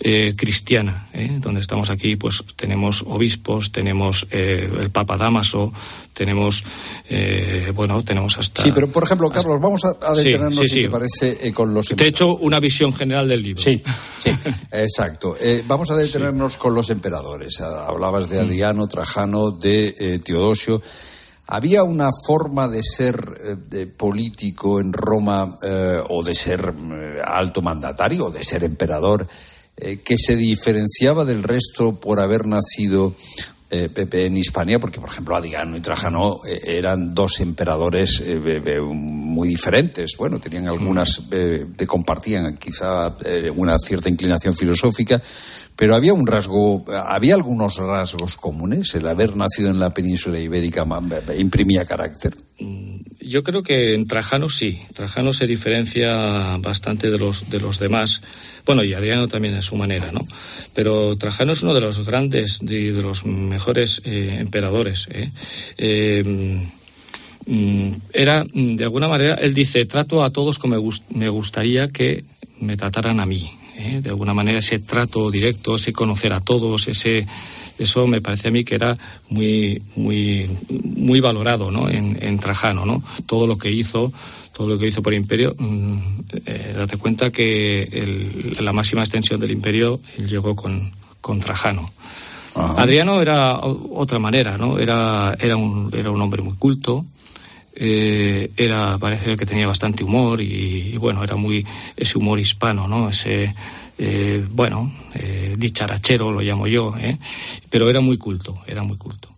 eh, 0.00 0.34
cristiana, 0.36 1.08
¿eh? 1.12 1.38
donde 1.38 1.60
estamos 1.60 1.90
aquí, 1.90 2.16
pues 2.16 2.42
tenemos 2.56 3.02
obispos, 3.06 3.72
tenemos 3.72 4.26
el 4.30 4.90
Papa 4.90 5.16
Damaso, 5.16 5.72
tenemos, 6.14 6.64
bueno, 7.74 8.02
tenemos 8.02 8.38
hasta... 8.38 8.62
Sí, 8.62 8.72
pero 8.72 8.88
por 8.88 9.02
ejemplo, 9.02 9.30
Carlos, 9.30 9.60
vamos 9.60 9.84
a, 9.84 10.14
detenernos, 10.14 10.56
si 10.56 10.82
te 10.84 10.88
parece, 10.88 11.52
con 11.52 11.74
los... 11.74 11.88
Te 11.88 12.04
he 12.04 12.08
hecho 12.08 12.36
una 12.36 12.60
visión 12.60 12.92
general 12.92 13.28
del 13.28 13.42
libro. 13.42 13.62
Sí, 13.62 13.82
sí, 14.20 14.30
exacto. 14.72 15.36
vamos 15.66 15.90
a 15.90 15.96
detenernos 15.96 16.56
con 16.56 16.74
los 16.74 16.88
emperadores. 16.90 17.60
Hablabas 17.60 18.28
de 18.28 18.38
mm. 18.38 18.46
Adriano, 18.46 18.86
Trajano, 18.86 19.50
de 19.50 20.20
Teodosio. 20.24 20.80
¿Había 21.46 21.82
una 21.82 22.08
forma 22.26 22.68
de 22.68 22.82
ser 22.82 23.58
eh, 23.72 23.86
político 23.86 24.80
en 24.80 24.94
Roma 24.94 25.58
eh, 25.62 26.00
o 26.08 26.22
de 26.22 26.34
ser 26.34 26.74
eh, 26.74 27.20
alto 27.22 27.60
mandatario 27.60 28.26
o 28.26 28.30
de 28.30 28.42
ser 28.42 28.64
emperador 28.64 29.26
que 29.76 30.16
se 30.16 30.36
diferenciaba 30.36 31.24
del 31.24 31.42
resto 31.42 31.96
por 31.96 32.20
haber 32.20 32.46
nacido 32.46 33.12
en 33.74 34.36
Hispania? 34.36 34.78
Porque, 34.78 35.00
por 35.00 35.10
ejemplo, 35.10 35.36
Adriano 35.36 35.76
y 35.76 35.80
Trajano 35.80 36.38
eran 36.44 37.14
dos 37.14 37.40
emperadores 37.40 38.22
muy 38.92 39.48
diferentes. 39.48 40.16
Bueno, 40.16 40.38
tenían 40.38 40.68
algunas, 40.68 41.22
te 41.28 41.86
compartían 41.86 42.56
quizá 42.56 43.16
una 43.54 43.78
cierta 43.78 44.08
inclinación 44.08 44.54
filosófica, 44.54 45.20
pero 45.76 45.94
había 45.94 46.14
un 46.14 46.26
rasgo, 46.26 46.84
había 46.88 47.34
algunos 47.34 47.76
rasgos 47.76 48.36
comunes. 48.36 48.94
El 48.94 49.08
haber 49.08 49.36
nacido 49.36 49.70
en 49.70 49.78
la 49.78 49.92
península 49.92 50.38
ibérica 50.38 50.86
imprimía 51.36 51.84
carácter. 51.84 52.34
Mm, 52.60 52.93
yo 53.26 53.42
creo 53.42 53.62
que 53.62 53.94
en 53.94 54.06
Trajano 54.06 54.48
sí. 54.48 54.82
Trajano 54.94 55.32
se 55.32 55.46
diferencia 55.46 56.56
bastante 56.58 57.10
de 57.10 57.18
los, 57.18 57.50
de 57.50 57.60
los 57.60 57.78
demás. 57.78 58.20
Bueno, 58.64 58.82
y 58.84 58.94
Adriano 58.94 59.28
también 59.28 59.54
a 59.54 59.62
su 59.62 59.76
manera, 59.76 60.10
¿no? 60.12 60.26
Pero 60.74 61.16
Trajano 61.16 61.52
es 61.52 61.62
uno 61.62 61.74
de 61.74 61.80
los 61.80 62.06
grandes, 62.06 62.58
de, 62.62 62.92
los 62.92 63.24
mejores 63.26 64.02
eh, 64.04 64.38
emperadores. 64.40 65.08
¿eh? 65.10 65.30
Eh, 65.78 66.66
mm, 67.46 67.92
era, 68.12 68.44
de 68.52 68.84
alguna 68.84 69.08
manera, 69.08 69.34
él 69.34 69.54
dice, 69.54 69.84
trato 69.86 70.22
a 70.22 70.30
todos 70.30 70.58
como 70.58 70.76
me 71.10 71.28
gustaría 71.28 71.88
que 71.88 72.24
me 72.60 72.76
trataran 72.76 73.20
a 73.20 73.26
mí. 73.26 73.50
¿eh? 73.76 74.00
de 74.02 74.10
alguna 74.10 74.34
manera 74.34 74.58
ese 74.58 74.78
trato 74.78 75.30
directo, 75.30 75.76
ese 75.76 75.92
conocer 75.92 76.32
a 76.32 76.40
todos, 76.40 76.88
ese 76.88 77.26
eso 77.78 78.06
me 78.06 78.20
parece 78.20 78.48
a 78.48 78.50
mí 78.50 78.64
que 78.64 78.74
era 78.74 78.96
muy 79.28 79.82
muy 79.96 80.50
muy 80.68 81.20
valorado 81.20 81.70
¿no? 81.70 81.88
en, 81.88 82.38
Trajano, 82.38 82.84
¿no? 82.84 83.02
Todo 83.26 83.46
lo 83.46 83.56
que 83.56 83.70
hizo, 83.70 84.12
todo 84.52 84.68
lo 84.68 84.78
que 84.78 84.86
hizo 84.88 85.02
por 85.02 85.14
imperio, 85.14 85.54
mm, 85.58 85.98
eh, 86.46 86.74
date 86.76 86.96
cuenta 86.96 87.30
que 87.30 88.54
la 88.60 88.72
máxima 88.72 89.02
extensión 89.02 89.40
del 89.40 89.50
imperio 89.50 90.00
llegó 90.18 90.54
con, 90.54 90.90
con 91.20 91.40
Trajano. 91.40 91.90
Adriano 92.54 93.20
era 93.20 93.58
otra 93.58 94.18
manera, 94.20 94.56
¿no? 94.56 94.78
Era, 94.78 95.36
era, 95.40 95.56
un, 95.56 95.90
era 95.92 96.10
un 96.10 96.20
hombre 96.20 96.40
muy 96.42 96.54
culto, 96.54 97.04
eh, 97.76 98.50
era 98.56 98.98
parece 98.98 99.36
que 99.36 99.46
tenía 99.46 99.66
bastante 99.66 100.04
humor 100.04 100.40
y, 100.40 100.96
bueno 100.96 101.24
era 101.24 101.34
muy 101.34 101.66
ese 101.96 102.18
humor 102.18 102.38
hispano 102.38 102.86
no 102.86 103.08
ese 103.08 103.52
eh, 103.98 104.44
bueno 104.50 104.92
eh, 105.14 105.54
dicharachero 105.56 106.30
lo 106.32 106.40
llamo 106.40 106.66
yo 106.66 106.94
¿eh? 106.98 107.18
pero 107.70 107.88
era 107.88 108.00
muy 108.00 108.18
culto 108.18 108.56
era 108.66 108.82
muy 108.82 108.96
culto 108.96 109.34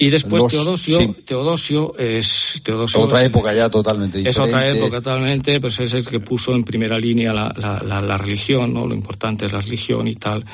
y 0.00 0.10
después 0.10 0.46
Teodosio, 0.46 1.14
Teodosio 1.24 1.94
es 1.98 2.60
Teodosio 2.62 3.00
otra 3.00 3.22
época 3.22 3.52
ya 3.52 3.68
totalmente 3.68 4.18
diferente. 4.18 4.30
Es 4.30 4.38
otra 4.38 4.68
época 4.68 4.98
totalmente, 4.98 5.60
pues 5.60 5.80
es 5.80 5.92
el 5.92 6.06
que 6.06 6.20
puso 6.20 6.54
en 6.54 6.62
primera 6.62 6.98
línea 6.98 7.32
la, 7.32 7.52
la, 7.56 8.00
la, 8.00 8.18
religión, 8.18 8.72
¿no? 8.74 8.86
Lo 8.86 8.94
importante 8.94 9.46
es 9.46 9.52
la 9.52 9.60
religión 9.60 10.06
y 10.06 10.14
tal. 10.14 10.44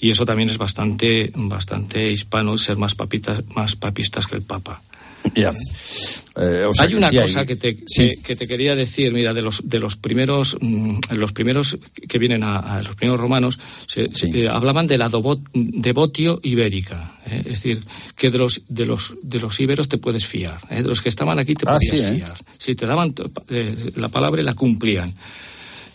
Y 0.00 0.10
eso 0.10 0.26
también 0.26 0.50
es 0.50 0.58
bastante, 0.58 1.32
bastante 1.34 2.10
hispano, 2.10 2.58
ser 2.58 2.76
más 2.76 2.94
papitas, 2.94 3.42
más 3.54 3.74
papistas 3.76 4.26
que 4.26 4.36
el 4.36 4.42
Papa. 4.42 4.82
Ya. 5.34 5.52
Eh, 6.36 6.64
hay 6.78 6.94
una 6.94 7.10
cosa 7.10 7.44
que, 7.44 7.56
te, 7.56 7.76
que, 7.76 8.36
te 8.36 8.46
quería 8.46 8.76
decir, 8.76 9.12
mira, 9.12 9.34
de 9.34 9.42
los, 9.42 9.68
de 9.68 9.78
los 9.78 9.96
primeros, 9.96 10.56
mm, 10.60 11.00
los 11.10 11.32
primeros 11.32 11.78
que 12.08 12.18
vienen 12.18 12.42
a, 12.44 12.82
los 12.82 12.94
primeros 12.94 13.20
romanos, 13.20 13.58
se, 13.86 14.08
eh, 14.32 14.48
hablaban 14.48 14.86
de 14.86 14.96
la 14.96 15.10
devotio 15.52 16.40
ibérica, 16.42 17.12
eh, 17.26 17.40
es 17.40 17.62
decir, 17.62 17.80
que 18.16 18.30
de 18.30 18.38
los, 18.38 18.62
de 18.68 18.86
los, 18.86 19.16
de 19.22 19.40
los 19.40 19.58
íberos 19.60 19.88
te 19.88 19.98
puedes 19.98 20.26
fiar, 20.26 20.60
de 20.68 20.82
los 20.82 21.00
que 21.00 21.08
estaban 21.08 21.38
aquí 21.38 21.54
te 21.54 21.66
ah, 21.68 21.74
podías 21.74 22.10
fiar. 22.10 22.36
Si 22.58 22.74
te 22.74 22.86
daban 22.86 23.14
la 23.96 24.08
palabra 24.08 24.40
y 24.40 24.44
la 24.44 24.54
cumplían. 24.54 25.12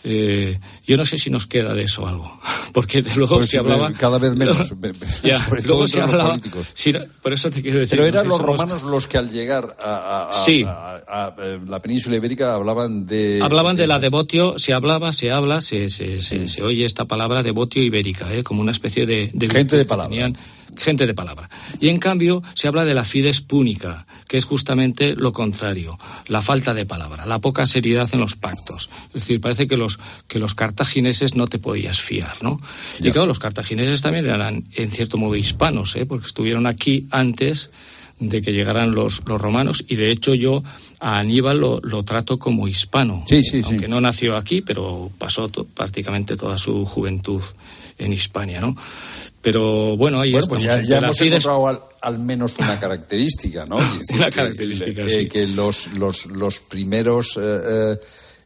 Eh, 0.08 0.56
yo 0.86 0.96
no 0.96 1.04
sé 1.04 1.18
si 1.18 1.30
nos 1.30 1.48
queda 1.48 1.74
de 1.74 1.82
eso 1.82 2.06
algo, 2.06 2.40
porque 2.72 3.02
luego 3.16 3.38
pues 3.38 3.50
se 3.50 3.58
hablaba... 3.58 3.92
Cada 3.92 4.18
vez 4.18 4.36
menos, 4.36 4.72
luego 5.64 5.88
se 5.88 6.00
hablaba, 6.00 6.36
los 6.36 7.08
por 7.20 7.32
eso 7.32 7.50
te 7.50 7.60
quiero 7.60 7.80
decir... 7.80 7.98
Pero 7.98 8.06
eran 8.06 8.28
los 8.28 8.38
romanos 8.38 8.84
los 8.84 9.08
que 9.08 9.18
al 9.18 9.30
llegar 9.30 9.76
a, 9.82 10.30
eh, 10.46 11.58
la 11.66 11.82
península 11.82 12.16
ibérica 12.16 12.54
hablaban 12.54 13.04
de... 13.06 13.40
Hablaban 13.42 13.74
de, 13.74 13.88
la 13.88 13.98
devotio, 13.98 14.58
se 14.58 14.72
hablaba, 14.72 15.12
se 15.12 15.32
habla, 15.32 15.60
se, 15.60 15.90
se, 15.90 16.20
se, 16.20 16.62
oye 16.62 16.84
esta 16.84 17.06
palabra 17.06 17.42
devotio 17.42 17.82
ibérica, 17.82 18.32
¿eh? 18.32 18.44
como 18.44 18.60
una 18.60 18.72
especie 18.72 19.06
de... 19.06 19.32
Gente 19.50 19.76
de 19.76 19.84
palabra 19.84 20.30
gente 20.76 21.06
de 21.06 21.14
palabra. 21.14 21.48
Y 21.80 21.88
en 21.88 21.98
cambio 21.98 22.42
se 22.54 22.68
habla 22.68 22.84
de 22.84 22.94
la 22.94 23.04
fides 23.04 23.40
púnica, 23.40 24.06
que 24.28 24.38
es 24.38 24.44
justamente 24.44 25.14
lo 25.14 25.32
contrario, 25.32 25.98
la 26.26 26.42
falta 26.42 26.74
de 26.74 26.86
palabra, 26.86 27.26
la 27.26 27.38
poca 27.38 27.66
seriedad 27.66 28.08
en 28.12 28.20
los 28.20 28.36
pactos. 28.36 28.90
Es 29.08 29.14
decir, 29.14 29.40
parece 29.40 29.66
que 29.66 29.76
los, 29.76 29.98
que 30.28 30.38
los 30.38 30.54
cartagineses 30.54 31.34
no 31.34 31.46
te 31.46 31.58
podías 31.58 32.00
fiar, 32.00 32.36
¿no? 32.42 32.60
Y 33.00 33.10
claro, 33.10 33.26
los 33.26 33.38
cartagineses 33.38 34.02
también 34.02 34.26
eran 34.26 34.64
en 34.74 34.90
cierto 34.90 35.18
modo 35.18 35.36
hispanos, 35.36 35.96
¿eh? 35.96 36.06
porque 36.06 36.26
estuvieron 36.26 36.66
aquí 36.66 37.06
antes 37.10 37.70
de 38.18 38.40
que 38.40 38.52
llegaran 38.52 38.92
los, 38.92 39.22
los 39.26 39.40
romanos 39.40 39.84
y 39.88 39.96
de 39.96 40.10
hecho 40.10 40.34
yo 40.34 40.62
a 41.00 41.18
Aníbal 41.18 41.58
lo, 41.58 41.80
lo 41.82 42.02
trato 42.02 42.38
como 42.38 42.66
hispano, 42.66 43.24
sí, 43.28 43.42
sí, 43.42 43.60
aunque 43.64 43.88
no 43.88 44.00
nació 44.00 44.36
aquí, 44.36 44.62
pero 44.62 45.10
pasó 45.18 45.48
prácticamente 45.48 46.36
toda 46.36 46.56
su 46.56 46.86
juventud 46.86 47.42
en 47.98 48.12
Hispania, 48.12 48.60
¿no? 48.60 48.76
Pero 49.52 49.96
bueno, 49.96 50.20
ahí 50.20 50.32
bueno, 50.32 50.48
pues 50.48 50.62
ya, 50.62 50.98
hemos 50.98 51.20
encontrado 51.20 51.88
al, 52.00 52.18
menos 52.18 52.58
una 52.58 52.80
característica, 52.80 53.64
¿no? 53.64 53.76
una 54.14 54.28
característica, 54.28 55.04
que, 55.04 55.10
sí. 55.10 55.28
que 55.28 55.46
los, 55.46 55.92
los, 55.94 56.26
los 56.26 56.58
primeros... 56.60 57.38
Eh, 57.40 57.96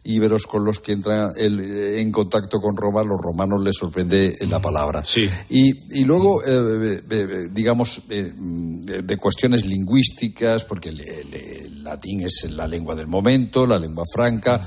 íberos 0.03 0.47
con 0.47 0.65
los 0.65 0.81
que 0.81 0.93
entran 0.93 1.33
en 1.37 2.11
contacto 2.11 2.59
con 2.59 2.75
Roma, 2.75 3.05
los 3.05 3.21
romanos 3.21 3.63
les 3.63 3.77
sorprende 3.77 4.35
la 4.49 4.59
palabra. 4.59 5.05
Sí. 5.05 5.29
Y, 5.51 6.05
luego, 6.05 6.43
eh, 6.43 7.03
eh, 7.11 7.49
digamos, 7.53 8.05
de 8.09 9.17
cuestiones 9.19 9.67
lingüísticas, 9.67 10.65
porque 10.65 10.89
el, 10.89 11.85
latín 11.85 12.23
es 12.23 12.47
la 12.49 12.67
lengua 12.67 12.95
del 12.95 13.09
momento, 13.09 13.67
la 13.67 13.79
lengua 13.79 14.05
franca. 14.11 14.63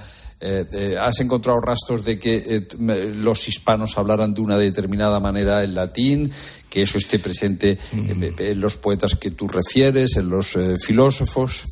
¿Has 1.00 1.20
encontrado 1.22 1.62
rastros 1.62 2.04
de 2.04 2.20
que 2.20 2.68
los 2.78 3.48
hispanos 3.48 3.98
hablaran 3.98 4.34
de 4.34 4.42
una 4.42 4.58
determinada 4.58 5.20
manera 5.20 5.64
el 5.64 5.74
latín, 5.74 6.32
que 6.70 6.82
eso 6.82 6.98
esté 6.98 7.20
presente 7.20 7.78
en, 7.94 8.60
los 8.60 8.78
poetas 8.78 9.16
que 9.16 9.32
tú 9.32 9.48
refieres, 9.48 10.18
en 10.18 10.30
los 10.30 10.58
filósofos? 10.84 11.64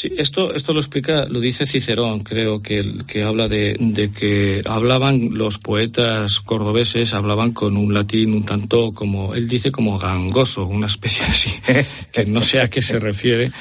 Sí, 0.00 0.08
esto, 0.16 0.54
esto 0.54 0.72
lo 0.72 0.80
explica, 0.80 1.26
lo 1.26 1.40
dice 1.40 1.66
Cicerón, 1.66 2.20
creo 2.20 2.62
que, 2.62 2.82
que 3.06 3.22
habla 3.22 3.48
de, 3.48 3.76
que 4.18 4.62
hablaban 4.64 5.36
los 5.36 5.58
poetas 5.58 6.40
cordobeses, 6.40 7.12
hablaban 7.12 7.52
con 7.52 7.76
un 7.76 7.92
latín 7.92 8.32
un 8.32 8.46
tanto 8.46 8.92
como, 8.92 9.34
él 9.34 9.46
dice 9.46 9.70
como 9.70 9.98
gangoso, 9.98 10.66
una 10.66 10.86
especie 10.86 11.22
así, 11.26 11.52
que 12.12 12.24
no 12.24 12.40
sé 12.40 12.62
a 12.62 12.70
qué 12.70 12.80
se 12.80 12.98
refiere 12.98 13.52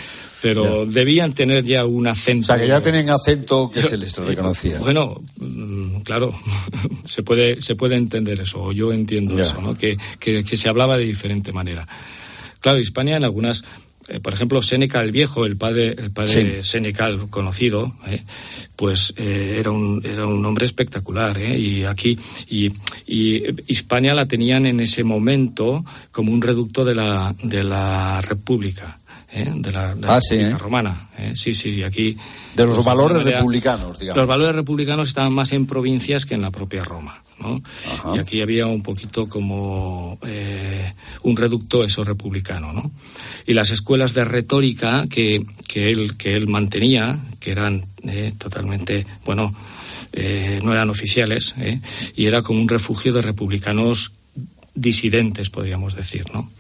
pero 0.42 0.86
debían 0.86 1.34
tener 1.34 1.64
ya 1.64 1.86
un 1.86 2.08
acento. 2.08 2.44
O 2.44 2.46
sea, 2.46 2.60
que 2.60 2.68
ya 2.68 2.82
tenían 2.82 3.10
acento 3.10 3.70
que 3.72 3.82
se 3.82 3.98
les 3.98 4.18
reconocía. 4.18 4.80
Bueno, 4.90 5.22
mm, 5.38 6.02
claro, 6.02 6.34
se 7.06 7.24
puede, 7.24 7.62
se 7.62 7.76
puede 7.76 7.96
entender 7.96 8.40
eso, 8.40 8.64
o 8.64 8.72
yo 8.72 8.92
entiendo 8.92 9.40
eso, 9.40 9.62
¿no? 9.62 9.78
Que, 9.78 9.98
que, 10.20 10.44
se 10.44 10.70
hablaba 10.70 10.98
de 10.98 11.06
diferente 11.06 11.52
manera. 11.52 11.88
Claro, 12.62 12.80
Hispania 12.80 13.18
en 13.18 13.24
algunas 13.24 13.64
eh, 14.10 14.20
por 14.20 14.34
ejemplo, 14.34 14.62
Séneca 14.62 15.02
el 15.02 15.12
Viejo, 15.12 15.46
el 15.46 15.56
padre, 15.56 15.90
el 15.90 16.10
padre 16.10 16.64
Séneca, 16.64 17.16
conocido, 17.30 17.94
eh, 18.08 18.24
pues 18.76 19.14
eh, 19.18 19.58
era, 19.60 19.70
un, 19.70 20.02
era 20.04 20.26
un 20.26 20.44
hombre 20.46 20.66
espectacular. 20.66 21.40
y 21.40 21.84
aquí, 21.84 22.18
y, 22.50 22.72
y, 23.06 23.44
Hispania 23.68 24.16
la 24.16 24.26
tenían 24.26 24.66
en 24.66 24.80
ese 24.80 25.04
momento 25.04 25.86
como 26.12 26.32
un 26.32 26.42
reducto 26.42 26.84
de 26.84 26.96
la, 26.96 27.36
de 27.44 27.64
la 27.64 28.22
República. 28.22 28.99
De 29.34 29.72
la, 29.72 29.96
ah, 30.08 30.20
República 30.20 30.58
Romana. 30.58 31.10
Sí, 31.36 31.54
sí, 31.54 31.84
aquí. 31.84 32.18
De 32.56 32.66
los 32.66 32.84
valores 32.84 33.24
republicanos, 33.24 34.00
digamos. 34.00 34.18
Los 34.18 34.28
valores 34.28 34.56
republicanos 34.56 35.10
estaban 35.10 35.34
más 35.34 35.52
en 35.52 35.66
provincias 35.66 36.26
que 36.26 36.34
en 36.34 36.42
la 36.42 36.52
propia 36.52 36.84
Roma. 36.84 37.22
¿no? 37.40 37.62
Y 38.16 38.20
aquí 38.20 38.42
había 38.42 38.68
un 38.68 38.84
poquito 38.84 39.30
como 39.30 40.18
un 41.24 41.38
reducto 41.38 41.84
eso 41.84 42.04
republicano, 42.04 42.74
¿no? 42.74 42.92
y 43.50 43.54
las 43.54 43.72
escuelas 43.72 44.14
de 44.14 44.26
retórica 44.26 45.06
que, 45.10 45.44
que, 45.68 45.90
él, 45.90 46.18
que 46.18 46.36
él 46.36 46.48
mantenía, 46.48 47.18
que 47.40 47.50
eran 47.50 47.84
eh, 48.04 48.32
totalmente, 48.38 49.08
bueno, 49.26 49.56
eh, 50.14 50.60
no 50.64 50.72
eran 50.72 50.92
oficiales, 50.92 51.56
eh, 51.58 51.80
y 52.16 52.28
era 52.28 52.44
como 52.44 52.62
un 52.62 52.70
refugio 52.70 53.12
de 53.12 53.24
republicanos 53.24 54.12
disidentes, 54.76 55.50
podríamos 55.50 55.96
decir, 55.96 56.26
¿no? 56.32 56.52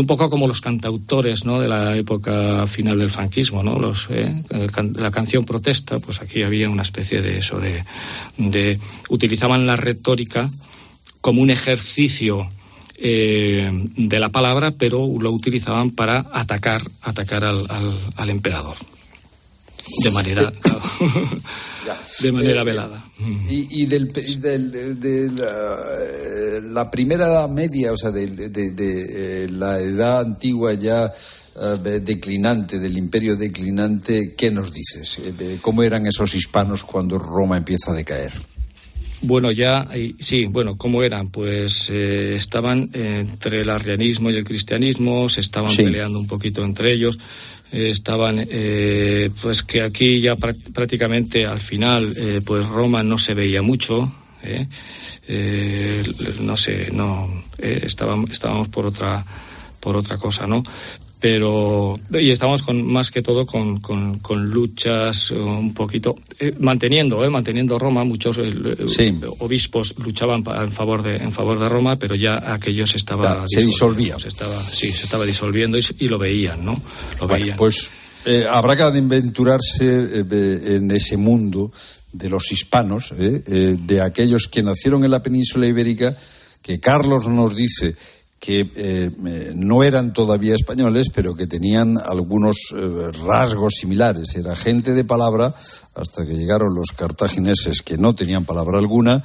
Un 0.00 0.06
poco 0.06 0.28
como 0.28 0.46
los 0.46 0.60
cantautores 0.60 1.44
¿no? 1.44 1.60
de 1.60 1.68
la 1.68 1.96
época 1.96 2.66
final 2.66 2.98
del 2.98 3.10
franquismo, 3.10 3.62
¿no? 3.62 3.78
Los, 3.78 4.08
la 4.10 5.10
canción 5.10 5.44
protesta, 5.44 5.98
pues 5.98 6.20
aquí 6.20 6.42
había 6.42 6.68
una 6.68 6.82
especie 6.82 7.22
de 7.22 7.38
eso, 7.38 7.58
de, 7.58 7.82
de 8.36 8.78
utilizaban 9.08 9.66
la 9.66 9.76
retórica 9.76 10.50
como 11.20 11.40
un 11.40 11.50
ejercicio 11.50 12.48
eh, 12.98 13.70
de 13.96 14.18
la 14.18 14.30
palabra, 14.30 14.70
pero 14.70 15.06
lo 15.20 15.30
utilizaban 15.30 15.90
para 15.90 16.24
atacar, 16.32 16.82
atacar 17.02 17.44
al, 17.44 17.66
al, 18.16 18.30
emperador. 18.30 18.76
De 20.02 20.10
manera, 20.10 20.52
de 22.20 22.32
manera 22.32 22.60
eh, 22.62 22.64
velada. 22.64 23.04
Y, 23.48 23.82
y 23.82 23.86
del, 23.86 24.12
de 24.12 25.30
la, 26.62 26.90
primera 26.90 27.26
edad 27.26 27.48
media, 27.48 27.92
o 27.92 27.96
sea, 27.96 28.10
de, 28.10 28.26
de, 28.26 29.48
la 29.50 29.78
edad 29.80 30.20
antigua 30.20 30.74
ya 30.74 31.06
eh, 31.06 32.00
declinante, 32.02 32.78
del 32.78 32.96
imperio 32.96 33.36
declinante, 33.36 34.34
¿qué 34.36 34.50
nos 34.50 34.72
dices? 34.72 35.20
¿Cómo 35.60 35.82
eran 35.82 36.06
esos 36.06 36.34
hispanos 36.34 36.84
cuando 36.84 37.18
Roma 37.18 37.56
empieza 37.56 37.92
a 37.92 37.94
decaer? 37.94 38.32
Bueno, 39.22 39.50
ya, 39.50 39.88
sí, 40.18 40.44
bueno, 40.44 40.76
¿cómo 40.76 41.02
eran? 41.02 41.30
Pues 41.30 41.88
eh, 41.90 42.36
estaban 42.36 42.90
entre 42.92 43.62
el 43.62 43.70
arrianismo 43.70 44.30
y 44.30 44.36
el 44.36 44.44
cristianismo, 44.44 45.28
se 45.28 45.40
estaban 45.40 45.74
peleando 45.74 46.18
un 46.18 46.26
poquito 46.26 46.62
entre 46.62 46.92
ellos, 46.92 47.18
eh, 47.72 47.90
estaban, 47.90 48.46
eh, 48.48 49.30
pues 49.42 49.62
que 49.62 49.82
aquí 49.82 50.20
ya 50.20 50.36
prácticamente 50.36 51.46
al 51.46 51.60
final, 51.60 52.14
pues 52.44 52.66
Roma 52.66 53.02
no 53.02 53.18
se 53.18 53.34
veía 53.34 53.62
mucho, 53.62 54.12
no 56.40 56.56
sé, 56.56 56.90
no, 56.92 57.44
estábamos, 57.58 58.30
estábamos 58.30 58.68
por 58.68 58.86
otra, 58.86 59.24
por 59.80 59.96
otra 59.96 60.16
cosa, 60.18 60.46
¿no? 60.46 60.62
Pero 61.20 61.98
y 62.12 62.30
estamos 62.30 62.62
con 62.62 62.82
más 62.84 63.10
que 63.10 63.22
todo 63.22 63.46
con, 63.46 63.80
con, 63.80 64.50
luchas 64.50 65.30
un 65.30 65.72
poquito 65.72 66.16
eh, 66.38 66.54
manteniendo 66.60 67.24
eh, 67.24 67.30
manteniendo 67.30 67.78
Roma. 67.78 68.04
Muchos 68.04 68.38
eh, 68.38 69.20
obispos 69.38 69.94
luchaban 69.98 70.44
en 70.46 70.70
favor 70.70 71.02
de 71.02 71.16
en 71.16 71.32
favor 71.32 71.58
de 71.58 71.68
Roma 71.68 71.96
pero 71.96 72.14
ya 72.14 72.52
aquello 72.52 72.86
se 72.86 72.98
estaba 72.98 73.44
se 73.46 73.64
disolvía. 73.64 74.18
se 74.18 74.28
estaba 74.28 74.60
sí 74.60 74.90
se 74.90 75.04
estaba 75.04 75.24
disolviendo 75.24 75.78
y, 75.78 76.08
lo 76.08 76.18
veían 76.18 76.64
no 76.64 76.80
lo 77.20 77.26
veían. 77.26 77.56
pues 77.56 77.90
habrá 78.50 78.76
que 78.76 78.82
aventurarse 78.82 80.24
en 80.76 80.90
ese 80.90 81.16
mundo 81.16 81.72
de 82.12 82.28
los 82.28 82.50
hispanos 82.52 83.14
de 83.16 84.00
aquellos 84.00 84.48
que 84.48 84.62
nacieron 84.62 85.04
en 85.04 85.10
la 85.10 85.22
península 85.22 85.66
ibérica 85.66 86.16
que 86.60 86.80
Carlos 86.80 87.28
nos 87.28 87.54
dice 87.54 87.94
que 88.38 88.60
eh, 88.60 89.10
eh, 89.26 89.52
no 89.54 89.82
eran 89.82 90.12
todavía 90.12 90.54
españoles, 90.54 91.10
pero 91.14 91.34
que 91.34 91.46
tenían 91.46 91.98
algunos 91.98 92.56
eh, 92.74 93.10
rasgos 93.26 93.74
similares. 93.80 94.36
Era 94.36 94.54
gente 94.54 94.94
de 94.94 95.04
palabra, 95.04 95.54
hasta 95.94 96.26
que 96.26 96.36
llegaron 96.36 96.74
los 96.74 96.90
cartagineses 96.96 97.82
que 97.82 97.96
no 97.96 98.14
tenían 98.14 98.44
palabra 98.44 98.78
alguna. 98.78 99.24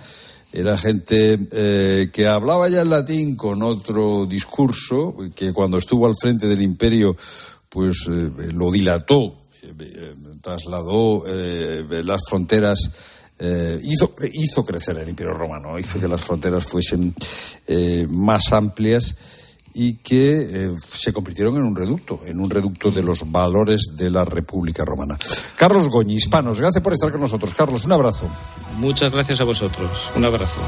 Era 0.54 0.78
gente 0.78 1.40
que 2.12 2.28
hablaba 2.28 2.68
ya 2.68 2.82
el 2.82 2.90
latín 2.90 3.38
con 3.38 3.64
otro 3.64 4.26
discurso, 4.26 5.16
que 5.34 5.54
cuando 5.54 5.78
estuvo 5.78 6.06
al 6.06 6.14
frente 6.20 6.46
del 6.46 6.62
imperio, 6.62 7.16
pues 7.70 8.06
lo 8.10 8.70
dilató, 8.70 9.38
trasladó 10.42 11.24
las 11.26 12.22
fronteras 12.28 12.80
eh, 13.44 13.82
hizo, 13.84 14.64
crecer 14.64 15.00
el 15.00 15.10
Imperio 15.10 15.34
Romano, 15.34 15.80
hizo 15.80 16.00
que 16.00 16.08
las 16.08 16.22
fronteras 16.22 16.64
fuesen 16.64 17.14
eh, 17.66 18.06
más 18.08 18.54
amplias 18.54 19.16
y 19.74 19.94
que 19.96 20.42
eh, 20.42 20.76
se 20.80 21.12
convirtieron 21.12 21.56
en 21.56 21.64
un 21.64 21.76
reducto, 21.76 22.20
en 22.26 22.40
un 22.40 22.50
reducto 22.52 22.92
de 22.92 23.02
los 23.02 23.32
valores 23.32 23.96
de 23.98 24.12
la 24.12 24.26
República 24.26 24.86
Romana. 24.86 25.18
Carlos 25.56 25.90
Goñi, 25.90 26.16
Hispanos, 26.16 26.60
gracias 26.60 26.84
por 26.84 26.94
estar 26.94 27.12
con 27.12 27.22
nosotros. 27.22 27.54
Carlos, 27.56 27.86
un 27.86 27.94
abrazo. 27.94 28.30
Muchas 28.78 29.12
gracias 29.12 29.42
a 29.42 29.44
vosotros. 29.44 30.12
Un 30.16 30.26
abrazo. 30.26 30.60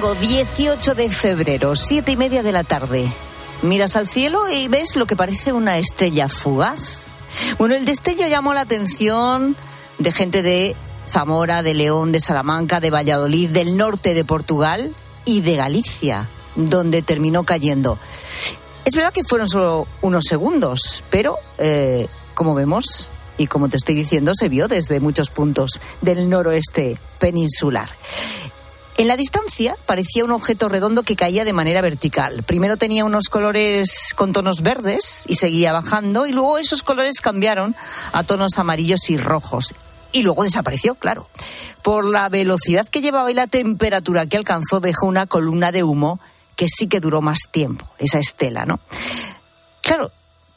Domingo 0.00 0.18
18 0.18 0.94
de 0.94 1.10
febrero, 1.10 1.76
siete 1.76 2.12
y 2.12 2.16
media 2.16 2.42
de 2.42 2.52
la 2.52 2.64
tarde. 2.64 3.06
Miras 3.60 3.96
al 3.96 4.08
cielo 4.08 4.48
y 4.48 4.66
ves 4.66 4.96
lo 4.96 5.04
que 5.04 5.14
parece 5.14 5.52
una 5.52 5.76
estrella 5.76 6.30
fugaz. 6.30 7.02
Bueno, 7.58 7.74
el 7.74 7.84
destello 7.84 8.26
llamó 8.26 8.54
la 8.54 8.62
atención 8.62 9.56
de 9.98 10.12
gente 10.12 10.42
de 10.42 10.74
Zamora, 11.06 11.62
de 11.62 11.74
León, 11.74 12.12
de 12.12 12.20
Salamanca, 12.20 12.80
de 12.80 12.90
Valladolid, 12.90 13.50
del 13.50 13.76
norte 13.76 14.14
de 14.14 14.24
Portugal 14.24 14.94
y 15.26 15.42
de 15.42 15.56
Galicia, 15.56 16.26
donde 16.56 17.02
terminó 17.02 17.44
cayendo. 17.44 17.98
Es 18.86 18.94
verdad 18.94 19.12
que 19.12 19.22
fueron 19.22 19.48
solo 19.48 19.86
unos 20.00 20.24
segundos, 20.24 21.04
pero 21.10 21.36
eh, 21.58 22.08
como 22.32 22.54
vemos 22.54 23.10
y 23.36 23.48
como 23.48 23.68
te 23.68 23.76
estoy 23.76 23.96
diciendo, 23.96 24.32
se 24.34 24.48
vio 24.48 24.66
desde 24.66 24.98
muchos 24.98 25.28
puntos 25.28 25.82
del 26.00 26.30
noroeste 26.30 26.96
peninsular. 27.18 27.90
En 29.00 29.08
la 29.08 29.16
distancia 29.16 29.74
parecía 29.86 30.26
un 30.26 30.30
objeto 30.30 30.68
redondo 30.68 31.02
que 31.04 31.16
caía 31.16 31.46
de 31.46 31.54
manera 31.54 31.80
vertical. 31.80 32.42
Primero 32.42 32.76
tenía 32.76 33.06
unos 33.06 33.30
colores 33.30 34.12
con 34.14 34.34
tonos 34.34 34.60
verdes 34.60 35.24
y 35.26 35.36
seguía 35.36 35.72
bajando 35.72 36.26
y 36.26 36.32
luego 36.32 36.58
esos 36.58 36.82
colores 36.82 37.22
cambiaron 37.22 37.74
a 38.12 38.24
tonos 38.24 38.58
amarillos 38.58 39.08
y 39.08 39.16
rojos. 39.16 39.74
Y 40.12 40.20
luego 40.20 40.42
desapareció, 40.42 40.96
claro. 40.96 41.30
Por 41.80 42.04
la 42.04 42.28
velocidad 42.28 42.86
que 42.86 43.00
llevaba 43.00 43.30
y 43.30 43.34
la 43.34 43.46
temperatura 43.46 44.26
que 44.26 44.36
alcanzó 44.36 44.80
dejó 44.80 45.06
una 45.06 45.24
columna 45.24 45.72
de 45.72 45.82
humo 45.82 46.20
que 46.54 46.66
sí 46.68 46.86
que 46.86 47.00
duró 47.00 47.22
más 47.22 47.48
tiempo, 47.50 47.86
esa 47.98 48.18
estela, 48.18 48.66
¿no? 48.66 48.80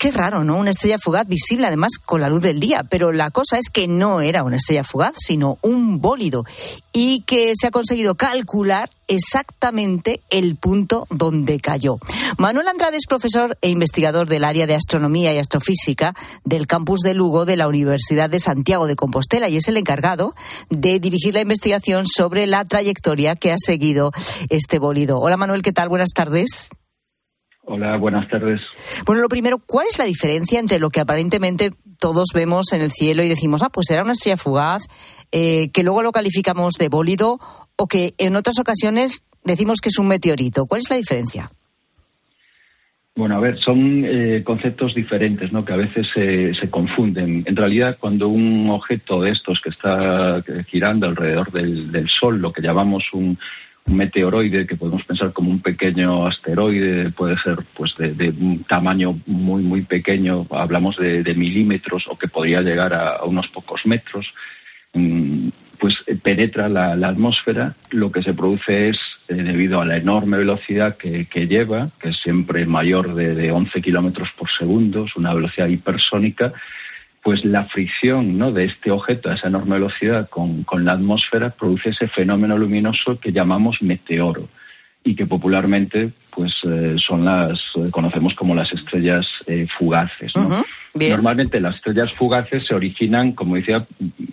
Qué 0.03 0.11
raro, 0.11 0.43
¿no? 0.43 0.57
Una 0.57 0.71
estrella 0.71 0.97
fugaz 1.01 1.29
visible 1.29 1.65
además 1.65 1.93
con 1.97 2.19
la 2.19 2.27
luz 2.27 2.41
del 2.41 2.59
día, 2.59 2.83
pero 2.89 3.13
la 3.13 3.31
cosa 3.31 3.57
es 3.57 3.69
que 3.69 3.87
no 3.87 4.19
era 4.19 4.43
una 4.43 4.57
estrella 4.57 4.83
fugaz, 4.83 5.13
sino 5.17 5.59
un 5.61 6.01
bólido 6.01 6.43
y 6.91 7.21
que 7.21 7.53
se 7.55 7.67
ha 7.67 7.71
conseguido 7.71 8.15
calcular 8.15 8.89
exactamente 9.07 10.19
el 10.29 10.57
punto 10.57 11.07
donde 11.09 11.61
cayó. 11.61 11.99
Manuel 12.37 12.67
Andrade 12.67 12.97
es 12.97 13.05
profesor 13.07 13.57
e 13.61 13.69
investigador 13.69 14.27
del 14.27 14.43
área 14.43 14.67
de 14.67 14.75
astronomía 14.75 15.33
y 15.33 15.37
astrofísica 15.37 16.13
del 16.43 16.67
campus 16.67 16.99
de 16.99 17.13
Lugo 17.13 17.45
de 17.45 17.55
la 17.55 17.69
Universidad 17.69 18.29
de 18.29 18.41
Santiago 18.41 18.87
de 18.87 18.97
Compostela 18.97 19.47
y 19.47 19.55
es 19.55 19.69
el 19.69 19.77
encargado 19.77 20.35
de 20.69 20.99
dirigir 20.99 21.33
la 21.33 21.43
investigación 21.43 22.07
sobre 22.07 22.45
la 22.45 22.65
trayectoria 22.65 23.37
que 23.37 23.53
ha 23.53 23.57
seguido 23.57 24.11
este 24.49 24.79
bólido. 24.79 25.21
Hola 25.21 25.37
Manuel, 25.37 25.61
¿qué 25.61 25.71
tal? 25.71 25.87
Buenas 25.87 26.11
tardes. 26.11 26.71
Hola, 27.65 27.95
buenas 27.95 28.27
tardes. 28.27 28.61
Bueno, 29.05 29.21
lo 29.21 29.29
primero, 29.29 29.57
¿cuál 29.57 29.87
es 29.89 29.97
la 29.97 30.03
diferencia 30.03 30.59
entre 30.59 30.79
lo 30.79 30.89
que 30.89 30.99
aparentemente 30.99 31.71
todos 31.97 32.27
vemos 32.33 32.73
en 32.73 32.81
el 32.81 32.91
cielo 32.91 33.23
y 33.23 33.29
decimos, 33.29 33.63
ah, 33.63 33.69
pues 33.71 33.89
era 33.89 34.03
una 34.03 34.11
estrella 34.11 34.35
fugaz, 34.35 34.83
eh, 35.31 35.69
que 35.71 35.83
luego 35.83 36.03
lo 36.03 36.11
calificamos 36.11 36.73
de 36.73 36.89
bólido 36.89 37.39
o 37.77 37.87
que 37.87 38.15
en 38.17 38.35
otras 38.35 38.59
ocasiones 38.59 39.23
decimos 39.45 39.79
que 39.79 39.89
es 39.89 39.97
un 39.97 40.09
meteorito? 40.09 40.65
¿Cuál 40.65 40.81
es 40.81 40.89
la 40.89 40.97
diferencia? 40.97 41.49
Bueno, 43.15 43.37
a 43.37 43.39
ver, 43.39 43.57
son 43.59 44.03
eh, 44.05 44.43
conceptos 44.43 44.93
diferentes, 44.93 45.53
¿no? 45.53 45.63
Que 45.63 45.73
a 45.73 45.77
veces 45.77 46.07
se 46.13 46.69
confunden. 46.69 47.43
En 47.45 47.55
realidad, 47.55 47.97
cuando 47.99 48.27
un 48.27 48.69
objeto 48.71 49.21
de 49.21 49.31
estos 49.31 49.61
que 49.61 49.69
está 49.69 50.43
girando 50.67 51.07
alrededor 51.07 51.51
del 51.51 52.07
Sol, 52.09 52.39
lo 52.39 52.51
que 52.51 52.63
llamamos 52.63 53.03
un, 53.13 53.37
un 53.85 53.97
meteoroide 53.97 54.65
que 54.65 54.77
podemos 54.77 55.03
pensar 55.03 55.33
como 55.33 55.49
un 55.51 55.61
pequeño 55.61 56.25
asteroide, 56.25 57.11
puede 57.11 57.37
ser 57.39 57.59
pues 57.75 57.93
de, 57.97 58.29
un 58.29 58.63
tamaño 58.63 59.19
muy 59.25 59.61
muy 59.61 59.81
pequeño, 59.81 60.47
hablamos 60.51 60.97
de, 60.97 61.33
milímetros 61.35 62.05
o 62.07 62.17
que 62.17 62.27
podría 62.27 62.61
llegar 62.61 62.93
a, 62.93 63.23
unos 63.25 63.47
pocos 63.49 63.85
metros, 63.85 64.33
mm, 64.93 65.49
pues 65.79 65.95
eh, 66.07 66.15
penetra 66.15 66.69
la, 66.69 66.93
atmósfera, 66.93 67.75
lo 67.91 68.11
que 68.11 68.23
se 68.23 68.33
produce 68.33 68.89
es, 68.89 68.99
eh, 69.27 69.35
debido 69.35 69.81
a 69.81 69.85
la 69.85 69.97
enorme 69.97 70.37
velocidad 70.37 70.95
que, 70.95 71.47
lleva, 71.47 71.89
que 71.99 72.09
es 72.09 72.17
siempre 72.17 72.65
mayor 72.65 73.15
de, 73.15 73.35
de 73.35 73.51
11 73.51 73.81
kilómetros 73.81 74.29
por 74.37 74.49
segundo, 74.49 75.05
es 75.05 75.15
una 75.17 75.33
velocidad 75.33 75.67
hipersónica, 75.67 76.53
pues 77.23 77.45
la 77.45 77.65
fricción 77.65 78.37
¿no? 78.37 78.51
de 78.51 78.65
este 78.65 78.91
objeto 78.91 79.29
a 79.29 79.35
esa 79.35 79.47
enorme 79.47 79.75
velocidad 79.75 80.29
con, 80.29 80.65
la 80.83 80.91
atmósfera 80.91 81.51
produce 81.51 81.89
ese 81.89 82.07
fenómeno 82.09 82.57
luminoso 82.57 83.19
que 83.19 83.31
llamamos 83.31 83.81
meteoro 83.81 84.49
y 85.05 85.15
que 85.15 85.25
popularmente 85.25 86.11
pues 86.29 86.53
eh, 86.63 86.95
son 86.97 87.25
las 87.25 87.59
conocemos 87.91 88.33
como 88.35 88.55
las 88.55 88.71
estrellas 88.73 89.25
eh, 89.47 89.67
fugaces 89.77 90.33
normalmente 90.93 91.59
las 91.59 91.75
estrellas 91.75 92.13
fugaces 92.13 92.65
se 92.67 92.75
originan 92.75 93.31
como 93.31 93.55
decía 93.55 93.85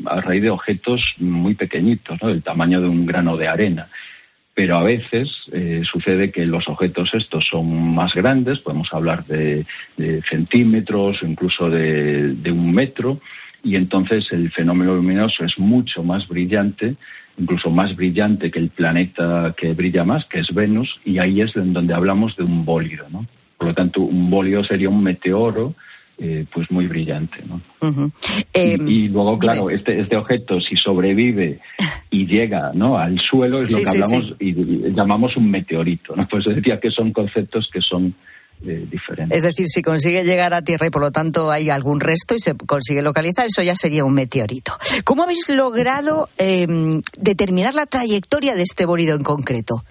a 0.07 0.21
raíz 0.21 0.43
de 0.43 0.51
objetos 0.51 1.15
muy 1.19 1.55
pequeñitos 1.55 2.21
¿no? 2.21 2.29
del 2.29 2.43
tamaño 2.43 2.81
de 2.81 2.89
un 2.89 3.07
grano 3.07 3.37
de 3.37 3.49
arena 3.49 3.89
pero 4.61 4.77
a 4.77 4.83
veces 4.83 5.31
eh, 5.53 5.81
sucede 5.91 6.31
que 6.31 6.45
los 6.45 6.69
objetos 6.69 7.15
estos 7.15 7.47
son 7.51 7.95
más 7.95 8.13
grandes, 8.13 8.59
podemos 8.59 8.93
hablar 8.93 9.25
de, 9.25 9.65
centímetros 10.29 11.23
o 11.23 11.27
incluso 11.27 11.71
de, 11.71 12.53
un 12.53 12.71
metro, 12.71 13.21
y 13.63 13.77
entonces 13.77 14.31
el 14.33 14.51
fenómeno 14.51 14.95
luminoso 14.97 15.47
es 15.47 15.59
mucho 15.59 16.03
más 16.03 16.29
brillante, 16.29 16.97
incluso 17.39 17.71
más 17.71 17.97
brillante 17.97 18.51
que 18.51 18.59
el 18.59 18.69
planeta 18.69 19.55
que 19.57 19.73
brilla 19.73 20.05
más, 20.05 20.27
que 20.27 20.41
es 20.41 20.53
Venus, 20.53 21.01
y 21.07 21.21
ahí 21.21 21.41
es 21.41 21.57
en 21.57 21.73
donde 21.73 21.95
hablamos 21.95 22.37
de 22.37 22.45
un 22.45 22.67
bólido. 22.67 23.07
¿no? 23.09 23.27
Por 23.57 23.69
lo 23.69 23.75
tanto, 23.75 24.03
un 24.03 24.29
bólido 24.29 24.63
sería 24.63 24.91
un 24.91 25.03
meteoro 25.03 25.75
eh, 26.23 26.45
pues 26.53 26.71
muy 26.71 26.87
brillante. 26.87 27.39
¿no? 27.47 27.63
Em, 28.53 28.87
y, 28.87 29.09
luego, 29.09 29.39
claro, 29.39 29.71
este, 29.71 30.01
este 30.01 30.19
objeto, 30.19 30.61
si 30.61 30.77
sobrevive 30.77 31.61
y 32.11 32.27
llega 32.31 32.73
¿no? 32.75 32.99
al 32.99 33.19
suelo, 33.19 33.63
es 33.63 33.75
lo 33.75 33.81
que 33.81 33.89
hablamos 33.89 34.35
y, 34.39 34.53
llamamos 34.93 35.35
un 35.39 35.51
meteorito. 35.51 36.15
¿no? 36.15 36.29
Pues 36.31 36.45
decía 36.45 36.79
que 36.79 36.91
son 36.91 37.13
conceptos 37.13 37.71
que 37.73 37.81
son 37.81 38.15
eh, 38.67 38.87
diferentes. 38.91 39.35
Es 39.35 39.45
decir, 39.45 39.67
si 39.67 39.81
consigue 39.81 40.23
llegar 40.23 40.53
a 40.53 40.61
Tierra 40.61 40.89
y 40.89 40.91
por 40.91 41.01
lo 41.01 41.11
tanto 41.11 41.51
hay 41.51 41.71
algún 41.71 42.01
resto 42.01 42.35
y 42.35 42.39
se 42.39 42.55
consigue 42.55 43.01
localizar, 43.01 43.47
eso 43.47 43.63
ya 43.63 43.75
sería 43.75 44.05
un 44.05 44.13
meteorito. 44.13 44.73
¿Cómo 45.05 45.23
habéis 45.23 45.49
logrado 45.49 46.29
em, 46.37 47.01
determinar 47.19 47.75
la 47.75 47.87
trayectoria 47.87 48.55
de 48.55 48.63
este 48.63 48.85
bólido 48.85 49.17
en 49.17 49.23
concreto? 49.23 49.85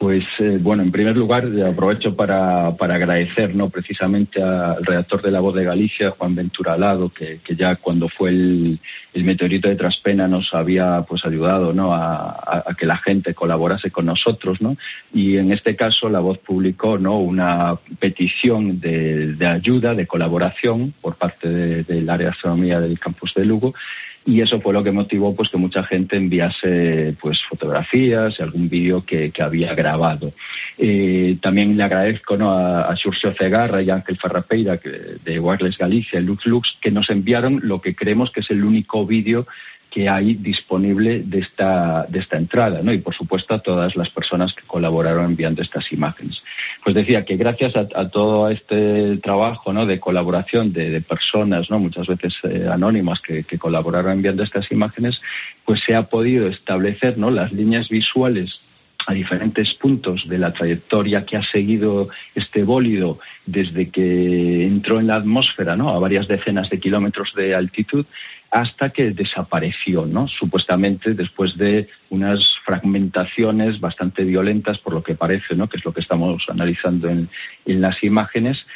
Pues 0.00 0.24
eh, 0.38 0.56
bueno, 0.58 0.82
en 0.82 0.90
primer 0.90 1.14
lugar 1.14 1.46
aprovecho 1.68 2.16
para, 2.16 2.74
para 2.74 2.94
agradecer 2.94 3.54
¿no? 3.54 3.68
precisamente 3.68 4.42
al 4.42 4.82
redactor 4.82 5.20
de 5.20 5.30
La 5.30 5.40
Voz 5.40 5.54
de 5.54 5.62
Galicia, 5.62 6.12
Juan 6.12 6.34
Ventura 6.34 6.72
Alado, 6.72 7.10
que, 7.10 7.38
ya 7.54 7.76
cuando 7.76 8.08
fue 8.08 8.30
el, 8.30 8.80
meteorito 9.12 9.68
de 9.68 9.76
Traspena 9.76 10.26
nos 10.26 10.54
había 10.54 11.04
pues 11.06 11.26
ayudado 11.26 11.74
¿no? 11.74 11.92
a, 11.92 12.64
que 12.78 12.86
la 12.86 12.96
gente 12.96 13.34
colaborase 13.34 13.90
con 13.90 14.06
nosotros. 14.06 14.62
¿no? 14.62 14.78
Y 15.12 15.36
en 15.36 15.52
este 15.52 15.76
caso 15.76 16.08
La 16.08 16.20
Voz 16.20 16.38
publicó 16.38 16.96
¿no? 16.96 17.18
una 17.18 17.76
petición 17.98 18.80
de, 18.80 19.36
ayuda, 19.46 19.94
de 19.94 20.06
colaboración 20.06 20.94
por 20.98 21.16
parte 21.16 21.46
del 21.46 22.08
área 22.08 22.28
de 22.28 22.32
astronomía 22.32 22.80
del 22.80 22.98
campus 22.98 23.34
de 23.34 23.44
Lugo 23.44 23.74
y 24.24 24.40
eso 24.40 24.60
fue 24.60 24.74
lo 24.74 24.84
que 24.84 24.92
motivó 24.92 25.34
pues 25.34 25.48
que 25.48 25.56
mucha 25.56 25.82
gente 25.84 26.16
enviase 26.16 27.16
pues 27.20 27.40
fotografías 27.48 28.38
y 28.38 28.42
algún 28.42 28.68
vídeo 28.68 29.04
que, 29.04 29.32
había 29.40 29.74
grabado. 29.74 30.32
Eh, 30.76 31.38
también 31.40 31.76
le 31.76 31.82
agradezco 31.82 32.36
¿no? 32.36 32.50
a, 32.50 32.82
a 32.82 32.96
Xurxo 32.96 33.32
Cegarra 33.32 33.80
y 33.82 33.88
Ángel 33.88 34.18
Farrapeira 34.18 34.78
de 35.24 35.40
Wireless 35.40 35.78
Galicia, 35.78 36.20
Lux 36.20 36.44
Lux, 36.44 36.76
que 36.80 36.90
nos 36.90 37.08
enviaron 37.08 37.60
lo 37.62 37.80
que 37.80 37.94
creemos 37.94 38.30
que 38.30 38.40
es 38.40 38.50
el 38.50 38.64
único 38.64 39.06
vídeo 39.06 39.46
que 39.90 40.08
hay 40.08 40.34
disponible 40.34 41.22
de 41.24 41.40
esta, 41.40 42.06
de 42.08 42.20
esta 42.20 42.36
entrada, 42.36 42.80
¿no? 42.82 42.92
Y 42.92 42.98
por 42.98 43.14
supuesto 43.14 43.54
a 43.54 43.58
todas 43.58 43.96
las 43.96 44.08
personas 44.10 44.54
que 44.54 44.62
colaboraron 44.66 45.26
enviando 45.26 45.62
estas 45.62 45.92
imágenes. 45.92 46.42
Pues 46.84 46.94
decía 46.94 47.24
que 47.24 47.36
gracias 47.36 47.74
a, 47.76 48.08
todo 48.08 48.48
este 48.48 49.16
trabajo, 49.18 49.72
¿no? 49.72 49.86
De 49.86 49.98
colaboración 49.98 50.72
de, 50.72 51.00
personas, 51.00 51.70
¿no? 51.70 51.78
Muchas 51.78 52.06
veces 52.06 52.34
eh, 52.44 52.68
anónimas 52.70 53.20
que, 53.20 53.42
que, 53.44 53.58
colaboraron 53.58 54.12
enviando 54.12 54.42
estas 54.42 54.70
imágenes, 54.70 55.20
pues 55.64 55.80
se 55.84 55.94
ha 55.94 56.04
podido 56.04 56.46
establecer, 56.46 57.18
¿no? 57.18 57.30
Las 57.30 57.52
líneas 57.52 57.88
visuales 57.88 58.60
a 59.06 59.14
diferentes 59.14 59.74
puntos 59.74 60.28
de 60.28 60.38
la 60.38 60.52
trayectoria 60.52 61.24
que 61.24 61.36
ha 61.36 61.42
seguido 61.42 62.08
este 62.34 62.62
bólido 62.62 63.18
desde 63.46 63.90
que 63.90 64.66
entró 64.66 65.00
en 65.00 65.06
la 65.06 65.16
atmósfera, 65.16 65.76
¿no? 65.76 65.90
a 65.90 65.98
varias 65.98 66.28
decenas 66.28 66.68
de 66.70 66.78
kilómetros 66.80 67.34
de 67.34 67.54
altitud, 67.54 68.06
hasta 68.50 68.90
que 68.90 69.10
desapareció, 69.10 70.06
¿no? 70.06 70.26
supuestamente 70.26 71.14
después 71.14 71.56
de 71.56 71.88
unas 72.10 72.56
fragmentaciones 72.64 73.80
bastante 73.80 74.24
violentas, 74.24 74.78
por 74.78 74.92
lo 74.92 75.02
que 75.02 75.14
parece, 75.14 75.54
¿no? 75.54 75.68
que 75.68 75.76
es 75.76 75.84
lo 75.84 75.92
que 75.92 76.00
estamos 76.00 76.44
analizando 76.48 77.08
en, 77.08 77.28
en 77.66 77.80
las 77.80 78.02
imágenes. 78.02 78.66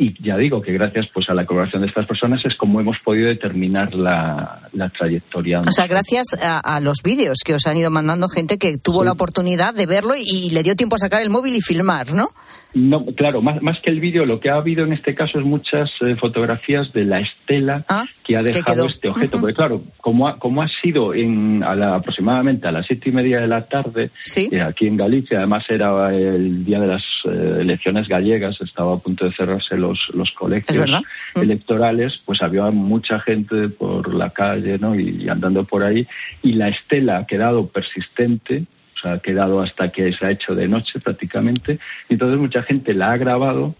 Y 0.00 0.14
ya 0.22 0.36
digo 0.36 0.62
que 0.62 0.72
gracias 0.72 1.08
pues 1.12 1.28
a 1.28 1.34
la 1.34 1.44
colaboración 1.44 1.82
de 1.82 1.88
estas 1.88 2.06
personas 2.06 2.40
es 2.44 2.54
como 2.54 2.78
hemos 2.78 2.98
podido 3.00 3.26
determinar 3.26 3.92
la, 3.96 4.70
trayectoria. 4.96 5.60
O 5.66 5.72
sea, 5.72 5.88
gracias 5.88 6.36
a, 6.40 6.78
los 6.78 7.02
vídeos 7.02 7.38
que 7.44 7.54
os 7.54 7.66
han 7.66 7.76
ido 7.76 7.90
mandando 7.90 8.28
gente 8.28 8.58
que 8.58 8.78
tuvo 8.78 9.02
la 9.02 9.10
oportunidad 9.10 9.74
de 9.74 9.86
verlo 9.86 10.14
y, 10.16 10.50
le 10.50 10.62
dio 10.62 10.76
tiempo 10.76 10.94
a 10.94 11.00
sacar 11.00 11.20
el 11.20 11.30
móvil 11.30 11.56
y 11.56 11.60
filmar, 11.60 12.12
¿no? 12.12 12.30
No, 12.74 13.04
claro, 13.06 13.40
más, 13.40 13.62
más 13.62 13.80
que 13.80 13.90
el 13.90 13.98
vídeo, 13.98 14.26
lo 14.26 14.40
que 14.40 14.50
ha 14.50 14.56
habido 14.56 14.84
en 14.84 14.92
este 14.92 15.14
caso 15.14 15.38
es 15.38 15.44
muchas 15.44 15.90
eh, 16.02 16.16
fotografías 16.16 16.92
de 16.92 17.04
la 17.04 17.20
estela 17.20 17.84
ah, 17.88 18.04
que 18.22 18.36
ha 18.36 18.42
dejado 18.42 18.86
este 18.86 19.08
objeto. 19.08 19.40
Porque 19.40 19.54
claro, 19.54 19.82
como 19.96 20.28
ha, 20.28 20.38
como 20.38 20.60
ha 20.60 20.68
sido 20.68 21.14
en, 21.14 21.62
aproximadamente 21.64 22.68
a 22.68 22.72
las 22.72 22.86
siete 22.86 23.08
y 23.08 23.12
media 23.12 23.40
de 23.40 23.48
la 23.48 23.66
tarde, 23.66 24.10
eh, 24.36 24.60
aquí 24.60 24.86
en 24.86 24.98
Galicia, 24.98 25.38
además 25.38 25.64
era 25.70 26.14
el 26.14 26.64
día 26.64 26.78
de 26.80 26.86
las 26.86 27.02
eh, 27.24 27.58
elecciones 27.60 28.06
gallegas, 28.06 28.60
estaba 28.60 28.94
a 28.94 28.98
punto 28.98 29.24
de 29.24 29.32
cerrarse 29.32 29.76
los, 29.76 30.10
los 30.12 30.30
colegios 30.32 30.90
mm. 30.90 31.40
electorales, 31.40 32.20
pues 32.26 32.42
había 32.42 32.70
mucha 32.70 33.18
gente 33.20 33.70
por 33.70 34.14
la 34.14 34.30
calle 34.30 34.78
¿no? 34.78 34.94
y 34.94 35.26
andando 35.28 35.64
por 35.64 35.82
ahí, 35.82 36.06
y 36.42 36.52
la 36.52 36.68
estela 36.68 37.18
ha 37.18 37.26
quedado 37.26 37.66
persistente 37.68 38.66
o 39.04 39.08
ha 39.08 39.18
quedado 39.20 39.60
hasta 39.60 39.90
que 39.90 40.12
se 40.12 40.26
ha 40.26 40.30
hecho 40.30 40.54
de 40.54 40.68
noche 40.68 41.00
prácticamente. 41.00 41.78
Y 42.08 42.14
entonces 42.14 42.38
mucha 42.38 42.62
gente 42.62 42.94
la 42.94 43.12
ha 43.12 43.16
grabado 43.16 43.74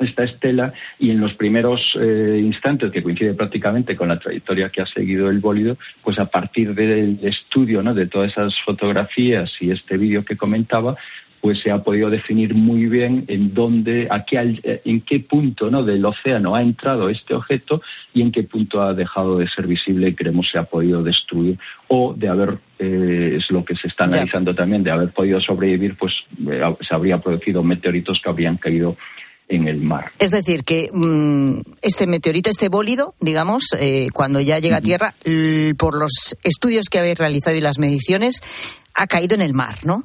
esta 0.00 0.24
estela 0.24 0.72
y 0.98 1.10
en 1.10 1.20
los 1.20 1.34
primeros 1.34 1.96
eh, 2.00 2.40
instantes 2.42 2.90
que 2.90 3.02
coincide 3.02 3.34
prácticamente 3.34 3.96
con 3.96 4.08
la 4.08 4.18
trayectoria 4.18 4.70
que 4.70 4.82
ha 4.82 4.86
seguido 4.86 5.28
el 5.30 5.40
bólido, 5.40 5.76
pues 6.02 6.18
a 6.18 6.26
partir 6.26 6.74
del 6.74 7.18
estudio 7.22 7.82
¿no? 7.82 7.94
de 7.94 8.06
todas 8.06 8.32
esas 8.32 8.54
fotografías 8.62 9.50
y 9.60 9.70
este 9.70 9.96
vídeo 9.96 10.24
que 10.24 10.36
comentaba, 10.36 10.96
pues 11.40 11.60
se 11.60 11.70
ha 11.70 11.82
podido 11.82 12.10
definir 12.10 12.54
muy 12.54 12.86
bien 12.86 13.24
en 13.28 13.54
dónde, 13.54 14.08
a 14.10 14.24
qué, 14.24 14.60
en 14.84 15.00
qué 15.02 15.20
punto 15.20 15.70
¿no? 15.70 15.82
del 15.82 16.04
océano 16.04 16.54
ha 16.54 16.62
entrado 16.62 17.08
este 17.08 17.34
objeto 17.34 17.80
y 18.12 18.22
en 18.22 18.30
qué 18.30 18.42
punto 18.42 18.82
ha 18.82 18.92
dejado 18.92 19.38
de 19.38 19.48
ser 19.48 19.66
visible 19.66 20.08
y 20.08 20.14
creemos 20.14 20.50
se 20.50 20.58
ha 20.58 20.64
podido 20.64 21.02
destruir 21.02 21.58
o 21.88 22.14
de 22.14 22.28
haber, 22.28 22.58
eh, 22.78 23.36
es 23.38 23.50
lo 23.50 23.64
que 23.64 23.74
se 23.74 23.88
está 23.88 24.04
analizando 24.04 24.54
también, 24.54 24.82
de 24.82 24.90
haber 24.90 25.10
podido 25.12 25.40
sobrevivir, 25.40 25.96
pues 25.96 26.12
eh, 26.50 26.62
se 26.80 26.94
habría 26.94 27.18
producido 27.18 27.62
meteoritos 27.62 28.20
que 28.22 28.28
habrían 28.28 28.58
caído 28.58 28.96
en 29.48 29.66
el 29.66 29.80
mar. 29.80 30.12
Es 30.18 30.30
decir, 30.30 30.62
que 30.62 30.88
mm, 30.92 31.60
este 31.82 32.06
meteorito, 32.06 32.50
este 32.50 32.68
bólido, 32.68 33.14
digamos, 33.18 33.64
eh, 33.80 34.08
cuando 34.12 34.40
ya 34.40 34.58
llega 34.58 34.76
a 34.76 34.80
Tierra, 34.80 35.14
por 35.76 35.98
los 35.98 36.36
estudios 36.44 36.88
que 36.88 36.98
habéis 36.98 37.18
realizado 37.18 37.56
y 37.56 37.60
las 37.60 37.78
mediciones, 37.78 38.42
ha 38.94 39.06
caído 39.06 39.34
en 39.34 39.42
el 39.42 39.54
mar, 39.54 39.78
¿no? 39.84 40.04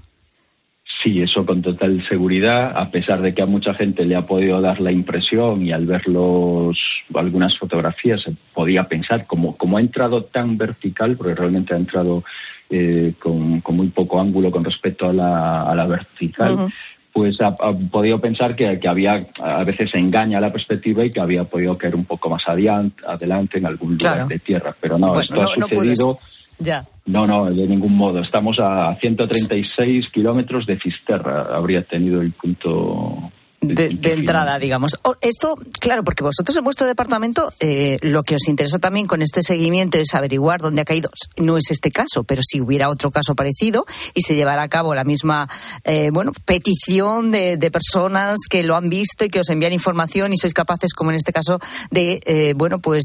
Sí, 1.01 1.19
eso 1.19 1.45
con 1.47 1.63
total 1.63 2.07
seguridad, 2.07 2.71
a 2.77 2.91
pesar 2.91 3.19
de 3.21 3.33
que 3.33 3.41
a 3.41 3.47
mucha 3.47 3.73
gente 3.73 4.05
le 4.05 4.15
ha 4.15 4.27
podido 4.27 4.61
dar 4.61 4.79
la 4.79 4.91
impresión 4.91 5.65
y 5.65 5.71
al 5.71 5.87
ver 5.87 6.07
los, 6.07 6.77
algunas 7.15 7.57
fotografías 7.57 8.21
se 8.21 8.35
podía 8.53 8.83
pensar, 8.83 9.25
como, 9.25 9.57
como 9.57 9.77
ha 9.77 9.81
entrado 9.81 10.25
tan 10.25 10.57
vertical, 10.57 11.17
porque 11.17 11.33
realmente 11.33 11.73
ha 11.73 11.77
entrado 11.77 12.23
eh, 12.69 13.13
con, 13.17 13.63
muy 13.67 13.87
poco 13.87 14.21
ángulo 14.21 14.51
con 14.51 14.63
respecto 14.63 15.09
a 15.09 15.13
la, 15.13 15.63
a 15.63 15.73
la 15.73 15.87
vertical, 15.87 16.71
pues 17.11 17.39
ha, 17.41 17.55
podido 17.55 18.19
pensar 18.21 18.55
que, 18.55 18.77
había, 18.87 19.25
a 19.41 19.63
veces 19.63 19.89
se 19.89 19.97
engaña 19.97 20.39
la 20.39 20.51
perspectiva 20.51 21.03
y 21.03 21.09
que 21.09 21.21
había 21.21 21.45
podido 21.45 21.77
caer 21.77 21.95
un 21.95 22.05
poco 22.05 22.29
más 22.29 22.43
adelante 22.47 23.57
en 23.57 23.65
algún 23.65 23.97
lugar 23.97 24.27
de 24.27 24.37
tierra. 24.37 24.75
Pero 24.79 24.99
no, 24.99 25.19
esto 25.19 25.41
ha 25.41 25.47
sucedido. 25.47 26.19
Ya. 26.59 26.85
No, 27.05 27.27
no, 27.27 27.45
de 27.45 27.67
ningún 27.67 27.95
modo. 27.95 28.19
Estamos 28.19 28.57
a 28.59 28.95
136 28.99 30.09
kilómetros 30.09 30.65
de 30.65 30.77
Fisterra. 30.77 31.55
Habría 31.55 31.83
tenido 31.83 32.21
el 32.21 32.31
punto 32.31 33.31
de, 33.61 34.11
entrada, 34.11 34.59
digamos. 34.59 34.97
esto, 35.21 35.55
claro, 35.79 36.03
porque 36.03 36.23
vosotros 36.23 36.55
en 36.55 36.63
vuestro 36.63 36.87
departamento 36.87 37.51
eh, 37.59 37.97
lo 38.01 38.23
que 38.23 38.35
os 38.35 38.47
interesa 38.47 38.79
también 38.79 39.07
con 39.07 39.21
este 39.21 39.41
seguimiento 39.41 39.97
es 39.97 40.13
averiguar 40.13 40.61
dónde 40.61 40.81
ha 40.81 40.85
caído. 40.85 41.09
No 41.37 41.57
es 41.57 41.71
este 41.71 41.91
caso, 41.91 42.23
pero 42.23 42.41
si 42.43 42.61
hubiera 42.61 42.89
otro 42.89 43.11
caso 43.11 43.35
parecido 43.35 43.85
y 44.13 44.21
se 44.21 44.35
llevara 44.35 44.63
a 44.63 44.67
cabo 44.67 44.93
la 44.93 45.03
misma, 45.03 45.47
eh, 45.83 46.09
bueno, 46.11 46.31
petición 46.45 47.31
de, 47.31 47.57
personas 47.71 48.37
que 48.49 48.63
lo 48.63 48.75
han 48.75 48.89
visto 48.89 49.25
y 49.25 49.29
que 49.29 49.39
os 49.39 49.49
envían 49.49 49.73
información 49.73 50.31
y 50.31 50.37
sois 50.37 50.53
capaces, 50.53 50.93
como 50.93 51.09
en 51.09 51.17
este 51.17 51.33
caso, 51.33 51.59
de, 51.91 52.21
eh, 52.25 52.53
bueno, 52.55 52.79
pues 52.79 53.03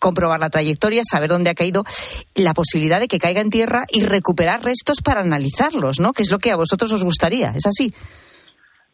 comprobar 0.00 0.40
la 0.40 0.50
trayectoria, 0.50 1.02
saber 1.04 1.30
dónde 1.30 1.50
ha 1.50 1.54
caído, 1.54 1.84
la 2.34 2.54
posibilidad 2.54 2.98
de 2.98 3.06
que 3.06 3.20
caiga 3.20 3.40
en 3.40 3.50
tierra 3.50 3.84
y 3.92 4.04
recuperar 4.04 4.64
restos 4.64 5.00
para 5.02 5.20
analizarlos, 5.20 6.00
¿no? 6.00 6.12
Que 6.12 6.22
es 6.22 6.30
lo 6.30 6.38
que 6.38 6.50
a 6.50 6.56
vosotros 6.56 6.92
os 6.92 7.04
gustaría, 7.04 7.52
¿es 7.54 7.66
así? 7.66 7.92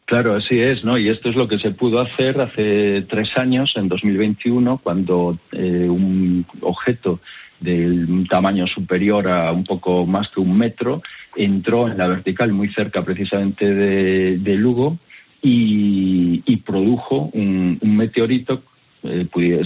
Claro, 0.05 0.35
así 0.35 0.57
es, 0.59 0.85
¿no? 0.85 0.97
Y 0.97 1.09
esto 1.09 1.29
es 1.29 1.35
lo 1.35 1.47
que 1.47 1.59
se 1.59 1.71
pudo 1.71 1.99
hacer 1.99 2.39
hace 2.39 3.01
tres 3.09 3.37
años, 3.37 3.73
en 3.75 3.89
2021, 3.89 4.77
cuando 4.77 5.37
eh, 5.51 5.87
un 5.89 6.45
objeto 6.61 7.19
de 7.59 8.25
tamaño 8.29 8.67
superior 8.67 9.27
a 9.27 9.51
un 9.51 9.63
poco 9.63 10.05
más 10.05 10.29
que 10.29 10.39
un 10.39 10.57
metro 10.57 11.01
entró 11.35 11.87
en 11.87 11.97
la 11.97 12.07
vertical 12.07 12.53
muy 12.53 12.71
cerca 12.71 13.01
precisamente 13.01 13.73
de, 13.73 14.55
Lugo 14.55 14.97
y, 15.41 16.57
produjo 16.65 17.29
un 17.33 17.79
meteorito 17.81 18.61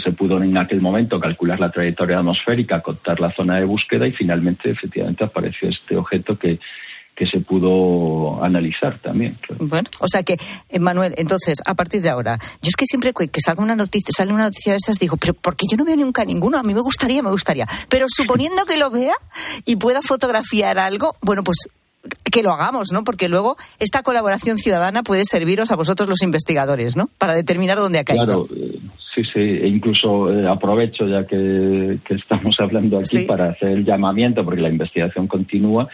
se 0.03 0.11
pudo 0.11 0.41
en 0.41 0.57
aquel 0.57 0.81
momento 0.81 1.19
calcular 1.19 1.59
la 1.59 1.71
trayectoria 1.71 2.19
atmosférica, 2.19 2.81
contar 2.81 3.19
la 3.19 3.31
zona 3.31 3.57
de 3.57 3.65
búsqueda 3.65 4.07
y 4.07 4.11
finalmente, 4.11 4.71
efectivamente, 4.71 5.23
apareció 5.23 5.69
este 5.69 5.95
objeto 5.95 6.37
que, 6.37 6.59
que 7.15 7.25
se 7.25 7.39
pudo 7.39 8.43
analizar 8.43 8.99
también. 8.99 9.37
Bueno, 9.59 9.89
o 9.99 10.07
sea 10.07 10.23
que, 10.23 10.37
eh, 10.69 10.79
Manuel, 10.79 11.13
entonces, 11.17 11.61
a 11.65 11.75
partir 11.75 12.01
de 12.01 12.09
ahora, 12.09 12.39
yo 12.61 12.69
es 12.69 12.75
que 12.75 12.85
siempre 12.85 13.13
que 13.13 13.41
salga 13.41 13.61
una 13.61 13.75
noticia, 13.75 14.11
sale 14.15 14.33
una 14.33 14.45
noticia 14.45 14.73
de 14.73 14.77
esas, 14.77 14.97
digo, 14.97 15.17
pero 15.17 15.33
porque 15.33 15.65
yo 15.69 15.77
no 15.77 15.85
veo 15.85 15.97
nunca 15.97 16.25
ninguno, 16.25 16.57
a 16.57 16.63
mí 16.63 16.73
me 16.73 16.81
gustaría, 16.81 17.21
me 17.21 17.29
gustaría. 17.29 17.67
Pero 17.89 18.05
suponiendo 18.09 18.65
que 18.65 18.77
lo 18.77 18.89
vea 18.89 19.13
y 19.65 19.75
pueda 19.75 20.01
fotografiar 20.01 20.79
algo, 20.79 21.15
bueno, 21.21 21.43
pues 21.43 21.67
que 22.31 22.43
lo 22.43 22.51
hagamos, 22.51 22.91
¿no? 22.91 23.03
Porque 23.03 23.29
luego 23.29 23.57
esta 23.79 24.03
colaboración 24.03 24.57
ciudadana 24.57 25.03
puede 25.03 25.25
serviros 25.25 25.71
a 25.71 25.75
vosotros 25.75 26.09
los 26.09 26.23
investigadores, 26.23 26.95
¿no? 26.95 27.09
Para 27.17 27.33
determinar 27.33 27.77
dónde 27.77 27.99
ha 27.99 28.03
caído. 28.03 28.45
Claro, 28.45 28.47
eh, 28.55 28.79
sí, 29.13 29.23
sí. 29.23 29.39
E 29.39 29.67
incluso 29.67 30.31
eh, 30.31 30.47
aprovecho 30.47 31.07
ya 31.07 31.25
que, 31.25 31.99
estamos 32.09 32.59
hablando 32.59 32.97
aquí 32.97 33.25
para 33.25 33.49
hacer 33.49 33.69
el 33.69 33.85
llamamiento, 33.85 34.43
porque 34.43 34.61
la 34.61 34.69
investigación 34.69 35.27
continúa 35.27 35.87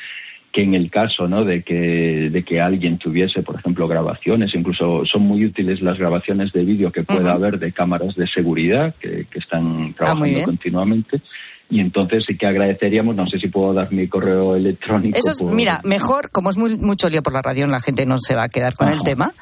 que 0.52 0.64
en 0.64 0.74
el 0.74 0.90
caso 0.90 1.28
¿no? 1.28 1.44
de, 1.44 1.62
que, 1.62 2.30
de 2.32 2.44
que 2.44 2.62
alguien 2.62 2.98
tuviese, 2.98 3.44
por 3.44 3.56
ejemplo, 3.56 3.88
grabaciones, 3.88 4.56
incluso 4.56 5.06
son 5.06 5.24
muy 5.24 5.46
útiles 5.46 5.82
las 5.82 6.00
grabaciones 6.00 6.52
de 6.54 6.64
vídeo 6.64 6.92
que 6.92 7.04
pueda 7.04 7.34
haber 7.34 7.60
de 7.60 7.74
cámaras 7.74 8.16
de 8.16 8.28
seguridad 8.28 8.96
que, 8.96 9.26
que 9.30 9.40
están 9.40 9.90
ah, 9.90 9.94
trabajando 9.96 10.44
continuamente, 10.44 11.22
y 11.70 11.82
entonces 11.82 12.24
sí 12.26 12.38
que 12.38 12.48
agradeceríamos, 12.48 13.16
no 13.16 13.28
sé 13.28 13.40
si 13.40 13.50
puedo 13.50 13.74
dar 13.74 13.92
mi 13.92 14.08
correo 14.08 14.56
electrónico. 14.56 15.18
Eso 15.18 15.32
es, 15.32 15.44
mira, 15.44 15.82
mejor, 15.84 16.32
como 16.32 16.50
es 16.50 16.58
muy, 16.58 16.78
mucho 16.78 17.10
lío 17.10 17.22
por 17.22 17.34
la 17.34 17.42
radio, 17.42 17.68
la 17.68 17.82
gente 17.82 18.06
no 18.06 18.18
se 18.20 18.36
va 18.36 18.44
a 18.44 18.50
quedar 18.50 18.76
con 18.76 18.88
el 18.88 19.04
tema, 19.04 19.34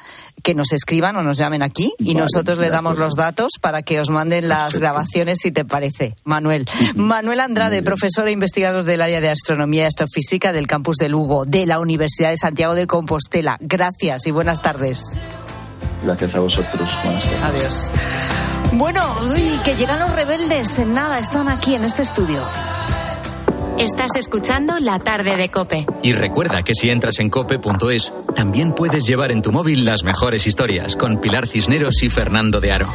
que 0.42 0.54
nos 0.54 0.72
escriban 0.72 1.16
o 1.16 1.22
nos 1.22 1.38
llamen 1.38 1.62
aquí 1.62 1.92
y 1.98 2.14
nosotros 2.14 2.58
le 2.58 2.68
damos 2.68 2.98
los 2.98 3.14
datos 3.14 3.52
para 3.60 3.82
que 3.82 4.00
os 4.00 4.10
manden 4.10 4.48
las 4.48 4.78
grabaciones 4.78 5.38
si 5.40 5.52
te 5.52 5.64
parece, 5.64 6.14
Manuel. 6.24 6.66
Manuel 6.96 7.40
Andrade, 7.40 7.82
profesor 7.82 8.26
e 8.28 8.32
investigador 8.32 8.82
del 8.84 9.02
área 9.02 9.20
de 9.20 9.30
astronomía 9.30 9.82
y 9.82 9.86
astrofísica 9.86 10.52
del 10.52 10.66
campus 10.66 10.96
de 10.96 11.08
Lugo, 11.08 11.44
de 11.44 11.66
la 11.66 11.78
Universidad 11.78 12.30
de 12.30 12.38
Santiago 12.38 12.74
de 12.74 12.86
Compostela. 12.86 13.56
Gracias 13.60 14.26
y 14.26 14.32
buenas 14.32 14.62
tardes. 14.62 15.04
Gracias 16.02 16.34
a 16.34 16.40
vosotros. 16.40 16.96
Adiós. 17.44 17.92
Bueno, 18.72 19.00
uy, 19.32 19.58
que 19.64 19.74
llegan 19.74 19.98
los 20.00 20.14
rebeldes. 20.14 20.78
En 20.78 20.94
nada, 20.94 21.18
están 21.18 21.48
aquí 21.48 21.74
en 21.74 21.84
este 21.84 22.02
estudio. 22.02 22.42
Estás 23.78 24.16
escuchando 24.16 24.78
La 24.80 24.98
tarde 24.98 25.36
de 25.36 25.50
Cope. 25.50 25.86
Y 26.02 26.12
recuerda 26.12 26.62
que 26.62 26.72
si 26.74 26.90
entras 26.90 27.18
en 27.20 27.28
cope.es, 27.28 28.12
también 28.34 28.72
puedes 28.72 29.06
llevar 29.06 29.30
en 29.32 29.42
tu 29.42 29.52
móvil 29.52 29.84
las 29.84 30.02
mejores 30.02 30.46
historias 30.46 30.96
con 30.96 31.20
Pilar 31.20 31.46
Cisneros 31.46 32.02
y 32.02 32.08
Fernando 32.08 32.60
de 32.60 32.72
Aro. 32.72 32.88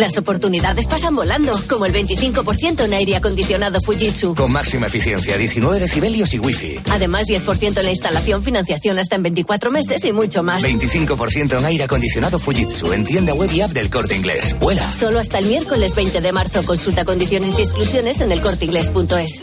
Las 0.00 0.16
oportunidades 0.16 0.86
pasan 0.86 1.14
volando, 1.14 1.52
como 1.68 1.84
el 1.84 1.92
25% 1.92 2.84
en 2.86 2.94
aire 2.94 3.16
acondicionado 3.16 3.82
Fujitsu. 3.82 4.34
Con 4.34 4.50
máxima 4.50 4.86
eficiencia, 4.86 5.36
19 5.36 5.78
decibelios 5.78 6.32
y 6.32 6.38
wifi. 6.38 6.80
Además, 6.90 7.26
10% 7.26 7.76
en 7.76 7.84
la 7.84 7.90
instalación, 7.90 8.42
financiación 8.42 8.98
hasta 8.98 9.16
en 9.16 9.24
24 9.24 9.70
meses 9.70 10.02
y 10.06 10.12
mucho 10.12 10.42
más. 10.42 10.62
25% 10.62 11.58
en 11.58 11.64
aire 11.66 11.84
acondicionado 11.84 12.38
Fujitsu, 12.38 12.94
en 12.94 13.04
tienda 13.04 13.34
web 13.34 13.52
y 13.52 13.60
app 13.60 13.72
del 13.72 13.90
Corte 13.90 14.16
Inglés. 14.16 14.56
¡Vuela! 14.58 14.90
Solo 14.90 15.18
hasta 15.18 15.38
el 15.38 15.44
miércoles 15.44 15.94
20 15.94 16.22
de 16.22 16.32
marzo. 16.32 16.62
Consulta 16.62 17.04
condiciones 17.04 17.58
y 17.58 17.62
exclusiones 17.62 18.22
en 18.22 18.32
elcorteinglés.es. 18.32 19.42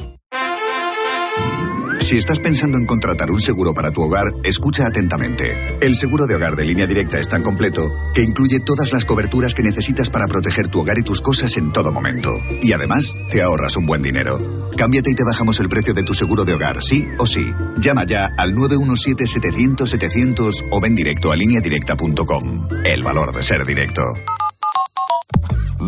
Si 1.99 2.17
estás 2.17 2.39
pensando 2.39 2.77
en 2.77 2.85
contratar 2.85 3.31
un 3.31 3.41
seguro 3.41 3.73
para 3.73 3.91
tu 3.91 4.01
hogar, 4.01 4.27
escucha 4.43 4.87
atentamente. 4.87 5.77
El 5.81 5.95
seguro 5.95 6.27
de 6.27 6.35
hogar 6.35 6.55
de 6.55 6.63
línea 6.63 6.87
directa 6.87 7.19
es 7.19 7.27
tan 7.27 7.43
completo 7.43 7.89
que 8.13 8.21
incluye 8.21 8.59
todas 8.59 8.93
las 8.93 9.03
coberturas 9.03 9.53
que 9.53 9.63
necesitas 9.63 10.09
para 10.09 10.27
proteger 10.27 10.67
tu 10.67 10.79
hogar 10.79 10.97
y 10.97 11.03
tus 11.03 11.21
cosas 11.21 11.57
en 11.57 11.73
todo 11.73 11.91
momento. 11.91 12.31
Y 12.61 12.71
además, 12.71 13.13
te 13.29 13.41
ahorras 13.41 13.75
un 13.77 13.85
buen 13.85 14.01
dinero. 14.01 14.69
Cámbiate 14.77 15.11
y 15.11 15.15
te 15.15 15.23
bajamos 15.23 15.59
el 15.59 15.69
precio 15.69 15.93
de 15.93 16.03
tu 16.03 16.13
seguro 16.13 16.45
de 16.45 16.53
hogar, 16.53 16.81
sí 16.81 17.07
o 17.17 17.27
sí. 17.27 17.51
Llama 17.79 18.05
ya 18.05 18.31
al 18.37 18.55
917-700-700 18.55 20.67
o 20.71 20.79
ven 20.79 20.95
directo 20.95 21.31
a 21.31 21.35
lineadirecta.com. 21.35 22.69
El 22.85 23.03
valor 23.03 23.33
de 23.33 23.43
ser 23.43 23.65
directo. 23.65 24.03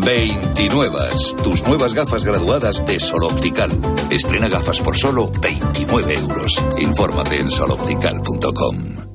29. 0.04 0.98
Tus 1.42 1.62
nuevas 1.64 1.94
gafas 1.94 2.24
graduadas 2.24 2.84
de 2.86 2.98
Sol 2.98 3.24
Optical. 3.24 3.70
Estrena 4.10 4.48
gafas 4.48 4.80
por 4.80 4.96
solo 4.96 5.30
29 5.40 6.14
euros. 6.14 6.54
Infórmate 6.78 7.36
en 7.36 7.50
soloptical.com. 7.50 9.10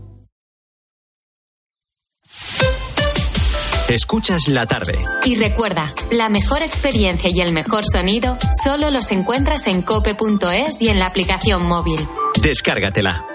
Escuchas 3.90 4.48
la 4.48 4.66
tarde. 4.66 4.98
Y 5.26 5.36
recuerda, 5.36 5.94
la 6.12 6.28
mejor 6.28 6.62
experiencia 6.64 7.30
y 7.32 7.40
el 7.40 7.54
mejor 7.54 7.86
sonido 7.86 8.38
solo 8.64 8.90
los 8.90 9.12
encuentras 9.12 9.68
en 9.68 9.84
cope.es 9.84 10.82
y 10.82 10.90
en 10.90 11.00
la 11.00 11.06
aplicación 11.06 11.64
móvil. 11.64 12.00
Descárgatela. 12.42 13.35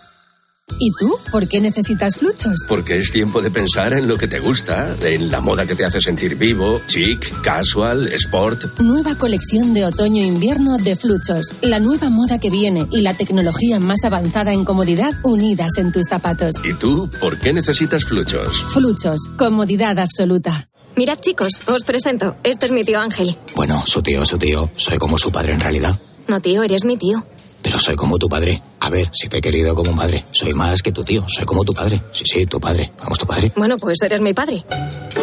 ¿Y 0.79 0.89
tú? 0.99 1.13
¿Por 1.31 1.47
qué 1.47 1.59
necesitas 1.61 2.17
fluchos? 2.17 2.55
Porque 2.67 2.97
es 2.97 3.11
tiempo 3.11 3.41
de 3.41 3.51
pensar 3.51 3.93
en 3.93 4.07
lo 4.07 4.17
que 4.17 4.27
te 4.27 4.39
gusta, 4.39 4.95
en 5.03 5.31
la 5.31 5.41
moda 5.41 5.65
que 5.65 5.75
te 5.75 5.85
hace 5.85 6.01
sentir 6.01 6.35
vivo, 6.35 6.81
chic, 6.87 7.41
casual, 7.41 8.07
sport. 8.13 8.79
Nueva 8.79 9.15
colección 9.15 9.73
de 9.73 9.85
otoño-invierno 9.85 10.77
de 10.77 10.95
fluchos. 10.95 11.53
La 11.61 11.79
nueva 11.79 12.09
moda 12.09 12.39
que 12.39 12.49
viene 12.49 12.87
y 12.91 13.01
la 13.01 13.13
tecnología 13.13 13.79
más 13.79 14.03
avanzada 14.03 14.53
en 14.53 14.65
comodidad 14.65 15.13
unidas 15.23 15.71
en 15.77 15.91
tus 15.91 16.05
zapatos. 16.07 16.55
¿Y 16.63 16.73
tú? 16.73 17.09
¿Por 17.19 17.39
qué 17.39 17.53
necesitas 17.53 18.05
fluchos? 18.05 18.53
Fluchos. 18.73 19.29
Comodidad 19.37 19.99
absoluta. 19.99 20.69
Mirad, 20.95 21.19
chicos, 21.19 21.53
os 21.67 21.83
presento. 21.83 22.35
Este 22.43 22.65
es 22.65 22.71
mi 22.71 22.83
tío 22.83 22.99
Ángel. 22.99 23.37
Bueno, 23.55 23.83
su 23.85 24.01
tío, 24.01 24.25
su 24.25 24.37
tío. 24.37 24.69
Soy 24.75 24.97
como 24.97 25.17
su 25.17 25.31
padre 25.31 25.53
en 25.53 25.59
realidad. 25.61 25.97
No, 26.27 26.39
tío, 26.39 26.63
eres 26.63 26.85
mi 26.85 26.97
tío. 26.97 27.25
Pero 27.61 27.79
soy 27.79 27.95
como 27.95 28.17
tu 28.17 28.27
padre. 28.27 28.61
A 28.79 28.89
ver, 28.89 29.09
si 29.13 29.29
te 29.29 29.37
he 29.37 29.41
querido 29.41 29.75
como 29.75 29.91
un 29.91 29.97
padre. 29.97 30.25
Soy 30.31 30.53
más 30.53 30.81
que 30.81 30.91
tu 30.91 31.03
tío. 31.03 31.23
Soy 31.27 31.45
como 31.45 31.63
tu 31.63 31.73
padre. 31.73 32.01
Sí, 32.11 32.23
sí, 32.25 32.45
tu 32.45 32.59
padre. 32.59 32.91
Vamos, 32.99 33.19
tu 33.19 33.25
padre. 33.25 33.51
Bueno, 33.55 33.77
pues 33.77 34.01
eres 34.03 34.21
mi 34.21 34.33
padre. 34.33 34.63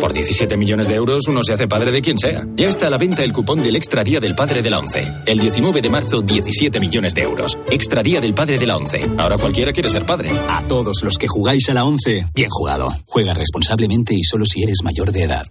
Por 0.01 0.13
17 0.13 0.57
millones 0.57 0.87
de 0.87 0.95
euros 0.95 1.27
uno 1.27 1.43
se 1.43 1.55
hace 1.55 1.67
padre 1.67 1.91
de 1.91 2.01
quien 2.01 2.17
sea. 2.17 2.47
Ya 2.55 2.69
está 2.69 2.87
a 2.87 2.91
la 2.91 2.99
venta 2.99 3.25
el 3.25 3.33
cupón 3.33 3.63
del 3.63 3.75
Extra 3.75 4.05
Día 4.05 4.21
del 4.21 4.37
Padre 4.37 4.63
de 4.63 4.71
la 4.71 4.79
ONCE. 4.79 5.13
El 5.27 5.41
19 5.41 5.83
de 5.83 5.89
marzo, 5.89 6.23
17 6.23 6.79
millones 6.79 7.15
de 7.15 7.23
euros. 7.23 7.59
Extra 7.71 8.03
Día 8.03 8.21
del 8.21 8.35
Padre 8.35 8.59
de 8.59 8.67
la 8.67 8.77
ONCE. 8.77 9.11
Ahora 9.19 9.37
cualquiera 9.37 9.73
quiere 9.73 9.91
ser 9.91 10.07
padre. 10.07 10.31
A 10.49 10.63
todos 10.69 11.03
los 11.03 11.19
que 11.19 11.27
jugáis 11.27 11.69
a 11.69 11.75
la 11.75 11.85
ONCE, 11.85 12.27
bien 12.35 12.51
jugado. 12.51 12.95
Juega 13.07 13.35
responsablemente 13.35 14.15
y 14.15 14.23
solo 14.23 14.45
si 14.45 14.63
eres 14.63 14.83
mayor 14.85 15.11
de 15.11 15.23
edad. 15.23 15.47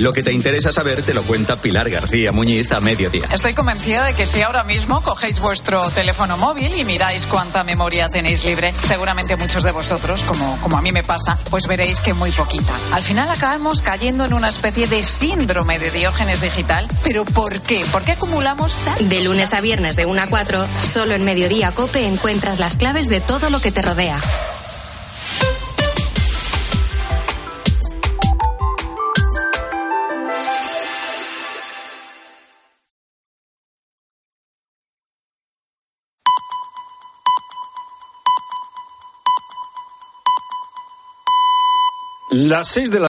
Lo 0.00 0.12
que 0.12 0.22
te 0.22 0.32
interesa 0.32 0.72
saber 0.72 1.02
te 1.02 1.12
lo 1.12 1.22
cuenta 1.22 1.56
Pilar 1.56 1.90
García 1.90 2.30
Muñiz 2.30 2.70
a 2.70 2.78
mediodía. 2.78 3.24
Estoy 3.32 3.52
convencida 3.54 4.04
de 4.04 4.14
que 4.14 4.26
si 4.26 4.42
ahora 4.42 4.62
mismo 4.62 5.00
vuestro 5.38 5.88
teléfono 5.90 6.36
móvil 6.36 6.74
y 6.78 6.84
miráis 6.84 7.26
cuánta 7.26 7.64
memoria 7.64 8.08
tenéis 8.08 8.44
libre, 8.44 8.72
seguramente 8.72 9.36
muchos 9.36 9.62
de 9.62 9.70
vosotros, 9.70 10.22
como, 10.22 10.60
como 10.60 10.78
a 10.78 10.82
mí 10.82 10.92
me 10.92 11.02
pasa, 11.02 11.38
pues 11.50 11.66
veréis 11.66 12.00
que 12.00 12.14
muy 12.14 12.30
poquita. 12.32 12.72
Al 12.92 13.02
final 13.02 13.28
acabamos 13.30 13.82
cayendo 13.82 14.24
en 14.24 14.34
una 14.34 14.48
especie 14.48 14.86
de 14.86 15.02
síndrome 15.04 15.78
de 15.78 15.90
diógenes 15.90 16.40
digital. 16.40 16.86
¿Pero 17.04 17.24
por 17.24 17.60
qué? 17.60 17.84
¿Por 17.92 18.02
qué 18.02 18.12
acumulamos? 18.12 18.78
De 19.00 19.20
lunes 19.20 19.54
a 19.54 19.60
viernes 19.60 19.96
de 19.96 20.06
1 20.06 20.22
a 20.22 20.26
4, 20.26 20.66
solo 20.84 21.14
en 21.14 21.24
Mediodía 21.24 21.72
Cope 21.72 22.06
encuentras 22.06 22.58
las 22.58 22.76
claves 22.76 23.08
de 23.08 23.20
todo 23.20 23.50
lo 23.50 23.60
que 23.60 23.72
te 23.72 23.82
rodea. 23.82 24.18
Las 42.48 42.68
seis 42.68 42.90
de 42.90 42.96
la 42.96 42.96